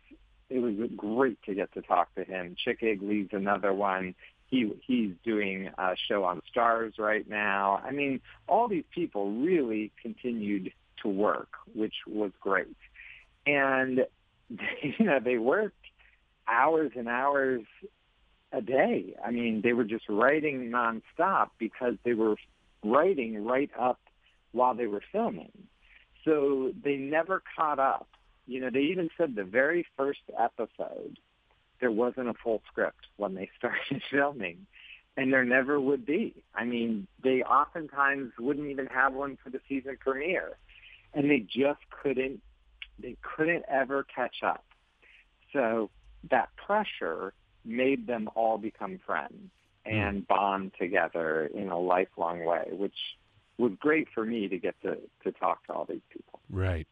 it 0.49 0.59
was 0.59 0.73
great 0.97 1.41
to 1.43 1.53
get 1.53 1.71
to 1.73 1.81
talk 1.81 2.13
to 2.15 2.23
him. 2.23 2.55
Chic 2.57 2.81
Eglee's 2.81 3.29
another 3.31 3.73
one. 3.73 4.15
He 4.47 4.73
he's 4.85 5.11
doing 5.23 5.69
a 5.77 5.95
show 6.07 6.23
on 6.23 6.41
Starz 6.53 6.97
right 6.97 7.27
now. 7.29 7.81
I 7.85 7.91
mean, 7.91 8.19
all 8.47 8.67
these 8.67 8.83
people 8.93 9.31
really 9.31 9.91
continued 10.01 10.73
to 11.03 11.07
work, 11.07 11.49
which 11.73 11.95
was 12.07 12.31
great. 12.41 12.75
And 13.45 14.05
you 14.49 15.05
know, 15.05 15.19
they 15.19 15.37
worked 15.37 15.75
hours 16.47 16.91
and 16.95 17.07
hours 17.07 17.61
a 18.51 18.61
day. 18.61 19.15
I 19.25 19.31
mean, 19.31 19.61
they 19.61 19.73
were 19.73 19.85
just 19.85 20.09
writing 20.09 20.69
nonstop 20.71 21.51
because 21.57 21.95
they 22.03 22.13
were 22.13 22.35
writing 22.83 23.45
right 23.45 23.71
up 23.79 23.99
while 24.51 24.75
they 24.75 24.87
were 24.87 25.01
filming. 25.11 25.51
So 26.25 26.71
they 26.83 26.97
never 26.97 27.41
caught 27.55 27.79
up. 27.79 28.07
You 28.47 28.61
know, 28.61 28.69
they 28.69 28.81
even 28.81 29.09
said 29.17 29.35
the 29.35 29.43
very 29.43 29.85
first 29.97 30.21
episode, 30.37 31.17
there 31.79 31.91
wasn't 31.91 32.29
a 32.29 32.33
full 32.33 32.61
script 32.67 33.07
when 33.17 33.35
they 33.35 33.49
started 33.57 34.01
filming. 34.09 34.65
And 35.17 35.33
there 35.33 35.43
never 35.43 35.79
would 35.79 36.05
be. 36.05 36.33
I 36.55 36.63
mean, 36.63 37.05
they 37.21 37.43
oftentimes 37.43 38.31
wouldn't 38.39 38.69
even 38.69 38.87
have 38.87 39.13
one 39.13 39.37
for 39.43 39.49
the 39.49 39.59
season 39.67 39.97
premiere. 39.99 40.57
And 41.13 41.29
they 41.29 41.39
just 41.39 41.81
couldn't, 42.01 42.41
they 42.97 43.17
couldn't 43.21 43.65
ever 43.67 44.03
catch 44.03 44.37
up. 44.41 44.63
So 45.51 45.89
that 46.29 46.49
pressure 46.55 47.33
made 47.65 48.07
them 48.07 48.29
all 48.35 48.57
become 48.57 48.99
friends 49.05 49.51
and 49.85 50.19
hmm. 50.19 50.23
bond 50.23 50.71
together 50.79 51.49
in 51.53 51.69
a 51.69 51.79
lifelong 51.79 52.45
way, 52.45 52.67
which 52.71 52.95
was 53.61 53.71
great 53.79 54.07
for 54.13 54.25
me 54.25 54.47
to 54.47 54.57
get 54.57 54.75
to, 54.81 54.97
to 55.23 55.31
talk 55.31 55.65
to 55.67 55.73
all 55.73 55.85
these 55.85 56.01
people. 56.11 56.39
Right. 56.49 56.87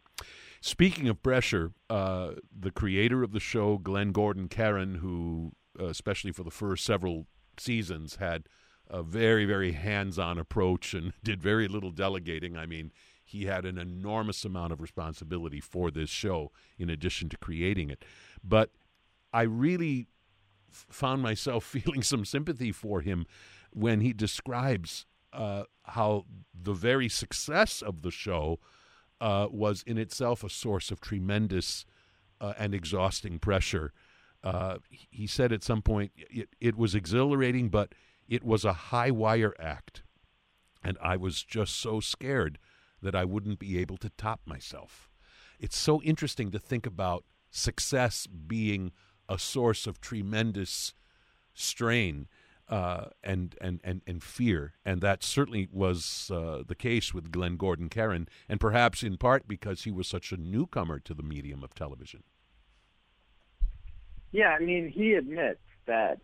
Speaking 0.61 1.07
of 1.09 1.23
pressure, 1.23 1.71
uh, 1.89 2.31
the 2.57 2.71
creator 2.71 3.23
of 3.23 3.31
the 3.31 3.39
show, 3.39 3.77
Glenn 3.77 4.11
Gordon 4.11 4.47
Caron, 4.47 4.95
who, 4.95 5.53
uh, 5.79 5.85
especially 5.85 6.31
for 6.31 6.43
the 6.43 6.51
first 6.51 6.85
several 6.85 7.25
seasons, 7.57 8.17
had 8.17 8.43
a 8.89 9.01
very, 9.03 9.45
very 9.45 9.71
hands 9.71 10.19
on 10.19 10.37
approach 10.37 10.93
and 10.93 11.13
did 11.23 11.41
very 11.41 11.67
little 11.67 11.91
delegating. 11.91 12.57
I 12.57 12.65
mean, 12.65 12.91
he 13.23 13.45
had 13.45 13.65
an 13.65 13.77
enormous 13.77 14.43
amount 14.43 14.73
of 14.73 14.81
responsibility 14.81 15.59
for 15.59 15.91
this 15.91 16.09
show 16.09 16.51
in 16.77 16.89
addition 16.89 17.29
to 17.29 17.37
creating 17.37 17.89
it. 17.89 18.03
But 18.43 18.71
I 19.31 19.43
really 19.43 20.07
found 20.69 21.21
myself 21.21 21.63
feeling 21.63 22.03
some 22.03 22.25
sympathy 22.25 22.71
for 22.71 23.01
him 23.01 23.25
when 23.71 24.01
he 24.01 24.13
describes 24.13 25.05
uh, 25.33 25.63
how 25.83 26.25
the 26.53 26.73
very 26.73 27.09
success 27.09 27.81
of 27.81 28.01
the 28.01 28.11
show 28.11 28.59
uh, 29.21 29.47
was 29.51 29.83
in 29.83 29.97
itself 29.97 30.43
a 30.43 30.49
source 30.49 30.91
of 30.91 31.01
tremendous 31.01 31.85
uh, 32.41 32.53
and 32.57 32.73
exhausting 32.73 33.39
pressure. 33.39 33.91
Uh, 34.43 34.77
he 34.89 35.27
said 35.27 35.51
at 35.51 35.63
some 35.63 35.81
point 35.81 36.11
it, 36.15 36.49
it 36.59 36.77
was 36.77 36.95
exhilarating, 36.95 37.69
but 37.69 37.93
it 38.27 38.43
was 38.43 38.63
a 38.63 38.73
high 38.73 39.11
wire 39.11 39.53
act. 39.59 40.03
And 40.83 40.97
I 41.01 41.17
was 41.17 41.43
just 41.43 41.77
so 41.77 41.99
scared 41.99 42.57
that 43.01 43.15
I 43.15 43.25
wouldn't 43.25 43.59
be 43.59 43.77
able 43.79 43.97
to 43.97 44.09
top 44.11 44.41
myself. 44.45 45.09
It's 45.59 45.77
so 45.77 46.01
interesting 46.03 46.51
to 46.51 46.59
think 46.59 46.85
about 46.85 47.25
success 47.51 48.27
being 48.27 48.91
a 49.27 49.37
source 49.37 49.87
of 49.87 49.99
tremendous 49.99 50.93
strain 51.53 52.27
uh, 52.69 53.05
and, 53.23 53.55
and, 53.59 53.79
and, 53.83 54.01
and 54.05 54.23
fear. 54.23 54.73
And 54.85 55.01
that 55.01 55.23
certainly 55.23 55.67
was 55.71 56.31
uh, 56.33 56.63
the 56.65 56.75
case 56.75 57.13
with 57.13 57.31
Glenn 57.31 57.57
Gordon 57.57 57.89
Caron, 57.89 58.29
and 58.47 58.59
perhaps 58.59 59.03
in 59.03 59.17
part 59.17 59.47
because 59.47 59.83
he 59.83 59.91
was 59.91 60.07
such 60.07 60.31
a 60.31 60.37
newcomer 60.37 60.99
to 60.99 61.13
the 61.13 61.23
medium 61.23 61.63
of 61.63 61.73
television. 61.73 62.23
Yeah, 64.31 64.49
I 64.49 64.59
mean, 64.59 64.89
he 64.89 65.13
admits 65.13 65.61
that 65.87 66.19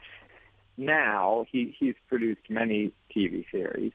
now 0.77 1.45
he, 1.51 1.75
he's 1.77 1.95
produced 2.07 2.49
many 2.49 2.91
TV 3.15 3.45
series 3.51 3.93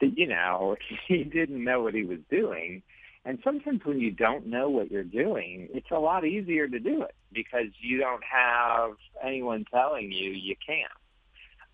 that, 0.00 0.16
you 0.16 0.26
know, 0.26 0.76
he 1.08 1.24
didn't 1.24 1.62
know 1.62 1.82
what 1.82 1.94
he 1.94 2.04
was 2.04 2.20
doing. 2.30 2.82
And 3.24 3.40
sometimes 3.42 3.80
when 3.84 3.98
you 3.98 4.12
don't 4.12 4.46
know 4.46 4.70
what 4.70 4.90
you're 4.90 5.02
doing, 5.02 5.68
it's 5.72 5.90
a 5.90 5.98
lot 5.98 6.24
easier 6.24 6.68
to 6.68 6.78
do 6.78 7.02
it 7.02 7.14
because 7.32 7.66
you 7.80 7.98
don't 7.98 8.22
have 8.24 8.92
anyone 9.22 9.64
telling 9.70 10.12
you 10.12 10.30
you 10.30 10.54
can't. 10.64 10.90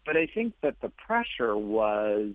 But 0.07 0.17
I 0.17 0.27
think 0.27 0.55
that 0.63 0.81
the 0.81 0.91
pressure 0.91 1.57
was 1.57 2.35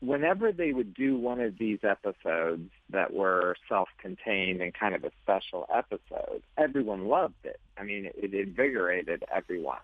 whenever 0.00 0.52
they 0.52 0.72
would 0.72 0.94
do 0.94 1.16
one 1.16 1.40
of 1.40 1.58
these 1.58 1.80
episodes 1.82 2.70
that 2.90 3.12
were 3.12 3.56
self-contained 3.68 4.60
and 4.62 4.72
kind 4.72 4.94
of 4.94 5.04
a 5.04 5.10
special 5.22 5.66
episode, 5.74 6.42
everyone 6.56 7.06
loved 7.06 7.44
it. 7.44 7.60
I 7.76 7.82
mean, 7.82 8.10
it, 8.14 8.34
invigorated 8.34 9.24
everyone. 9.34 9.78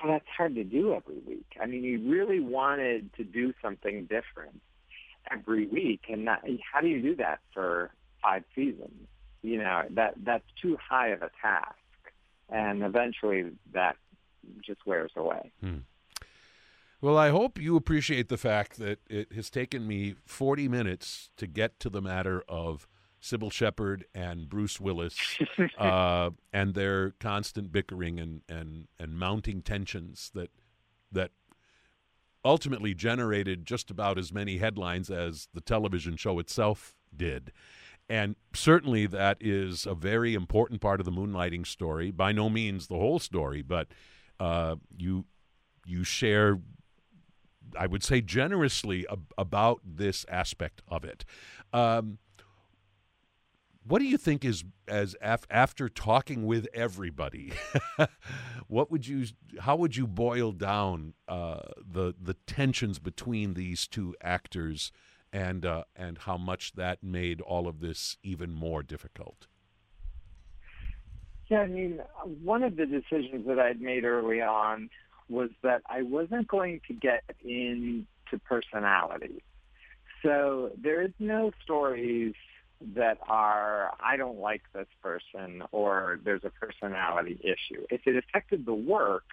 But 0.00 0.08
that's 0.08 0.28
hard 0.36 0.54
to 0.56 0.64
do 0.64 0.94
every 0.94 1.18
week. 1.26 1.46
I 1.60 1.66
mean, 1.66 1.82
you 1.82 2.00
really 2.08 2.40
wanted 2.40 3.12
to 3.14 3.24
do 3.24 3.52
something 3.62 4.02
different 4.02 4.60
every 5.30 5.66
week, 5.66 6.02
and 6.08 6.26
that, 6.28 6.44
how 6.72 6.80
do 6.80 6.88
you 6.88 7.02
do 7.02 7.16
that 7.16 7.40
for 7.52 7.90
five 8.22 8.44
seasons? 8.54 9.08
You 9.42 9.58
know, 9.58 9.82
that 9.90 10.14
that's 10.24 10.44
too 10.60 10.76
high 10.76 11.08
of 11.08 11.22
a 11.22 11.30
task, 11.40 11.74
and 12.48 12.82
eventually 12.82 13.52
that 13.72 13.96
just 14.64 14.86
wears 14.86 15.10
away. 15.16 15.52
Hmm. 15.60 15.78
Well, 17.00 17.16
I 17.16 17.30
hope 17.30 17.60
you 17.60 17.76
appreciate 17.76 18.28
the 18.28 18.36
fact 18.36 18.78
that 18.78 18.98
it 19.08 19.32
has 19.32 19.50
taken 19.50 19.86
me 19.86 20.16
40 20.26 20.68
minutes 20.68 21.30
to 21.36 21.46
get 21.46 21.78
to 21.80 21.90
the 21.90 22.02
matter 22.02 22.42
of 22.48 22.88
Cybill 23.22 23.52
Shepherd 23.52 24.04
and 24.14 24.48
Bruce 24.48 24.80
Willis, 24.80 25.16
uh, 25.78 26.30
and 26.52 26.74
their 26.74 27.10
constant 27.20 27.70
bickering 27.70 28.18
and, 28.18 28.42
and, 28.48 28.88
and 28.98 29.18
mounting 29.18 29.62
tensions 29.62 30.30
that 30.34 30.50
that 31.10 31.30
ultimately 32.44 32.94
generated 32.94 33.66
just 33.66 33.90
about 33.90 34.18
as 34.18 34.32
many 34.32 34.58
headlines 34.58 35.10
as 35.10 35.48
the 35.54 35.60
television 35.60 36.16
show 36.16 36.38
itself 36.38 36.94
did. 37.16 37.52
And 38.08 38.36
certainly 38.54 39.06
that 39.06 39.38
is 39.40 39.86
a 39.86 39.94
very 39.94 40.34
important 40.34 40.80
part 40.80 41.00
of 41.00 41.06
the 41.06 41.12
moonlighting 41.12 41.66
story. 41.66 42.10
By 42.10 42.32
no 42.32 42.48
means 42.48 42.86
the 42.86 42.96
whole 42.96 43.18
story, 43.18 43.62
but 43.62 43.88
uh, 44.40 44.76
you 44.96 45.24
you 45.86 46.04
share, 46.04 46.58
I 47.78 47.86
would 47.86 48.02
say, 48.02 48.20
generously 48.20 49.06
ab- 49.10 49.32
about 49.36 49.80
this 49.84 50.24
aspect 50.28 50.82
of 50.88 51.04
it. 51.04 51.24
Um, 51.72 52.18
what 53.88 54.00
do 54.00 54.04
you 54.04 54.18
think 54.18 54.44
is 54.44 54.64
as 54.86 55.16
af- 55.20 55.46
after 55.50 55.88
talking 55.88 56.46
with 56.46 56.66
everybody 56.74 57.52
what 58.68 58.90
would 58.90 59.06
you 59.06 59.24
how 59.60 59.76
would 59.76 59.96
you 59.96 60.06
boil 60.06 60.52
down 60.52 61.14
uh, 61.26 61.60
the 61.90 62.14
the 62.20 62.34
tensions 62.46 62.98
between 62.98 63.54
these 63.54 63.86
two 63.86 64.14
actors 64.22 64.92
and 65.32 65.64
uh, 65.64 65.84
and 65.96 66.18
how 66.18 66.36
much 66.36 66.72
that 66.72 67.02
made 67.02 67.40
all 67.40 67.66
of 67.66 67.80
this 67.80 68.18
even 68.22 68.52
more 68.52 68.82
difficult 68.82 69.46
yeah 71.48 71.60
i 71.60 71.66
mean 71.66 72.00
one 72.42 72.62
of 72.62 72.76
the 72.76 72.86
decisions 72.86 73.46
that 73.46 73.58
i'd 73.58 73.80
made 73.80 74.04
early 74.04 74.40
on 74.40 74.90
was 75.28 75.50
that 75.62 75.82
i 75.88 76.02
wasn't 76.02 76.46
going 76.48 76.80
to 76.86 76.94
get 76.94 77.22
into 77.44 78.04
personality 78.44 79.42
so 80.22 80.70
there 80.82 81.02
is 81.02 81.12
no 81.18 81.52
stories 81.62 82.34
that 82.94 83.18
are 83.26 83.92
I 84.00 84.16
don't 84.16 84.38
like 84.38 84.62
this 84.72 84.86
person 85.02 85.62
or 85.72 86.20
there's 86.24 86.44
a 86.44 86.50
personality 86.50 87.38
issue. 87.42 87.84
If 87.90 88.02
it 88.06 88.16
affected 88.16 88.66
the 88.66 88.74
work, 88.74 89.24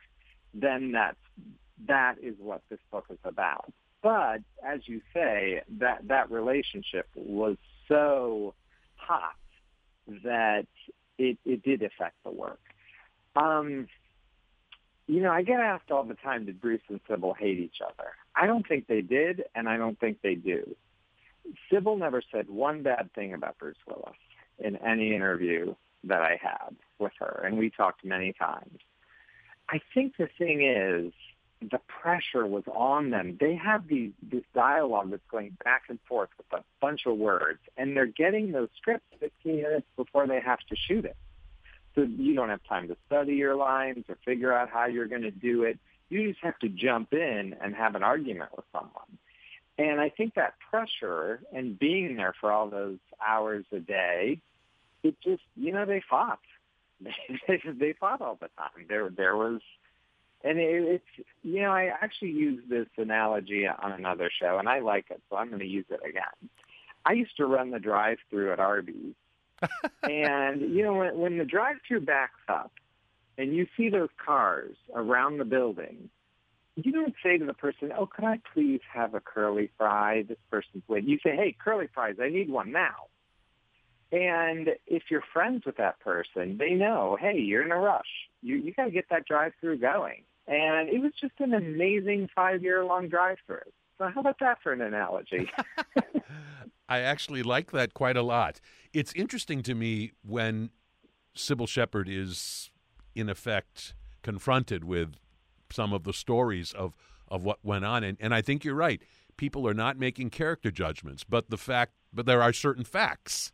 then 0.53 0.91
that's 0.91 1.17
that 1.87 2.15
is 2.21 2.35
what 2.39 2.61
this 2.69 2.79
book 2.91 3.05
is 3.09 3.19
about. 3.23 3.71
But 4.01 4.41
as 4.63 4.81
you 4.87 5.01
say, 5.13 5.61
that 5.79 6.07
that 6.07 6.31
relationship 6.31 7.07
was 7.15 7.57
so 7.87 8.53
hot 8.95 9.35
that 10.23 10.67
it, 11.17 11.37
it 11.45 11.63
did 11.63 11.81
affect 11.81 12.15
the 12.23 12.31
work. 12.31 12.59
Um, 13.35 13.87
you 15.07 15.21
know, 15.21 15.31
I 15.31 15.43
get 15.43 15.59
asked 15.59 15.91
all 15.91 16.03
the 16.03 16.15
time, 16.15 16.45
did 16.45 16.59
Bruce 16.59 16.81
and 16.89 16.99
Cybill 17.05 17.37
hate 17.37 17.59
each 17.59 17.77
other? 17.83 18.11
I 18.35 18.47
don't 18.47 18.67
think 18.67 18.87
they 18.87 19.01
did, 19.01 19.43
and 19.53 19.69
I 19.69 19.77
don't 19.77 19.99
think 19.99 20.21
they 20.21 20.35
do. 20.35 20.75
Cybill 21.71 21.97
never 21.97 22.21
said 22.31 22.49
one 22.49 22.81
bad 22.81 23.11
thing 23.13 23.33
about 23.33 23.57
Bruce 23.59 23.77
Willis 23.87 24.17
in 24.57 24.77
any 24.77 25.13
interview 25.13 25.75
that 26.05 26.21
I 26.21 26.39
had 26.41 26.75
with 26.97 27.11
her, 27.19 27.43
and 27.45 27.57
we 27.57 27.69
talked 27.69 28.03
many 28.03 28.33
times. 28.33 28.79
I 29.69 29.79
think 29.93 30.13
the 30.17 30.29
thing 30.37 30.63
is, 30.63 31.13
the 31.61 31.79
pressure 31.87 32.45
was 32.45 32.63
on 32.67 33.09
them. 33.09 33.37
They 33.39 33.55
have 33.55 33.87
these, 33.87 34.11
this 34.21 34.43
dialogue 34.53 35.11
that's 35.11 35.25
going 35.31 35.57
back 35.63 35.83
and 35.89 35.99
forth 36.07 36.29
with 36.37 36.59
a 36.59 36.63
bunch 36.81 37.05
of 37.05 37.17
words, 37.17 37.59
and 37.77 37.95
they're 37.95 38.05
getting 38.05 38.51
those 38.51 38.69
scripts 38.77 39.05
15 39.19 39.61
minutes 39.61 39.87
before 39.95 40.27
they 40.27 40.39
have 40.39 40.59
to 40.69 40.75
shoot 40.75 41.05
it. 41.05 41.15
So 41.95 42.01
you 42.01 42.35
don't 42.35 42.49
have 42.49 42.63
time 42.67 42.89
to 42.89 42.97
study 43.07 43.35
your 43.35 43.55
lines 43.55 44.05
or 44.09 44.17
figure 44.25 44.53
out 44.53 44.69
how 44.69 44.85
you're 44.85 45.07
going 45.07 45.21
to 45.21 45.31
do 45.31 45.63
it. 45.63 45.79
You 46.09 46.29
just 46.29 46.43
have 46.43 46.59
to 46.59 46.69
jump 46.69 47.13
in 47.13 47.55
and 47.61 47.73
have 47.73 47.95
an 47.95 48.03
argument 48.03 48.51
with 48.55 48.65
someone. 48.71 49.17
And 49.77 49.99
I 49.99 50.09
think 50.09 50.35
that 50.35 50.53
pressure 50.69 51.41
and 51.53 51.77
being 51.77 52.15
there 52.15 52.33
for 52.39 52.51
all 52.51 52.69
those 52.69 52.97
hours 53.25 53.65
a 53.71 53.79
day, 53.79 54.39
it 55.03 55.15
just, 55.21 55.43
you 55.55 55.71
know, 55.71 55.85
they 55.85 56.01
fought. 56.09 56.39
they, 57.47 57.93
fought 57.99 58.21
all 58.21 58.37
the 58.39 58.49
time. 58.57 58.85
There, 58.87 59.09
there 59.09 59.35
was, 59.35 59.61
and 60.43 60.57
it, 60.59 60.83
it's, 60.83 61.27
you 61.43 61.61
know, 61.61 61.71
I 61.71 61.91
actually 62.01 62.31
used 62.31 62.69
this 62.69 62.87
analogy 62.97 63.67
on 63.67 63.91
another 63.91 64.29
show, 64.39 64.57
and 64.59 64.69
I 64.69 64.79
like 64.79 65.05
it, 65.09 65.21
so 65.29 65.35
I'm 65.35 65.49
going 65.49 65.59
to 65.59 65.65
use 65.65 65.85
it 65.89 65.99
again. 66.07 66.49
I 67.05 67.13
used 67.13 67.35
to 67.37 67.45
run 67.45 67.71
the 67.71 67.79
drive-through 67.79 68.53
at 68.53 68.59
Arby's, 68.59 69.13
and 70.03 70.61
you 70.61 70.83
know, 70.83 70.93
when, 70.93 71.17
when 71.17 71.37
the 71.37 71.45
drive-through 71.45 72.01
backs 72.01 72.39
up, 72.47 72.71
and 73.37 73.55
you 73.55 73.67
see 73.75 73.89
those 73.89 74.09
cars 74.23 74.75
around 74.93 75.37
the 75.37 75.45
building, 75.45 76.09
you 76.75 76.91
don't 76.91 77.13
say 77.23 77.37
to 77.37 77.45
the 77.45 77.53
person, 77.53 77.91
"Oh, 77.97 78.05
could 78.05 78.25
I 78.25 78.39
please 78.53 78.81
have 78.91 79.13
a 79.13 79.19
curly 79.19 79.69
fry?" 79.77 80.23
This 80.23 80.37
person's 80.49 80.83
waiting. 80.87 81.09
You 81.09 81.19
say, 81.23 81.35
"Hey, 81.35 81.55
curly 81.57 81.87
fries, 81.93 82.15
I 82.21 82.29
need 82.29 82.49
one 82.49 82.71
now." 82.71 83.07
And 84.11 84.69
if 84.85 85.03
you're 85.09 85.23
friends 85.33 85.65
with 85.65 85.77
that 85.77 85.99
person, 85.99 86.57
they 86.57 86.71
know, 86.71 87.17
"Hey, 87.19 87.39
you're 87.39 87.63
in 87.63 87.71
a 87.71 87.77
rush. 87.77 88.29
You 88.41 88.57
you 88.57 88.73
got 88.73 88.85
to 88.85 88.91
get 88.91 89.09
that 89.09 89.25
drive-through 89.25 89.77
going." 89.77 90.23
And 90.47 90.89
it 90.89 90.99
was 90.99 91.11
just 91.19 91.33
an 91.39 91.53
amazing 91.53 92.29
five-year-long 92.35 93.09
drive-through. 93.09 93.71
So 93.97 94.09
how 94.13 94.21
about 94.21 94.39
that 94.41 94.61
for 94.61 94.73
an 94.73 94.81
analogy? 94.81 95.49
I 96.87 96.99
actually 96.99 97.43
like 97.43 97.71
that 97.71 97.93
quite 97.93 98.17
a 98.17 98.21
lot. 98.21 98.59
It's 98.93 99.13
interesting 99.13 99.61
to 99.63 99.75
me 99.75 100.11
when 100.23 100.69
Cybill 101.35 101.67
Shepherd 101.67 102.07
is, 102.07 102.71
in 103.15 103.29
effect, 103.29 103.93
confronted 104.21 104.83
with 104.83 105.15
some 105.71 105.93
of 105.93 106.03
the 106.03 106.13
stories 106.13 106.71
of 106.73 106.95
of 107.27 107.43
what 107.43 107.57
went 107.63 107.83
on 107.83 108.03
and, 108.03 108.17
and 108.21 108.35
I 108.35 108.41
think 108.41 108.63
you're 108.63 108.75
right. 108.75 109.01
People 109.35 109.67
are 109.67 109.73
not 109.73 109.97
making 109.97 110.29
character 110.29 110.69
judgments, 110.69 111.23
but 111.23 111.49
the 111.49 111.57
fact 111.57 111.93
but 112.13 112.25
there 112.25 112.41
are 112.41 112.53
certain 112.53 112.83
facts 112.83 113.51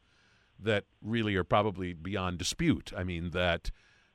that 0.59 0.83
really 1.01 1.35
are 1.35 1.43
probably 1.43 1.93
beyond 1.93 2.37
dispute. 2.37 2.91
I 2.95 3.03
mean 3.03 3.31
that 3.31 3.71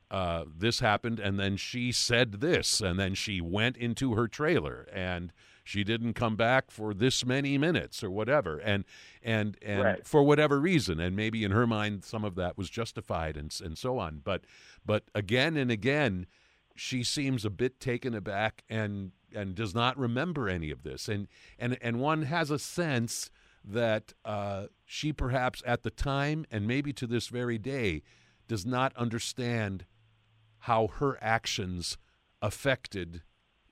uh, 0.09 0.45
this 0.47 0.79
happened 0.79 1.19
and 1.19 1.39
then 1.39 1.57
she 1.57 1.91
said 1.91 2.33
this 2.33 2.79
and 2.79 2.99
then 2.99 3.13
she 3.13 3.41
went 3.41 3.75
into 3.77 4.13
her 4.13 4.27
trailer 4.27 4.87
and 4.93 5.33
she 5.67 5.83
didn't 5.83 6.13
come 6.13 6.37
back 6.37 6.71
for 6.71 6.93
this 6.93 7.25
many 7.25 7.57
minutes 7.57 8.01
or 8.01 8.09
whatever. 8.09 8.57
And 8.59 8.85
and 9.21 9.57
and 9.61 9.83
right. 9.83 10.07
for 10.07 10.23
whatever 10.23 10.59
reason 10.59 10.99
and 10.99 11.15
maybe 11.15 11.43
in 11.43 11.51
her 11.51 11.67
mind 11.67 12.05
some 12.05 12.23
of 12.23 12.35
that 12.35 12.57
was 12.57 12.69
justified 12.69 13.35
and 13.35 13.53
and 13.63 13.77
so 13.77 13.99
on. 13.99 14.21
But 14.23 14.45
but 14.85 15.03
again 15.13 15.57
and 15.57 15.69
again 15.69 16.25
she 16.75 17.03
seems 17.03 17.43
a 17.43 17.49
bit 17.49 17.81
taken 17.81 18.13
aback 18.13 18.63
and 18.69 19.11
and 19.35 19.55
does 19.55 19.75
not 19.75 19.97
remember 19.97 20.47
any 20.47 20.71
of 20.71 20.83
this. 20.83 21.09
And 21.09 21.27
and 21.59 21.77
and 21.81 21.99
one 21.99 22.23
has 22.23 22.49
a 22.49 22.59
sense 22.59 23.29
that 23.65 24.13
uh, 24.23 24.67
she 24.85 25.11
perhaps 25.11 25.61
at 25.65 25.83
the 25.83 25.91
time 25.91 26.45
and 26.49 26.65
maybe 26.65 26.93
to 26.93 27.05
this 27.05 27.27
very 27.27 27.57
day 27.57 28.03
does 28.47 28.65
not 28.65 28.95
understand 28.95 29.85
how 30.59 30.87
her 30.87 31.17
actions 31.21 31.97
affected 32.41 33.21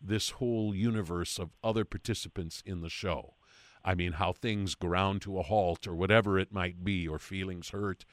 this 0.08 0.32
whole 0.32 0.76
universe 0.76 1.39
of 1.39 1.51
other 1.64 1.86
participants 1.86 2.62
in 2.66 2.82
the 2.82 2.89
show. 2.89 3.36
I 3.84 3.95
mean, 3.95 4.14
how 4.14 4.34
things 4.34 4.76
ground 4.76 5.22
to 5.24 5.38
a 5.38 5.43
halt 5.43 5.88
or 5.88 5.95
whatever 5.95 6.39
it 6.39 6.51
might 6.51 6.84
be, 6.84 7.08
or 7.08 7.20
feelings 7.20 7.70
hurt. 7.70 8.06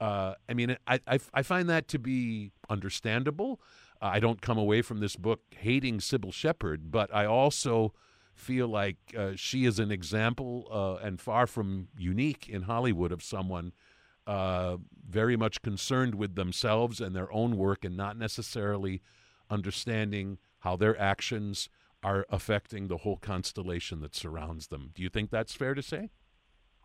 Uh, 0.00 0.34
I 0.48 0.54
mean, 0.54 0.76
I, 0.86 1.00
I, 1.06 1.18
I 1.32 1.42
find 1.42 1.68
that 1.68 1.86
to 1.88 1.98
be 1.98 2.52
understandable. 2.68 3.60
I 4.00 4.18
don't 4.18 4.40
come 4.40 4.58
away 4.58 4.82
from 4.82 5.00
this 5.00 5.14
book 5.14 5.40
hating 5.50 5.98
Cybill 5.98 6.32
Shepherd, 6.32 6.90
but 6.90 7.14
I 7.14 7.26
also 7.26 7.92
feel 8.34 8.66
like 8.66 8.96
uh, 9.16 9.32
she 9.36 9.66
is 9.66 9.78
an 9.78 9.90
example 9.90 10.66
uh, 10.70 11.04
and 11.04 11.20
far 11.20 11.46
from 11.46 11.88
unique 11.98 12.48
in 12.48 12.62
Hollywood 12.62 13.12
of 13.12 13.22
someone 13.22 13.72
uh, 14.26 14.78
very 15.08 15.36
much 15.36 15.60
concerned 15.60 16.14
with 16.14 16.34
themselves 16.34 17.00
and 17.00 17.14
their 17.14 17.32
own 17.32 17.56
work 17.56 17.84
and 17.84 17.96
not 17.96 18.16
necessarily 18.16 19.02
understanding 19.50 20.38
how 20.60 20.76
their 20.76 20.98
actions 21.00 21.68
are 22.02 22.26
affecting 22.30 22.88
the 22.88 22.98
whole 22.98 23.16
constellation 23.16 24.00
that 24.00 24.14
surrounds 24.14 24.68
them. 24.68 24.90
Do 24.94 25.02
you 25.02 25.08
think 25.08 25.30
that's 25.30 25.54
fair 25.54 25.74
to 25.74 25.82
say? 25.82 26.10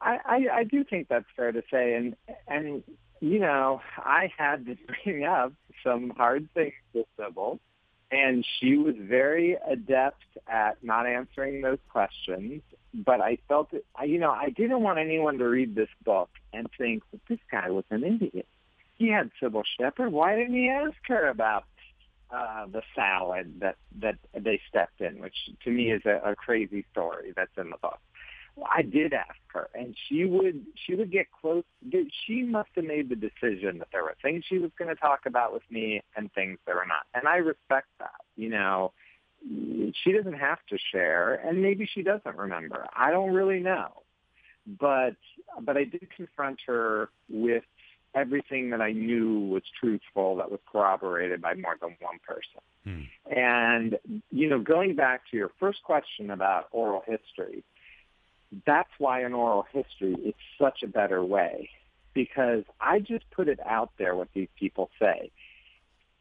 I, 0.01 0.17
I, 0.25 0.45
I 0.53 0.63
do 0.65 0.83
think 0.83 1.07
that's 1.07 1.25
fair 1.35 1.51
to 1.51 1.63
say, 1.71 1.93
and 1.93 2.15
and 2.47 2.83
you 3.21 3.39
know, 3.39 3.81
I 3.97 4.31
had 4.37 4.65
to 4.65 4.75
bring 5.03 5.23
up 5.25 5.53
some 5.83 6.11
hard 6.11 6.49
things 6.53 6.73
with 6.93 7.05
Cybill, 7.17 7.59
and 8.11 8.45
she 8.59 8.77
was 8.77 8.95
very 8.99 9.57
adept 9.69 10.23
at 10.47 10.83
not 10.83 11.07
answering 11.07 11.61
those 11.61 11.79
questions. 11.89 12.61
But 12.93 13.19
I 13.19 13.39
felt 13.49 13.73
it, 13.73 13.85
you 14.05 14.19
know, 14.19 14.31
I 14.31 14.49
didn't 14.51 14.81
want 14.81 14.99
anyone 14.99 15.37
to 15.39 15.45
read 15.45 15.75
this 15.75 15.89
book 16.05 16.29
and 16.53 16.67
think 16.77 17.03
well, 17.11 17.19
this 17.27 17.39
guy 17.51 17.69
was 17.69 17.83
an 17.89 18.05
idiot. 18.05 18.47
He 18.97 19.09
had 19.09 19.31
Cybill 19.41 19.63
Shepherd. 19.77 20.13
Why 20.13 20.37
didn't 20.37 20.55
he 20.55 20.69
ask 20.69 20.95
her 21.07 21.27
about 21.27 21.65
uh, 22.31 22.65
the 22.67 22.81
salad 22.95 23.59
that 23.59 23.77
that 23.99 24.17
they 24.33 24.59
stepped 24.67 25.01
in, 25.01 25.19
which 25.19 25.35
to 25.63 25.69
me 25.69 25.91
is 25.91 26.01
a, 26.05 26.21
a 26.31 26.35
crazy 26.35 26.85
story 26.91 27.33
that's 27.35 27.57
in 27.57 27.69
the 27.69 27.77
book. 27.77 27.99
Well, 28.55 28.67
I 28.73 28.83
did 28.83 29.13
ask 29.13 29.35
her, 29.47 29.69
and 29.75 29.95
she 30.07 30.25
would 30.25 30.65
she 30.75 30.95
would 30.95 31.11
get 31.11 31.27
close. 31.31 31.63
She 32.25 32.43
must 32.43 32.69
have 32.75 32.85
made 32.85 33.09
the 33.09 33.15
decision 33.15 33.79
that 33.79 33.89
there 33.91 34.03
were 34.03 34.15
things 34.21 34.45
she 34.47 34.57
was 34.57 34.71
going 34.77 34.87
to 34.89 34.95
talk 34.95 35.25
about 35.25 35.53
with 35.53 35.63
me 35.69 36.01
and 36.15 36.31
things 36.33 36.57
that 36.65 36.75
were 36.75 36.85
not, 36.85 37.05
and 37.13 37.27
I 37.27 37.37
respect 37.37 37.87
that. 37.99 38.21
You 38.35 38.49
know, 38.49 38.93
she 39.43 40.11
doesn't 40.13 40.39
have 40.39 40.59
to 40.69 40.77
share, 40.91 41.35
and 41.35 41.61
maybe 41.61 41.87
she 41.93 42.01
doesn't 42.01 42.37
remember. 42.37 42.87
I 42.95 43.11
don't 43.11 43.33
really 43.33 43.59
know, 43.59 44.03
but 44.65 45.15
but 45.61 45.77
I 45.77 45.83
did 45.83 46.07
confront 46.15 46.59
her 46.67 47.09
with 47.29 47.63
everything 48.15 48.69
that 48.71 48.81
I 48.81 48.91
knew 48.91 49.39
was 49.39 49.63
truthful 49.79 50.37
that 50.37 50.49
was 50.49 50.59
corroborated 50.71 51.41
by 51.41 51.53
more 51.53 51.77
than 51.79 51.95
one 51.99 52.19
person. 52.25 52.61
Hmm. 52.83 53.35
And 53.37 54.23
you 54.31 54.49
know, 54.49 54.59
going 54.59 54.95
back 54.95 55.21
to 55.31 55.37
your 55.37 55.51
first 55.59 55.83
question 55.83 56.31
about 56.31 56.69
oral 56.71 57.03
history, 57.05 57.63
that's 58.65 58.89
why 58.97 59.25
in 59.25 59.33
oral 59.33 59.65
history 59.71 60.15
it's 60.19 60.37
such 60.59 60.81
a 60.83 60.87
better 60.87 61.23
way 61.23 61.69
because 62.13 62.63
I 62.79 62.99
just 62.99 63.29
put 63.29 63.47
it 63.47 63.59
out 63.63 63.91
there 63.99 64.15
what 64.15 64.29
these 64.33 64.47
people 64.57 64.89
say. 64.99 65.31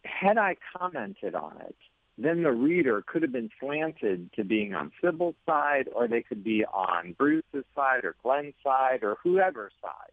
Had 0.04 0.36
I 0.36 0.56
commented 0.76 1.34
on 1.34 1.56
it, 1.60 1.76
then 2.18 2.42
the 2.42 2.52
reader 2.52 3.02
could 3.06 3.22
have 3.22 3.32
been 3.32 3.50
slanted 3.58 4.30
to 4.34 4.44
being 4.44 4.74
on 4.74 4.92
Cybill's 5.02 5.36
side, 5.46 5.88
or 5.94 6.06
they 6.06 6.22
could 6.22 6.44
be 6.44 6.64
on 6.64 7.14
Bruce's 7.18 7.64
side, 7.74 8.04
or 8.04 8.14
Glenn's 8.22 8.54
side, 8.62 9.02
or 9.02 9.16
whoever's 9.22 9.72
side. 9.80 10.12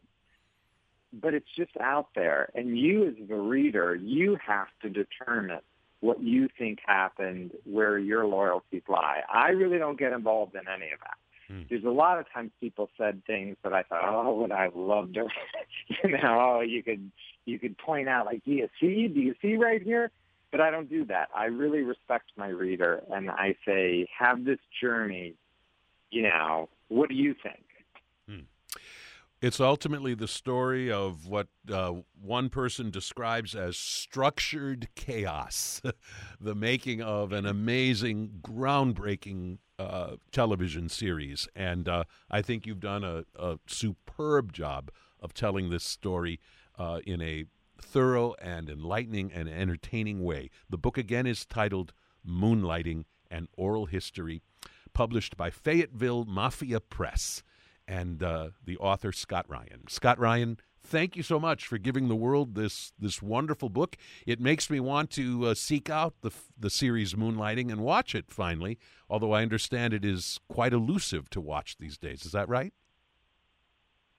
But 1.13 1.33
it's 1.33 1.49
just 1.57 1.71
out 1.81 2.07
there, 2.15 2.49
and 2.55 2.77
you 2.77 3.07
as 3.07 3.27
the 3.27 3.35
reader, 3.35 3.95
you 3.95 4.37
have 4.45 4.67
to 4.81 4.89
determine 4.89 5.59
what 5.99 6.21
you 6.21 6.49
think 6.57 6.79
happened, 6.85 7.51
where 7.63 7.97
your 7.97 8.25
loyalties 8.25 8.81
lie. 8.87 9.21
I 9.31 9.49
really 9.49 9.77
don't 9.77 9.99
get 9.99 10.13
involved 10.13 10.55
in 10.55 10.61
any 10.67 10.91
of 10.91 10.99
that. 10.99 11.17
Hmm. 11.47 11.61
There's 11.69 11.83
a 11.83 11.89
lot 11.89 12.19
of 12.19 12.25
times 12.33 12.51
people 12.59 12.89
said 12.97 13.21
things 13.25 13.55
that 13.63 13.73
I 13.73 13.83
thought, 13.83 14.03
oh, 14.03 14.33
would 14.41 14.51
I 14.51 14.69
love 14.73 15.13
to, 15.13 15.27
you 16.03 16.09
know, 16.11 16.57
oh, 16.57 16.61
you 16.61 16.83
could 16.83 17.11
you 17.45 17.59
could 17.59 17.77
point 17.77 18.07
out 18.07 18.25
like, 18.25 18.43
do 18.43 18.51
you 18.51 18.67
see? 18.79 19.07
Do 19.07 19.19
you 19.19 19.35
see 19.41 19.55
right 19.55 19.81
here? 19.81 20.11
But 20.51 20.59
I 20.59 20.69
don't 20.69 20.89
do 20.89 21.05
that. 21.05 21.29
I 21.33 21.45
really 21.45 21.81
respect 21.81 22.25
my 22.35 22.47
reader, 22.47 23.01
and 23.09 23.29
I 23.29 23.55
say, 23.65 24.07
have 24.17 24.43
this 24.43 24.59
journey. 24.81 25.35
You 26.09 26.23
know, 26.23 26.67
what 26.89 27.07
do 27.07 27.15
you 27.15 27.33
think? 27.41 27.63
It's 29.41 29.59
ultimately 29.59 30.13
the 30.13 30.27
story 30.27 30.91
of 30.91 31.25
what 31.25 31.47
uh, 31.67 31.93
one 32.21 32.49
person 32.49 32.91
describes 32.91 33.55
as 33.55 33.75
structured 33.75 34.89
chaos, 34.93 35.81
the 36.39 36.53
making 36.53 37.01
of 37.01 37.31
an 37.31 37.47
amazing, 37.47 38.41
groundbreaking 38.43 39.57
uh, 39.79 40.17
television 40.31 40.89
series. 40.89 41.47
And 41.55 41.89
uh, 41.89 42.03
I 42.29 42.43
think 42.43 42.67
you've 42.67 42.81
done 42.81 43.03
a, 43.03 43.23
a, 43.35 43.57
superb 43.65 44.53
job 44.53 44.91
of 45.19 45.33
telling 45.33 45.71
this 45.71 45.83
story 45.83 46.39
uh, 46.77 46.99
in 47.07 47.19
a 47.19 47.45
thorough 47.81 48.35
and 48.39 48.69
enlightening 48.69 49.31
and 49.33 49.49
entertaining 49.49 50.23
way. 50.23 50.51
The 50.69 50.77
book 50.77 50.99
again 50.99 51.25
is 51.25 51.47
titled 51.47 51.93
Moonlighting 52.23 53.05
and 53.31 53.47
Oral 53.57 53.87
History, 53.87 54.43
published 54.93 55.35
by 55.35 55.49
Fayetteville 55.49 56.25
Mafia 56.25 56.79
Press 56.79 57.41
and 57.91 58.23
uh, 58.23 58.49
the 58.63 58.77
author 58.77 59.11
Scott 59.11 59.45
Ryan. 59.49 59.83
Scott 59.89 60.17
Ryan, 60.17 60.57
thank 60.81 61.17
you 61.17 61.23
so 61.23 61.41
much 61.41 61.67
for 61.67 61.77
giving 61.77 62.07
the 62.07 62.15
world 62.15 62.55
this 62.55 62.93
this 62.97 63.21
wonderful 63.21 63.67
book. 63.67 63.97
It 64.25 64.39
makes 64.39 64.69
me 64.69 64.79
want 64.79 65.11
to 65.11 65.47
uh, 65.47 65.53
seek 65.53 65.89
out 65.89 66.13
the 66.21 66.31
the 66.57 66.69
series 66.69 67.13
Moonlighting 67.13 67.69
and 67.69 67.81
watch 67.81 68.15
it 68.15 68.31
finally. 68.31 68.79
Although 69.09 69.33
I 69.33 69.41
understand 69.41 69.93
it 69.93 70.05
is 70.05 70.39
quite 70.47 70.71
elusive 70.71 71.29
to 71.31 71.41
watch 71.41 71.77
these 71.77 71.97
days. 71.97 72.25
Is 72.25 72.31
that 72.31 72.47
right? 72.47 72.73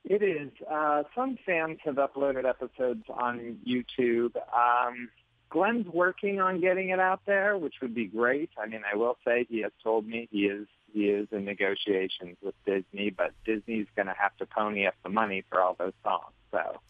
It 0.04 0.22
is. 0.22 0.50
Uh, 0.70 1.04
some 1.14 1.38
fans 1.46 1.78
have 1.84 1.94
uploaded 1.94 2.44
episodes 2.44 3.04
on 3.08 3.58
YouTube. 3.66 4.34
Um, 4.52 5.08
Glenn's 5.48 5.86
working 5.86 6.40
on 6.40 6.60
getting 6.60 6.90
it 6.90 6.98
out 6.98 7.20
there, 7.24 7.56
which 7.56 7.76
would 7.80 7.94
be 7.94 8.06
great. 8.06 8.50
I 8.58 8.66
mean, 8.66 8.82
I 8.90 8.96
will 8.96 9.16
say 9.24 9.46
he 9.48 9.62
has 9.62 9.72
told 9.82 10.06
me 10.06 10.28
he 10.30 10.46
is 10.46 10.66
he 10.92 11.06
is 11.08 11.28
in 11.32 11.44
negotiations 11.44 12.36
with 12.42 12.54
Disney, 12.64 13.10
but 13.10 13.32
Disney's 13.44 13.86
going 13.96 14.06
to 14.06 14.14
have 14.18 14.36
to 14.38 14.46
pony 14.46 14.86
up 14.86 14.94
the 15.02 15.08
money 15.08 15.44
for 15.48 15.60
all 15.60 15.74
those 15.78 15.92
songs. 16.02 16.32
So, 16.50 16.80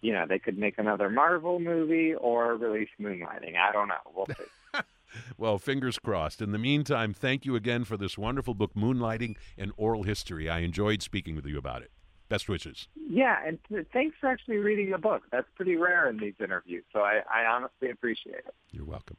you 0.00 0.12
know, 0.12 0.26
they 0.28 0.38
could 0.38 0.58
make 0.58 0.78
another 0.78 1.08
Marvel 1.08 1.58
movie 1.58 2.14
or 2.14 2.54
release 2.56 2.90
Moonlighting. 3.00 3.56
I 3.56 3.72
don't 3.72 3.88
know. 3.88 3.94
We'll 4.14 4.26
see. 4.26 4.80
well, 5.38 5.58
fingers 5.58 5.98
crossed. 5.98 6.42
In 6.42 6.52
the 6.52 6.58
meantime, 6.58 7.14
thank 7.14 7.44
you 7.44 7.56
again 7.56 7.84
for 7.84 7.96
this 7.96 8.18
wonderful 8.18 8.54
book, 8.54 8.74
Moonlighting 8.74 9.36
and 9.56 9.72
Oral 9.76 10.02
History. 10.02 10.48
I 10.48 10.60
enjoyed 10.60 11.02
speaking 11.02 11.34
with 11.34 11.46
you 11.46 11.58
about 11.58 11.82
it. 11.82 11.90
Best 12.28 12.48
wishes. 12.48 12.88
Yeah, 13.08 13.36
and 13.46 13.58
thanks 13.92 14.16
for 14.20 14.28
actually 14.28 14.58
reading 14.58 14.90
the 14.90 14.98
book. 14.98 15.22
That's 15.32 15.48
pretty 15.54 15.76
rare 15.76 16.10
in 16.10 16.18
these 16.18 16.34
interviews, 16.38 16.84
so 16.92 17.00
I, 17.00 17.22
I 17.32 17.46
honestly 17.46 17.90
appreciate 17.90 18.36
it. 18.36 18.54
You're 18.70 18.84
welcome. 18.84 19.16